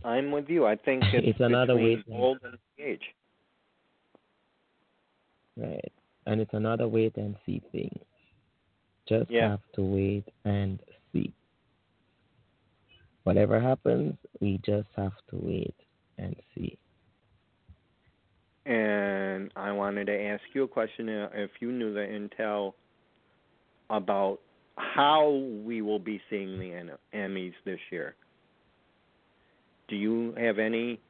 I'm 0.05 0.31
with 0.31 0.49
you. 0.49 0.67
I 0.67 0.77
think 0.77 1.03
it's, 1.13 1.27
It's 1.29 1.41
another 1.41 1.75
way 1.77 1.97
to- 1.97 2.13
old 2.13 2.39
and 2.45 2.59
age. 2.79 3.03
right. 5.57 5.93
And 6.27 6.41
it's 6.41 6.55
another 6.55 6.89
wait 6.89 7.17
and 7.17 7.37
see 7.45 7.61
thing. 7.73 7.99
Just 9.09 9.31
Yeah. 9.31 9.51
have 9.51 9.61
to 9.75 9.83
wait 9.83 10.25
and 10.45 10.81
see. 11.13 11.33
Whatever 13.25 13.61
happens, 13.61 14.15
we 14.41 14.59
just 14.65 14.89
have 14.97 15.13
to 15.31 15.37
wait 15.37 15.75
and 16.19 16.35
see. 16.55 16.79
And 18.67 19.51
I 19.57 19.73
wanted 19.73 20.07
to 20.07 20.19
ask 20.19 20.43
you 20.55 20.63
a 20.65 20.69
question 20.69 21.09
uh, 21.11 21.29
if 21.35 21.51
you 21.61 21.71
knew 21.73 21.93
the 21.93 22.01
intel 22.01 22.73
about 23.91 24.39
how 24.77 25.29
we 25.65 25.83
will 25.83 25.99
be 25.99 26.21
seeing 26.31 26.59
the 26.59 26.73
Em- 26.73 26.91
Emmys 27.15 27.53
this 27.67 27.79
year. 27.91 28.15
Do 29.89 29.97
you 29.97 30.35
have 30.39 30.59
any 30.59 31.01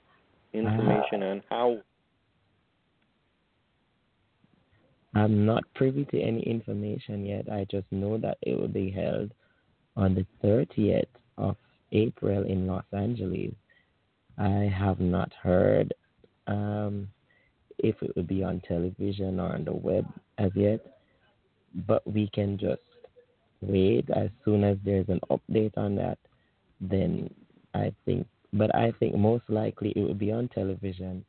information 0.52 1.22
on 1.22 1.42
how? 1.50 1.78
I'm 5.14 5.46
not 5.46 5.62
privy 5.74 6.04
to 6.06 6.20
any 6.20 6.40
information 6.42 7.24
yet. 7.24 7.50
I 7.50 7.66
just 7.70 7.86
know 7.92 8.18
that 8.18 8.38
it 8.42 8.58
will 8.58 8.68
be 8.68 8.90
held 8.90 9.32
on 9.96 10.14
the 10.14 10.26
30th 10.44 11.04
of 11.38 11.56
April 11.92 12.44
in 12.44 12.66
Los 12.66 12.84
Angeles. 12.92 13.52
I 14.38 14.72
have 14.76 14.98
not 14.98 15.32
heard 15.40 15.94
um, 16.48 17.08
if 17.78 17.94
it 18.02 18.14
will 18.16 18.24
be 18.24 18.42
on 18.42 18.60
television 18.66 19.38
or 19.38 19.54
on 19.54 19.64
the 19.64 19.72
web 19.72 20.06
as 20.38 20.50
yet, 20.56 20.80
but 21.86 22.04
we 22.06 22.28
can 22.34 22.58
just 22.58 22.82
wait. 23.60 24.08
As 24.10 24.30
soon 24.44 24.64
as 24.64 24.76
there's 24.84 25.08
an 25.08 25.20
update 25.30 25.76
on 25.76 25.94
that, 25.96 26.18
then 26.80 27.30
I 27.74 27.92
think, 28.04 28.26
but 28.54 28.74
I 28.74 28.92
think 28.98 29.14
most 29.16 29.44
likely 29.48 29.92
it 29.96 30.00
will 30.00 30.14
be 30.14 30.32
on 30.32 30.48
television 30.48 31.24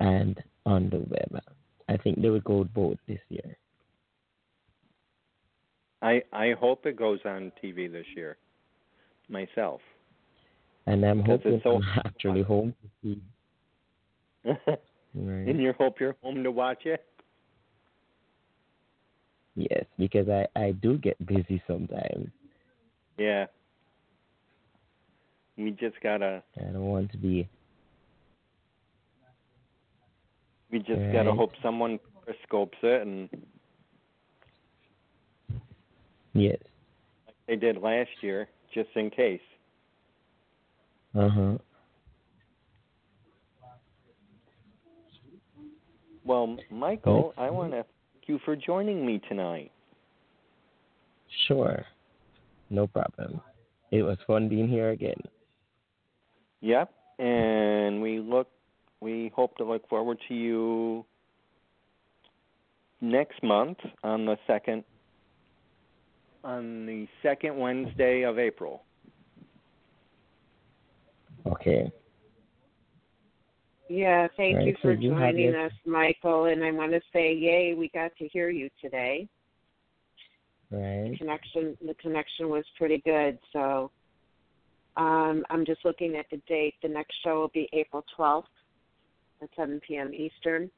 and 0.00 0.42
on 0.64 0.88
the 0.90 0.98
web. 1.00 1.42
I 1.88 1.96
think 1.98 2.22
they 2.22 2.30
would 2.30 2.44
go 2.44 2.64
both 2.64 2.96
this 3.06 3.20
year. 3.28 3.56
I 6.00 6.22
I 6.32 6.52
hope 6.58 6.86
it 6.86 6.96
goes 6.96 7.20
on 7.24 7.52
TV 7.62 7.90
this 7.90 8.06
year. 8.16 8.36
Myself. 9.28 9.80
And 10.86 11.04
I'm 11.04 11.18
Because 11.22 11.40
hoping 11.44 11.60
so- 11.62 11.76
I'm 11.76 11.82
actually 12.06 12.42
home 12.42 12.74
to 12.82 12.88
see. 13.02 13.22
In 14.44 14.56
Right. 15.14 15.56
your 15.56 15.74
hope 15.74 16.00
you're 16.00 16.16
home 16.22 16.42
to 16.42 16.50
watch 16.50 16.86
it. 16.86 17.04
Yes, 19.54 19.84
because 19.98 20.28
I 20.28 20.46
I 20.56 20.72
do 20.72 20.96
get 20.98 21.24
busy 21.26 21.62
sometimes. 21.66 22.30
Yeah. 23.18 23.46
We 25.56 25.70
just 25.72 25.96
gotta 26.02 26.42
I 26.58 26.64
don't 26.64 26.86
want 26.86 27.10
to 27.12 27.18
be. 27.18 27.48
we 30.70 30.78
just 30.78 31.00
gotta 31.12 31.32
hope 31.32 31.52
someone 31.62 31.98
periscopes 32.24 32.78
it 32.82 33.02
and 33.06 33.28
Yes. 36.34 36.56
they 37.46 37.56
did 37.56 37.76
last 37.76 38.08
year, 38.22 38.48
just 38.72 38.88
in 38.96 39.10
case. 39.10 39.40
Uh 41.14 41.28
huh. 41.28 41.58
Well, 46.24 46.56
Michael, 46.70 47.34
I 47.36 47.50
want 47.50 47.72
to 47.72 47.84
thank 47.84 48.28
you 48.28 48.38
for 48.44 48.56
joining 48.56 49.04
me 49.04 49.20
tonight. 49.28 49.72
Sure. 51.46 51.84
No 52.70 52.86
problem. 52.86 53.40
It 53.90 54.02
was 54.02 54.16
fun 54.26 54.48
being 54.48 54.68
here 54.68 54.90
again. 54.90 55.20
Yep, 56.62 56.90
and 57.18 58.00
we 58.00 58.20
look, 58.20 58.48
we 59.00 59.30
hope 59.34 59.56
to 59.56 59.64
look 59.64 59.86
forward 59.88 60.18
to 60.28 60.34
you 60.34 61.04
next 63.00 63.42
month 63.42 63.78
on 64.04 64.24
the 64.24 64.38
second, 64.46 64.84
on 66.44 66.86
the 66.86 67.06
second 67.20 67.58
Wednesday 67.58 68.22
of 68.22 68.38
April. 68.38 68.84
Okay. 71.46 71.90
Yeah, 73.88 74.28
thank 74.36 74.56
Right, 74.56 74.68
you 74.68 74.76
for 74.80 74.94
so 74.94 75.00
you 75.00 75.10
joining 75.10 75.54
us, 75.54 75.72
Michael. 75.84 76.46
And 76.46 76.64
I 76.64 76.70
want 76.70 76.92
to 76.92 77.00
say, 77.12 77.34
yay, 77.34 77.74
we 77.74 77.90
got 77.92 78.12
to 78.16 78.28
hear 78.28 78.48
you 78.48 78.70
today. 78.80 79.28
Right. 80.70 81.14
Connection, 81.18 81.76
the 81.84 81.94
connection 81.94 82.48
was 82.48 82.64
pretty 82.78 83.02
good. 83.04 83.38
So, 83.52 83.90
um, 84.96 85.44
I'm 85.50 85.64
just 85.64 85.84
looking 85.84 86.16
at 86.16 86.26
the 86.30 86.40
date. 86.48 86.74
The 86.82 86.88
next 86.88 87.14
show 87.24 87.40
will 87.40 87.50
be 87.54 87.68
April 87.72 88.04
12th 88.18 88.44
at 89.42 89.48
7 89.56 89.80
p.m. 89.86 90.12
Eastern, 90.12 90.70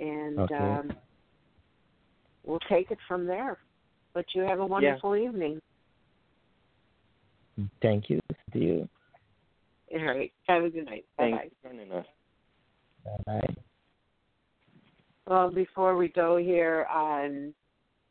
and 0.00 0.38
Okay. 0.38 0.54
um, 0.54 0.92
we'll 2.44 2.60
take 2.68 2.90
it 2.90 2.98
from 3.06 3.26
there. 3.26 3.58
But 4.14 4.24
you 4.34 4.42
have 4.42 4.60
a 4.60 4.66
wonderful 4.66 5.14
evening. 5.14 5.60
Thank 7.82 8.08
you. 8.08 8.20
See 8.52 8.60
you. 8.60 8.88
All 9.92 10.04
right. 10.04 10.32
Have 10.48 10.64
a 10.64 10.70
good 10.70 10.86
night. 10.86 11.04
Bye 11.16 11.24
Thanks 11.24 11.38
bye. 11.38 11.50
for 11.62 11.68
joining 11.68 11.92
us. 11.92 12.06
Bye 13.04 13.40
bye. 13.40 13.54
Well, 15.26 15.50
before 15.50 15.96
we 15.96 16.08
go 16.08 16.36
here, 16.36 16.86
um, 16.92 17.52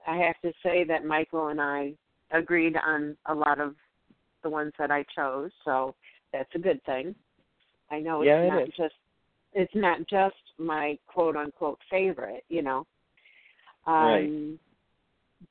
I 0.07 0.17
have 0.17 0.39
to 0.41 0.51
say 0.61 0.83
that 0.83 1.05
Michael 1.05 1.47
and 1.47 1.61
I 1.61 1.93
agreed 2.31 2.75
on 2.77 3.15
a 3.27 3.33
lot 3.33 3.59
of 3.59 3.75
the 4.45 4.49
ones 4.49 4.73
that 4.77 4.91
I 4.91 5.03
chose, 5.17 5.51
so 5.65 5.95
that's 6.31 6.53
a 6.55 6.59
good 6.59 6.81
thing. 6.85 7.15
I 7.89 7.99
know 7.99 8.21
it's 8.21 8.29
Yeah, 8.29 8.47
not 8.47 8.67
is. 8.67 8.73
just 8.77 8.95
it's 9.53 9.75
not 9.75 9.99
just 10.07 10.35
my 10.57 10.97
quote 11.07 11.35
unquote 11.35 11.79
favorite, 11.89 12.43
you 12.47 12.61
know. 12.61 12.85
Um, 13.87 14.59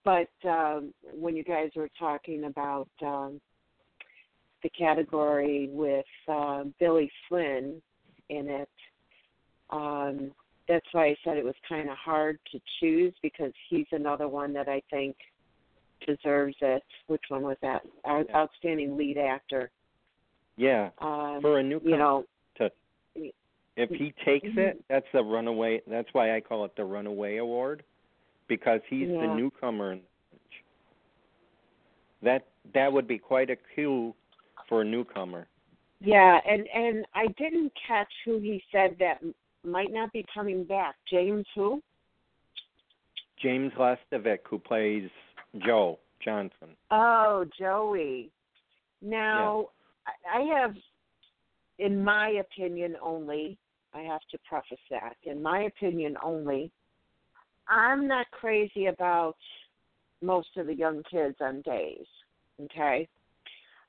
But 0.04 0.48
um, 0.48 0.92
when 1.12 1.36
you 1.36 1.44
guys 1.44 1.70
were 1.76 1.90
talking 1.98 2.44
about 2.44 2.88
um, 3.02 3.40
the 4.62 4.70
category 4.70 5.68
with 5.72 6.12
uh, 6.28 6.64
Billy 6.80 7.10
Flynn 7.28 7.80
in 8.28 8.48
it, 8.48 8.68
um, 9.70 10.32
that's 10.68 10.86
why 10.92 11.06
I 11.08 11.16
said 11.22 11.36
it 11.36 11.44
was 11.44 11.54
kind 11.68 11.88
of 11.90 11.96
hard 11.96 12.38
to 12.52 12.60
choose 12.80 13.14
because 13.22 13.52
he's 13.68 13.86
another 13.92 14.28
one 14.28 14.52
that 14.54 14.68
I 14.68 14.80
think 14.90 15.16
deserves 16.06 16.56
it. 16.60 16.82
Which 17.06 17.22
one 17.28 17.42
was 17.42 17.56
that? 17.62 17.82
Our 18.04 18.22
Yeah. 18.22 18.36
outstanding 18.36 18.96
lead 18.96 19.18
actor. 19.18 19.70
Yeah, 20.56 20.90
Um, 20.98 21.40
for 21.42 21.58
a 21.58 21.62
newcomer, 21.62 21.90
you 21.90 21.96
know, 21.96 22.24
to, 22.56 22.70
if 23.76 23.90
he 23.90 24.12
takes 24.24 24.46
Mhm. 24.48 24.58
it, 24.58 24.84
that's 24.88 25.10
the 25.12 25.22
runaway. 25.24 25.80
That's 25.86 26.12
why 26.14 26.34
I 26.36 26.40
call 26.40 26.64
it 26.64 26.76
the 26.76 26.84
runaway 26.84 27.38
award, 27.38 27.84
because 28.46 28.80
he's 28.88 29.08
the 29.08 29.26
newcomer. 29.26 29.92
in 29.92 30.02
the. 30.02 30.04
That 32.22 32.46
that 32.72 32.92
would 32.92 33.06
be 33.06 33.18
quite 33.18 33.50
a 33.50 33.56
coup 33.56 34.14
for 34.68 34.82
a 34.82 34.84
newcomer. 34.84 35.46
yeah, 36.00 36.40
and 36.46 36.68
and 36.68 37.06
I 37.14 37.26
didn't 37.28 37.72
catch 37.74 38.12
who 38.24 38.38
he 38.38 38.62
said 38.70 38.96
that 38.98 39.22
might 39.64 39.90
not 39.90 40.12
be 40.12 40.22
coming 40.32 40.64
back. 40.64 40.96
James 41.06 41.46
who? 41.54 41.82
James 43.38 43.72
Lastovic, 43.74 44.40
who 44.46 44.58
plays 44.58 45.10
Joe 45.58 45.98
Johnson. 46.24 46.76
Oh, 46.90 47.44
Joey. 47.58 48.30
Now, 49.02 49.68
I 50.06 50.38
I 50.38 50.60
have, 50.60 50.74
in 51.78 52.02
my 52.02 52.30
opinion 52.30 52.96
only, 53.02 53.58
I 53.92 54.00
have 54.00 54.22
to 54.30 54.38
preface 54.48 54.78
that. 54.90 55.16
In 55.24 55.42
my 55.42 55.62
opinion 55.62 56.16
only, 56.22 56.70
I'm 57.68 58.06
not 58.08 58.30
crazy 58.30 58.86
about 58.86 59.36
most 60.22 60.56
of 60.56 60.66
the 60.66 60.74
young 60.74 61.02
kids 61.10 61.36
on 61.40 61.60
days. 61.62 62.06
Okay, 62.60 63.08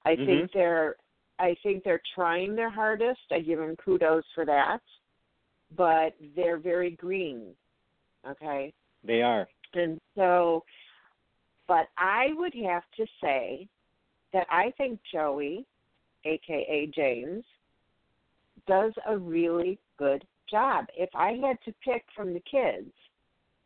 I 0.06 0.16
Mhm. 0.16 0.26
think 0.26 0.52
they're, 0.52 0.96
I 1.40 1.56
think 1.64 1.84
they're 1.84 2.02
trying 2.14 2.56
their 2.56 2.70
hardest. 2.70 3.22
I 3.32 3.40
give 3.40 3.60
them 3.60 3.76
kudos 3.78 4.26
for 4.34 4.46
that, 4.46 4.82
but 5.76 6.16
they're 6.36 6.58
very 6.58 6.92
green. 6.92 7.56
Okay, 8.28 8.74
They 9.04 9.22
are. 9.22 9.48
and 9.74 10.00
so, 10.16 10.64
but 11.68 11.88
I 11.98 12.28
would 12.34 12.54
have 12.66 12.84
to 12.98 13.06
say 13.22 13.68
that 14.34 14.48
I 14.50 14.72
think 14.78 15.00
Joey, 15.12 15.66
aka 16.26 16.92
James, 16.94 17.44
does 18.68 18.94
a 19.08 19.18
really 19.18 19.80
good 19.98 20.26
job. 20.50 20.86
If 20.96 21.10
I 21.16 21.34
had 21.42 21.58
to 21.66 21.74
pick 21.84 22.04
from 22.16 22.34
the 22.34 22.42
kids, 22.42 22.92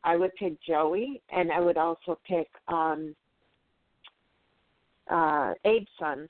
I 0.03 0.15
would 0.15 0.33
pick 0.35 0.61
Joey, 0.61 1.21
and 1.29 1.51
I 1.51 1.59
would 1.59 1.77
also 1.77 2.19
pick 2.27 2.47
um 2.67 3.15
uh 5.09 5.53
Abe's 5.65 5.87
son. 5.99 6.29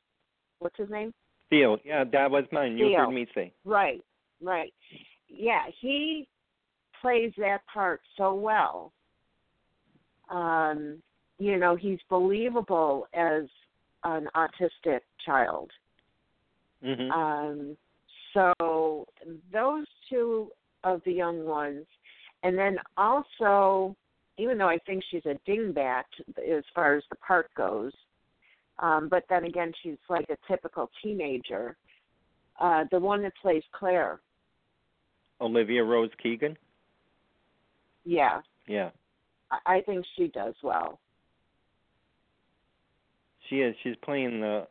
What's 0.60 0.78
his 0.78 0.90
name? 0.90 1.14
Theo. 1.50 1.78
Yeah, 1.84 2.04
that 2.12 2.30
was 2.30 2.46
mine. 2.52 2.78
You 2.78 2.90
Theo. 2.90 3.00
heard 3.00 3.12
me 3.12 3.28
say. 3.34 3.54
Right, 3.66 4.04
right. 4.42 4.74
Yeah, 5.28 5.64
he 5.80 6.28
plays 7.02 7.32
that 7.38 7.62
part 7.72 8.02
so 8.18 8.34
well. 8.34 8.92
Um, 10.30 11.02
you 11.40 11.58
know, 11.58 11.76
he's 11.76 12.00
believable 12.10 13.08
as 13.14 13.44
an 14.04 14.28
autistic 14.36 15.00
child. 15.26 15.72
hmm 16.84 17.12
Um, 17.12 17.78
so 18.34 19.08
those 19.52 19.86
two 20.10 20.52
of 20.84 21.02
the 21.06 21.12
young 21.12 21.46
ones, 21.46 21.86
and 22.44 22.58
then 22.58 22.78
also, 22.96 23.96
even 24.38 24.58
though 24.58 24.70
I 24.70 24.78
think 24.86 25.04
she's 25.10 25.26
a 25.26 25.40
dingbat 25.50 26.04
as 26.38 26.64
far 26.76 26.96
as 26.96 27.04
the 27.10 27.16
part 27.18 27.50
goes, 27.56 27.92
um, 28.80 29.10
but 29.10 29.24
then 29.30 29.46
again, 29.46 29.74
she's 29.82 29.98
like 30.10 30.30
a 30.30 30.38
typical 30.48 30.90
teenager. 31.04 31.76
Uh, 32.60 32.84
the 32.92 33.00
one 33.00 33.22
that 33.24 33.34
plays 33.42 33.64
Claire, 33.72 34.20
Olivia 35.42 35.84
Rose 35.84 36.12
Keegan. 36.22 36.58
yeah, 38.06 38.42
Yeah, 38.68 38.92
I, 39.52 39.78
I 39.78 39.82
think 39.82 40.06
she 40.16 40.28
does 40.28 40.56
well. 40.64 41.00
She 43.50 43.58
is. 43.58 43.76
She's 43.84 43.96
playing 44.04 44.42
the 44.42 44.68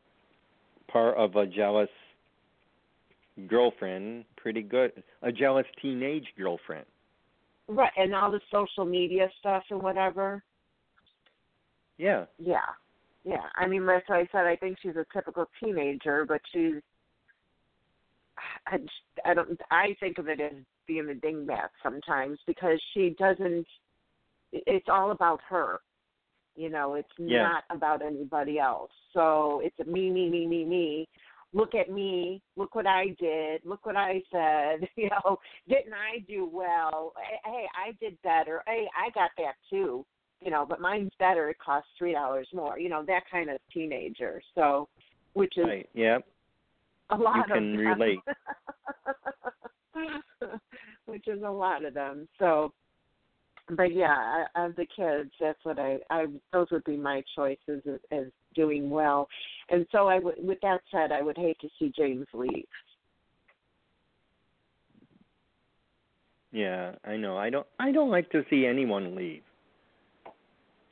part 0.91 1.17
of 1.17 1.37
a 1.37 1.47
jealous 1.47 1.89
girlfriend. 3.47 4.25
Pretty 4.37 4.63
good. 4.63 4.93
A 5.23 5.33
jealous 5.33 5.67
teenage 5.81 6.27
girlfriend. 6.37 6.87
Right, 7.69 7.93
and 7.97 8.15
all 8.15 8.31
the 8.31 8.41
social 8.51 8.87
media 8.87 9.29
stuff 9.39 9.63
and 9.71 9.83
whatever. 9.83 10.43
Yeah. 11.99 12.25
Yeah, 12.39 12.61
yeah. 13.25 13.45
I 13.57 13.67
mean, 13.67 13.85
that's 13.85 14.09
why 14.09 14.21
I 14.21 14.29
said 14.33 14.47
I 14.47 14.57
think 14.57 14.79
she's 14.81 14.97
a 14.97 15.05
typical 15.13 15.47
teenager, 15.63 16.25
but 16.27 16.41
she's. 16.53 16.75
I, 18.67 18.79
I 19.25 19.35
don't. 19.35 19.61
I 19.71 19.97
think 20.01 20.19
of 20.19 20.29
it 20.29 20.41
as 20.41 20.53
being 20.87 21.11
a 21.11 21.27
dingbat 21.27 21.69
sometimes 21.83 22.39
because 22.47 22.81
she 22.95 23.15
doesn't. 23.19 23.67
It's 24.53 24.87
all 24.89 25.11
about 25.11 25.41
her. 25.51 25.81
You 26.59 26.71
know, 26.71 26.95
it's 26.95 27.09
Yeah. 27.19 27.43
not 27.43 27.65
about 27.71 28.03
anybody 28.03 28.59
else. 28.59 28.91
So 29.13 29.61
it's 29.65 29.79
a 29.81 29.85
me, 29.85 30.11
me, 30.11 30.29
me, 30.29 30.47
me, 30.47 30.65
me. 30.65 31.09
Look 31.55 31.75
at 31.75 31.91
me. 31.91 32.43
Look 32.57 32.75
what 32.75 32.87
I 32.87 33.09
did. 33.19 33.65
Look 33.65 33.87
what 33.87 33.97
I 33.97 34.23
said. 34.31 34.89
You 34.97 35.09
know, 35.11 35.39
didn't 35.69 35.95
I 35.95 36.19
do 36.29 36.49
well? 36.53 37.15
Eh, 37.17 37.37
hey, 37.51 37.67
I 37.75 37.93
did 38.01 38.21
better. 38.23 38.63
Hey, 38.67 38.89
I 38.97 39.11
got 39.11 39.31
that 39.39 39.55
too 39.71 40.05
you 40.41 40.51
know, 40.51 40.65
but 40.69 40.81
mine's 40.81 41.11
better. 41.19 41.51
It 41.51 41.59
costs 41.59 41.91
three 41.99 42.13
dollars 42.13 42.49
more. 42.55 42.79
You 42.79 42.89
know, 42.89 43.05
that 43.07 43.23
kind 43.31 43.51
of 43.51 43.59
teenager. 43.73 44.41
So, 44.55 44.89
which 45.33 45.57
is 45.57 45.65
Right. 45.65 45.89
Yeah. 45.95 46.19
a 47.11 47.17
lot 47.17 47.35
can 47.35 47.43
of 47.43 47.49
them. 47.49 47.77
relate. 47.77 48.21
which 51.07 51.27
is 51.27 51.43
a 51.43 51.51
lot 51.51 51.85
of 51.85 51.95
them. 51.95 52.29
So, 52.39 52.73
but 53.77 53.95
yeah, 53.95 54.45
of 54.57 54.77
the 54.77 54.87
kids, 54.97 55.31
that's 55.41 55.59
what 55.63 55.79
I. 55.79 55.99
I 56.11 56.27
those 56.53 56.69
would 56.71 56.85
be 56.85 56.97
my 56.97 57.23
choices 57.37 57.83
as, 57.87 58.01
as 58.11 58.25
doing 58.55 58.89
well. 58.91 59.29
And 59.71 59.87
so, 59.93 60.09
I 60.09 60.19
would. 60.19 60.37
With 60.39 60.59
that 60.63 60.81
said, 60.91 61.13
I 61.13 61.23
would 61.23 61.37
hate 61.37 61.59
to 61.61 61.69
see 61.79 61.93
James 61.97 62.27
leave. 62.33 62.65
Yeah, 66.51 66.93
I 67.05 67.17
know. 67.17 67.37
I 67.37 67.51
don't 67.51 67.67
I 67.79 67.93
don't 67.93 68.11
like 68.11 68.31
to 68.31 68.43
see 68.49 68.67
anyone 68.67 69.15
leave. 69.15 69.43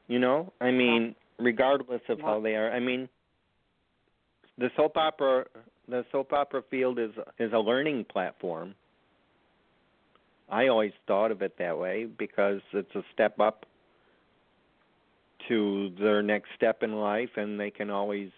You 0.09 0.19
know? 0.19 0.53
I 0.61 0.71
mean, 0.71 1.15
regardless 1.39 2.03
of 2.09 2.21
how 2.21 2.41
they 2.41 2.55
are. 2.55 2.71
I 2.71 2.79
mean, 2.79 3.09
the 4.59 4.69
soap 4.77 4.97
opera 4.97 5.47
the 5.89 6.05
soap 6.13 6.33
opera 6.33 6.63
field 6.71 6.99
is 6.99 7.11
is 7.39 7.53
a 7.53 7.59
learning 7.59 8.05
platform. 8.11 8.75
I 10.49 10.69
always 10.69 10.93
thought 11.07 11.31
of 11.31 11.43
it 11.43 11.57
that 11.59 11.79
way 11.79 12.05
because 12.05 12.61
it's 12.73 12.95
a 12.95 13.03
step 13.13 13.41
up 13.41 13.67
to 15.49 15.93
their 16.01 16.23
next 16.23 16.49
step 16.57 16.83
in 16.83 16.95
life 16.97 17.31
and 17.37 17.59
they 17.59 17.71
can 17.71 17.91
always 17.91 18.31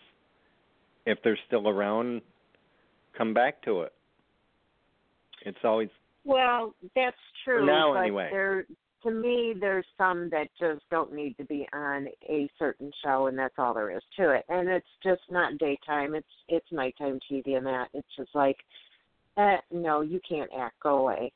if 1.07 1.19
they're 1.23 1.39
still 1.47 1.69
around 1.69 2.21
come 3.17 3.35
back 3.35 3.63
to 3.63 3.83
it. 3.83 3.93
It's 5.45 5.59
always 5.65 5.89
Well, 6.25 6.75
that's 6.95 7.17
true. 7.45 7.65
now, 7.65 7.95
but 7.95 8.01
anyway. 8.01 8.29
there, 8.31 8.67
to 9.03 9.11
me, 9.11 9.55
there's 9.59 9.87
some 9.97 10.29
that 10.31 10.49
just 10.59 10.83
don't 10.91 11.13
need 11.13 11.37
to 11.39 11.45
be 11.45 11.67
on 11.73 12.09
a 12.29 12.51
certain 12.59 12.91
show, 13.05 13.27
and 13.27 13.39
that's 13.39 13.55
all 13.59 13.73
there 13.73 13.91
is 13.91 14.03
to 14.19 14.31
it. 14.31 14.45
And 14.49 14.69
it's 14.69 14.87
just 15.03 15.23
not 15.31 15.59
daytime; 15.59 16.15
it's 16.15 16.27
it's 16.49 16.67
nighttime 16.73 17.21
TV, 17.31 17.57
and 17.57 17.67
that 17.67 17.89
it's 17.95 18.09
just 18.17 18.35
like 18.35 18.57
uh, 19.37 19.57
no, 19.71 20.01
you 20.01 20.21
can't 20.29 20.51
act. 20.59 20.81
Go 20.81 20.99
away. 20.99 21.33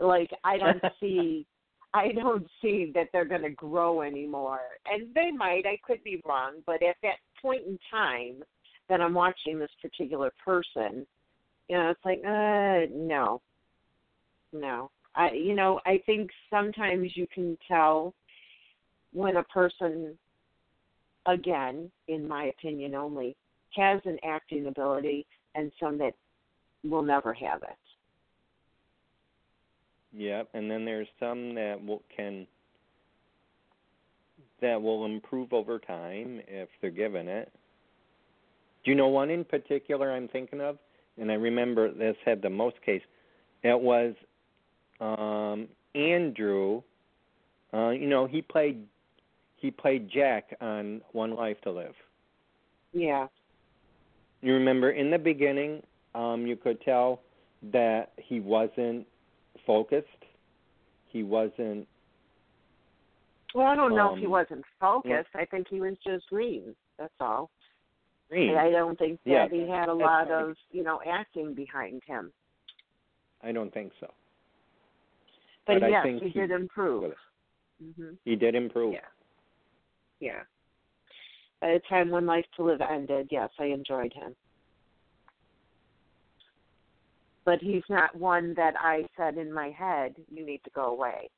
Like 0.00 0.30
I 0.44 0.58
don't 0.58 0.82
see, 1.00 1.46
I 1.94 2.12
don't 2.12 2.46
see 2.62 2.92
that 2.94 3.08
they're 3.12 3.24
going 3.24 3.42
to 3.42 3.50
grow 3.50 4.02
anymore. 4.02 4.60
And 4.86 5.14
they 5.14 5.30
might. 5.30 5.64
I 5.66 5.78
could 5.86 6.02
be 6.04 6.22
wrong, 6.26 6.62
but 6.66 6.82
at 6.82 6.96
that 7.02 7.16
point 7.40 7.62
in 7.66 7.78
time 7.90 8.42
that 8.88 9.00
I'm 9.00 9.14
watching 9.14 9.58
this 9.58 9.70
particular 9.82 10.32
person, 10.44 11.06
you 11.68 11.76
know, 11.76 11.90
it's 11.90 12.04
like, 12.04 12.20
uh, 12.24 12.92
no, 12.94 13.40
no. 14.52 14.90
I, 15.14 15.32
you 15.32 15.54
know, 15.54 15.80
I 15.86 16.00
think 16.06 16.30
sometimes 16.50 17.10
you 17.14 17.26
can 17.34 17.56
tell 17.66 18.14
when 19.12 19.36
a 19.36 19.42
person, 19.44 20.16
again, 21.26 21.90
in 22.08 22.28
my 22.28 22.44
opinion 22.44 22.94
only, 22.94 23.34
has 23.74 24.00
an 24.04 24.18
acting 24.22 24.66
ability 24.66 25.26
and 25.54 25.72
some 25.80 25.98
that 25.98 26.12
will 26.84 27.02
never 27.02 27.32
have 27.32 27.62
it. 27.62 27.85
Yep, 30.16 30.48
and 30.54 30.70
then 30.70 30.86
there's 30.86 31.08
some 31.20 31.54
that 31.56 31.84
will, 31.84 32.02
can 32.14 32.46
that 34.62 34.80
will 34.80 35.04
improve 35.04 35.52
over 35.52 35.78
time 35.78 36.40
if 36.48 36.70
they're 36.80 36.90
given 36.90 37.28
it. 37.28 37.52
Do 38.82 38.90
you 38.90 38.96
know 38.96 39.08
one 39.08 39.28
in 39.28 39.44
particular 39.44 40.10
I'm 40.10 40.28
thinking 40.28 40.62
of? 40.62 40.78
And 41.20 41.30
I 41.30 41.34
remember 41.34 41.92
this 41.92 42.16
had 42.24 42.40
the 42.40 42.48
most 42.48 42.76
case. 42.84 43.02
It 43.62 43.78
was 43.78 44.14
um 45.00 45.68
Andrew. 45.94 46.82
Uh, 47.74 47.90
you 47.90 48.06
know, 48.06 48.26
he 48.26 48.40
played 48.40 48.86
he 49.56 49.70
played 49.70 50.08
Jack 50.10 50.56
on 50.62 51.02
One 51.12 51.34
Life 51.34 51.60
to 51.62 51.72
Live. 51.72 51.94
Yeah. 52.94 53.26
You 54.40 54.54
remember 54.54 54.92
in 54.92 55.10
the 55.10 55.18
beginning, 55.18 55.82
um, 56.14 56.46
you 56.46 56.56
could 56.56 56.80
tell 56.82 57.20
that 57.72 58.12
he 58.16 58.40
wasn't 58.40 59.06
focused. 59.66 60.06
He 61.08 61.22
wasn't. 61.22 61.86
Well, 63.54 63.66
I 63.66 63.74
don't 63.76 63.94
know 63.94 64.10
um, 64.10 64.14
if 64.14 64.20
he 64.20 64.26
wasn't 64.26 64.64
focused. 64.80 65.30
I 65.34 65.44
think 65.46 65.66
he 65.68 65.80
was 65.80 65.94
just 66.06 66.26
green. 66.28 66.74
That's 66.98 67.12
all. 67.20 67.50
Green. 68.28 68.56
I 68.56 68.70
don't 68.70 68.98
think 68.98 69.20
that 69.24 69.30
Yeah, 69.30 69.48
he 69.50 69.68
had 69.68 69.88
a 69.88 69.94
lot 69.94 70.30
of, 70.30 70.56
you 70.72 70.82
know, 70.82 71.00
acting 71.06 71.54
behind 71.54 72.02
him. 72.06 72.32
I 73.42 73.52
don't 73.52 73.72
think 73.72 73.92
so. 74.00 74.12
But, 75.66 75.80
But 75.80 75.90
yes, 75.90 76.06
he 76.20 76.28
he- 76.28 76.40
did 76.40 76.50
improve. 76.50 77.02
with 77.02 77.12
it. 77.12 77.94
hmm 77.96 78.10
He 78.24 78.36
did 78.36 78.54
improve. 78.54 78.94
Yeah. 78.94 79.00
Yeah. 80.20 80.42
By 81.60 81.74
the 81.74 81.80
time 81.88 82.10
One 82.10 82.26
Life 82.26 82.44
to 82.56 82.64
Live 82.64 82.80
ended, 82.80 83.28
yes, 83.30 83.50
I 83.58 83.66
enjoyed 83.66 84.12
him. 84.12 84.34
But 87.46 87.60
he's 87.60 87.84
not 87.88 88.14
one 88.16 88.52
that 88.54 88.74
I 88.78 89.06
said 89.16 89.38
in 89.38 89.52
my 89.52 89.70
head, 89.70 90.16
"You 90.28 90.44
need 90.44 90.62
to 90.64 90.70
go 90.70 90.86
away." 90.86 91.30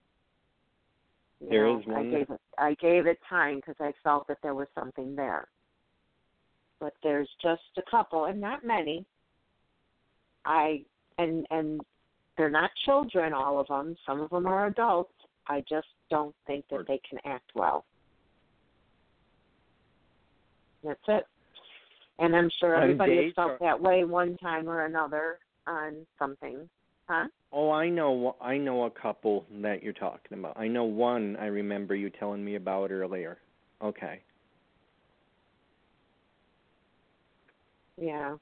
You 1.39 1.51
There 1.51 1.67
know, 1.67 1.79
is 1.79 1.87
one 1.87 1.97
I 1.97 2.11
gave 2.11 2.31
it. 2.31 2.41
I 2.57 2.75
gave 2.75 3.07
it 3.07 3.21
time 3.29 3.57
because 3.57 3.77
I 3.79 3.93
felt 4.03 4.27
that 4.27 4.39
there 4.43 4.55
was 4.55 4.69
something 4.75 5.15
there. 5.15 5.49
But 6.81 6.95
there's 7.03 7.29
just 7.43 7.77
a 7.77 7.83
couple, 7.83 8.25
and 8.25 8.41
not 8.41 8.65
many. 8.65 9.05
I 10.47 10.85
and 11.19 11.47
and 11.51 11.83
they're 12.39 12.49
not 12.49 12.71
children, 12.87 13.35
all 13.35 13.61
of 13.61 13.69
them. 13.69 13.95
Some 14.07 14.21
of 14.23 14.31
them 14.31 14.47
are 14.47 14.67
adults. 14.67 15.13
I 15.47 15.61
just 15.69 15.89
don't 16.09 16.35
think 16.47 16.67
that 16.71 16.87
they 16.87 17.01
can 17.09 17.19
act 17.27 17.51
well. 17.55 17.85
That's 20.83 21.09
it. 21.09 21.27
And 22.19 22.35
I'm 22.35 22.49
sure 22.59 22.77
everybody 22.77 23.25
has 23.25 23.35
felt 23.35 23.61
that 23.61 23.79
way 23.79 24.05
one 24.05 24.39
time 24.39 24.69
or 24.69 24.87
another 24.87 25.39
on 25.69 26.07
something. 26.19 26.69
Huh? 27.09 27.27
Oh, 27.53 27.71
I 27.71 27.89
know. 27.89 28.37
I 28.41 28.57
know 28.59 28.85
a 28.85 28.91
couple 28.91 29.47
that 29.62 29.83
you're 29.83 29.93
talking 29.93 30.39
about. 30.39 30.59
I 30.59 30.69
know 30.69 30.85
one. 30.85 31.37
I 31.37 31.47
remember 31.47 31.95
you 31.95 32.11
telling 32.11 32.45
me 32.45 32.57
about 32.57 32.91
earlier. 32.91 33.39
Okay. 33.83 34.21
Yeah. 38.01 38.37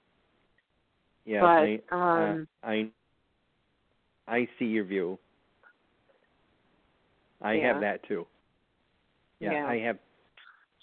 Yeah. 1.25 1.41
but 1.41 1.47
I, 1.47 1.81
uh, 1.93 1.97
um 1.97 2.49
I. 2.63 2.91
I 4.29 4.49
see 4.59 4.65
your 4.65 4.85
view. 4.85 5.19
I 7.41 7.55
Yeah. 7.55 7.73
have 7.73 7.81
that 7.81 8.03
too. 8.09 8.27
Yeah, 9.41 9.53
Yeah. 9.53 9.67
I 9.67 9.79
have. 9.79 9.99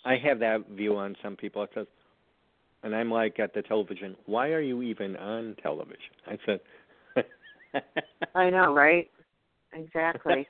I 0.05 0.17
have 0.17 0.39
that 0.39 0.67
view 0.69 0.97
on 0.97 1.15
some 1.23 1.35
people. 1.35 1.63
It 1.63 1.71
says, 1.73 1.87
and 2.83 2.95
I'm 2.95 3.09
like 3.09 3.39
at 3.39 3.53
the 3.53 3.61
television. 3.61 4.15
Why 4.25 4.49
are 4.49 4.61
you 4.61 4.81
even 4.81 5.15
on 5.15 5.55
television? 5.61 5.97
I 6.27 6.37
said. 6.45 6.59
I 8.35 8.49
know, 8.49 8.73
right? 8.73 9.09
Exactly. 9.73 10.47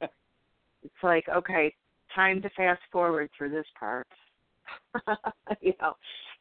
it's 0.00 1.02
like, 1.02 1.24
okay, 1.28 1.74
time 2.14 2.42
to 2.42 2.50
fast 2.56 2.80
forward 2.90 3.30
through 3.36 3.50
this 3.50 3.66
part. 3.78 4.06
you 5.60 5.72
know, 5.80 5.94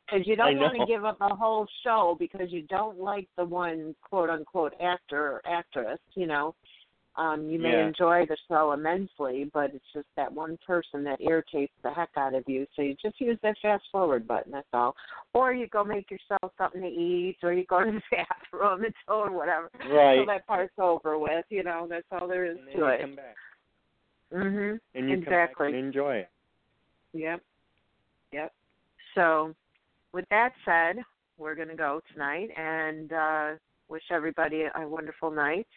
because 0.05 0.25
you 0.25 0.35
don't 0.35 0.57
want 0.57 0.79
to 0.79 0.85
give 0.85 1.05
up 1.05 1.17
a 1.21 1.35
whole 1.35 1.67
show 1.83 2.15
because 2.19 2.51
you 2.51 2.63
don't 2.63 2.99
like 2.99 3.27
the 3.37 3.45
one 3.45 3.95
quote 4.01 4.29
unquote 4.29 4.73
actor 4.81 5.19
or 5.19 5.41
actress. 5.45 5.99
You 6.15 6.27
know, 6.27 6.55
um, 7.17 7.49
you 7.49 7.59
may 7.59 7.71
Yeah. 7.71 7.87
enjoy 7.87 8.25
the 8.25 8.35
show 8.47 8.73
immensely, 8.73 9.45
but 9.53 9.73
it's 9.73 9.85
just 9.93 10.07
that 10.15 10.31
one 10.31 10.57
person 10.65 11.03
that 11.05 11.21
irritates 11.21 11.73
the 11.81 11.91
heck 11.91 12.09
out 12.17 12.33
of 12.33 12.47
you. 12.47 12.67
So 12.75 12.81
you 12.81 12.95
just 12.95 13.19
use 13.21 13.39
that 13.41 13.57
fast 13.61 13.85
forward 13.91 14.27
button. 14.27 14.51
That's 14.51 14.67
all. 14.73 14.95
Or 15.33 15.53
you 15.53 15.67
go 15.67 15.83
make 15.83 16.11
yourself 16.11 16.51
something 16.57 16.81
to 16.81 16.87
eat, 16.87 17.37
or 17.43 17.53
you 17.53 17.63
go 17.65 17.79
to 17.85 17.91
the 17.91 18.01
bathroom 18.11 18.83
and 18.83 18.93
so 19.07 19.13
or 19.13 19.31
whatever. 19.31 19.69
Right. 19.89 20.19
So 20.19 20.25
that 20.25 20.45
part's 20.45 20.73
over 20.77 21.17
with. 21.17 21.45
You 21.49 21.63
know, 21.63 21.87
that's 21.89 22.05
all 22.11 22.27
there 22.27 22.45
is 22.45 22.57
to 22.73 22.77
you 22.77 22.85
it. 22.87 23.01
come 23.01 23.15
back. 23.15 23.35
Mhm. 24.33 24.79
And 24.95 25.09
you 25.09 25.15
exactly. 25.17 25.67
come 25.67 25.71
back 25.71 25.75
and 25.75 25.85
enjoy 25.85 26.15
it. 26.17 26.29
Yep. 27.13 27.41
Yep. 28.33 28.53
So, 29.13 29.55
with 30.11 30.25
that 30.29 30.51
said, 30.65 31.01
we're 31.37 31.55
going 31.55 31.69
to 31.69 31.75
go 31.75 32.01
tonight 32.11 32.49
and 32.57 33.13
uh, 33.13 33.51
wish 33.87 34.03
everybody 34.11 34.63
a 34.63 34.87
wonderful 34.87 35.31
night. 35.31 35.67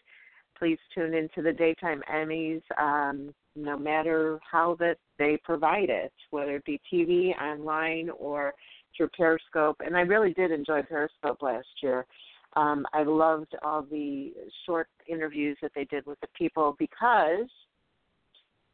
Please 0.59 0.79
tune 0.95 1.15
into 1.15 1.43
the 1.43 1.53
daytime 1.53 2.03
Emmys, 2.13 2.63
um, 2.79 3.33
no 3.55 3.79
matter 3.79 4.41
how 4.51 4.77
that 4.81 4.97
they 5.19 5.39
provide 5.45 5.89
it, 5.89 6.13
whether 6.31 6.57
it 6.57 6.65
be 6.65 6.81
TV, 6.93 7.31
online, 7.41 8.11
or 8.19 8.55
through 8.97 9.09
Periscope. 9.17 9.77
And 9.85 9.97
I 9.97 10.01
really 10.01 10.33
did 10.33 10.51
enjoy 10.51 10.83
Periscope 10.83 11.43
last 11.43 11.69
year. 11.83 12.07
Um, 12.55 12.87
I 12.93 13.03
loved 13.03 13.55
all 13.63 13.83
the 13.83 14.33
short 14.67 14.89
interviews 15.07 15.57
that 15.63 15.73
they 15.75 15.85
did 15.85 16.07
with 16.07 16.19
the 16.21 16.29
people 16.37 16.75
because 16.79 17.49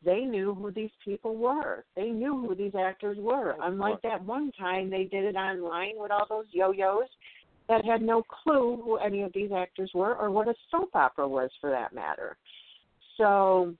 they 0.05 0.20
knew 0.20 0.55
who 0.55 0.70
these 0.70 0.91
people 1.05 1.37
were. 1.37 1.85
They 1.97 2.11
knew 2.11 2.47
who 2.47 2.55
these 2.55 2.74
actors 2.74 3.16
were. 3.18 3.57
Unlike 3.62 4.03
that 4.03 4.24
one 4.24 4.53
time 4.53 4.91
they 4.91 5.05
did 5.05 5.24
it 5.24 5.35
online 5.35 5.95
with 5.97 6.11
all 6.11 6.26
those 6.28 6.47
yo-yos 6.51 7.09
that 7.68 7.84
had 7.84 8.02
no 8.02 8.22
clue 8.22 8.80
who 8.82 8.96
any 8.96 9.22
of 9.22 9.32
these 9.32 9.50
actors 9.56 9.90
were 9.94 10.14
or 10.14 10.30
what 10.30 10.48
a 10.48 10.54
soap 10.70 10.90
opera 10.94 11.26
was 11.26 11.50
for 11.60 11.70
that 11.70 11.94
matter. 11.94 12.36
So 13.16 13.74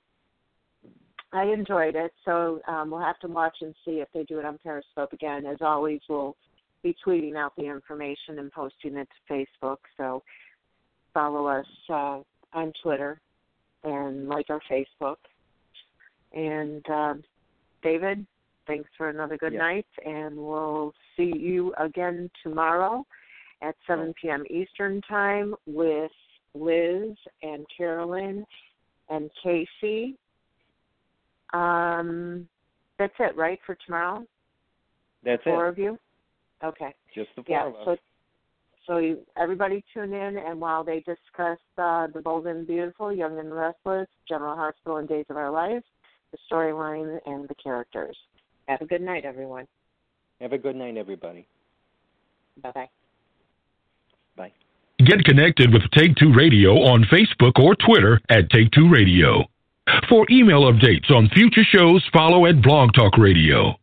I 1.33 1.43
enjoyed 1.43 1.95
it. 1.95 2.11
So 2.23 2.61
um, 2.67 2.89
we'll 2.89 3.01
have 3.01 3.19
to 3.19 3.27
watch 3.27 3.57
and 3.61 3.75
see 3.85 3.99
if 3.99 4.07
they 4.13 4.23
do 4.23 4.39
it 4.39 4.45
on 4.45 4.57
Periscope 4.63 5.13
again. 5.13 5.45
As 5.45 5.57
always, 5.61 5.99
we'll 6.09 6.35
be 6.81 6.95
tweeting 7.05 7.35
out 7.35 7.55
the 7.57 7.65
information 7.65 8.39
and 8.39 8.51
posting 8.51 8.95
it 8.95 9.07
to 9.27 9.33
Facebook. 9.33 9.77
So 9.97 10.23
follow 11.13 11.47
us 11.47 11.65
uh, 11.89 12.19
on 12.53 12.73
Twitter 12.81 13.19
and 13.83 14.27
like 14.27 14.49
our 14.49 14.61
Facebook. 14.69 15.17
And 16.33 16.87
um, 16.89 17.23
David, 17.83 18.25
thanks 18.65 18.89
for 18.97 19.09
another 19.09 19.37
good 19.37 19.53
night, 19.53 19.85
and 20.05 20.35
we'll 20.35 20.93
see 21.15 21.31
you 21.37 21.73
again 21.77 22.29
tomorrow 22.43 23.05
at 23.65 23.75
7 23.87 24.13
p.m. 24.21 24.43
Eastern 24.49 25.01
Time 25.01 25.55
with 25.65 26.11
Liz 26.53 27.15
and 27.41 27.65
Carolyn 27.75 28.45
and 29.09 29.29
Casey. 29.43 30.15
Um, 31.53 32.47
that's 32.99 33.13
it, 33.19 33.35
right, 33.35 33.59
for 33.65 33.77
tomorrow? 33.85 34.25
That's 35.23 35.43
Four 35.43 35.67
it. 35.67 35.69
of 35.69 35.77
you? 35.77 35.97
Okay. 36.63 36.93
Just 37.13 37.29
the 37.35 37.43
four 37.43 37.57
Yeah, 37.57 37.67
of 37.67 37.75
us. 37.75 37.81
so 37.85 37.95
so 38.87 38.97
you, 38.99 39.17
everybody 39.35 39.83
tune 39.93 40.13
in, 40.13 40.37
and 40.37 40.61
while 40.61 40.83
they 40.83 40.97
discuss 40.99 41.57
uh, 41.77 42.05
the 42.13 42.21
Bold 42.23 42.45
and 42.45 42.67
Beautiful, 42.67 43.11
Young 43.11 43.39
and 43.39 43.51
Restless, 43.51 44.07
General 44.29 44.55
Hospital, 44.55 44.97
and 44.97 45.09
Days 45.09 45.25
of 45.29 45.37
Our 45.37 45.49
Lives, 45.49 45.83
the 46.31 46.37
storyline, 46.51 47.17
and 47.25 47.47
the 47.49 47.55
characters. 47.55 48.15
Have 48.67 48.81
a 48.81 48.85
good 48.85 49.01
night, 49.01 49.25
everyone. 49.25 49.67
Have 50.39 50.53
a 50.53 50.57
good 50.59 50.75
night, 50.75 50.97
everybody. 50.97 51.47
Bye 52.61 52.71
bye. 52.75 52.89
Bye. 54.35 54.51
Get 54.99 55.23
connected 55.25 55.73
with 55.73 55.83
Take 55.91 56.15
Two 56.15 56.33
Radio 56.33 56.71
on 56.83 57.03
Facebook 57.05 57.59
or 57.61 57.75
Twitter 57.75 58.21
at 58.29 58.49
Take 58.49 58.71
Two 58.71 58.89
Radio. 58.89 59.43
For 60.09 60.25
email 60.31 60.63
updates 60.63 61.11
on 61.11 61.29
future 61.29 61.63
shows, 61.63 62.03
follow 62.11 62.45
at 62.45 62.61
Blog 62.61 62.93
Talk 62.93 63.17
Radio. 63.17 63.75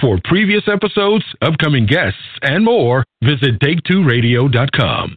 For 0.00 0.18
previous 0.24 0.62
episodes, 0.68 1.24
upcoming 1.42 1.86
guests, 1.86 2.20
and 2.42 2.64
more, 2.64 3.04
visit 3.22 3.58
Take2Radio.com. 3.60 5.16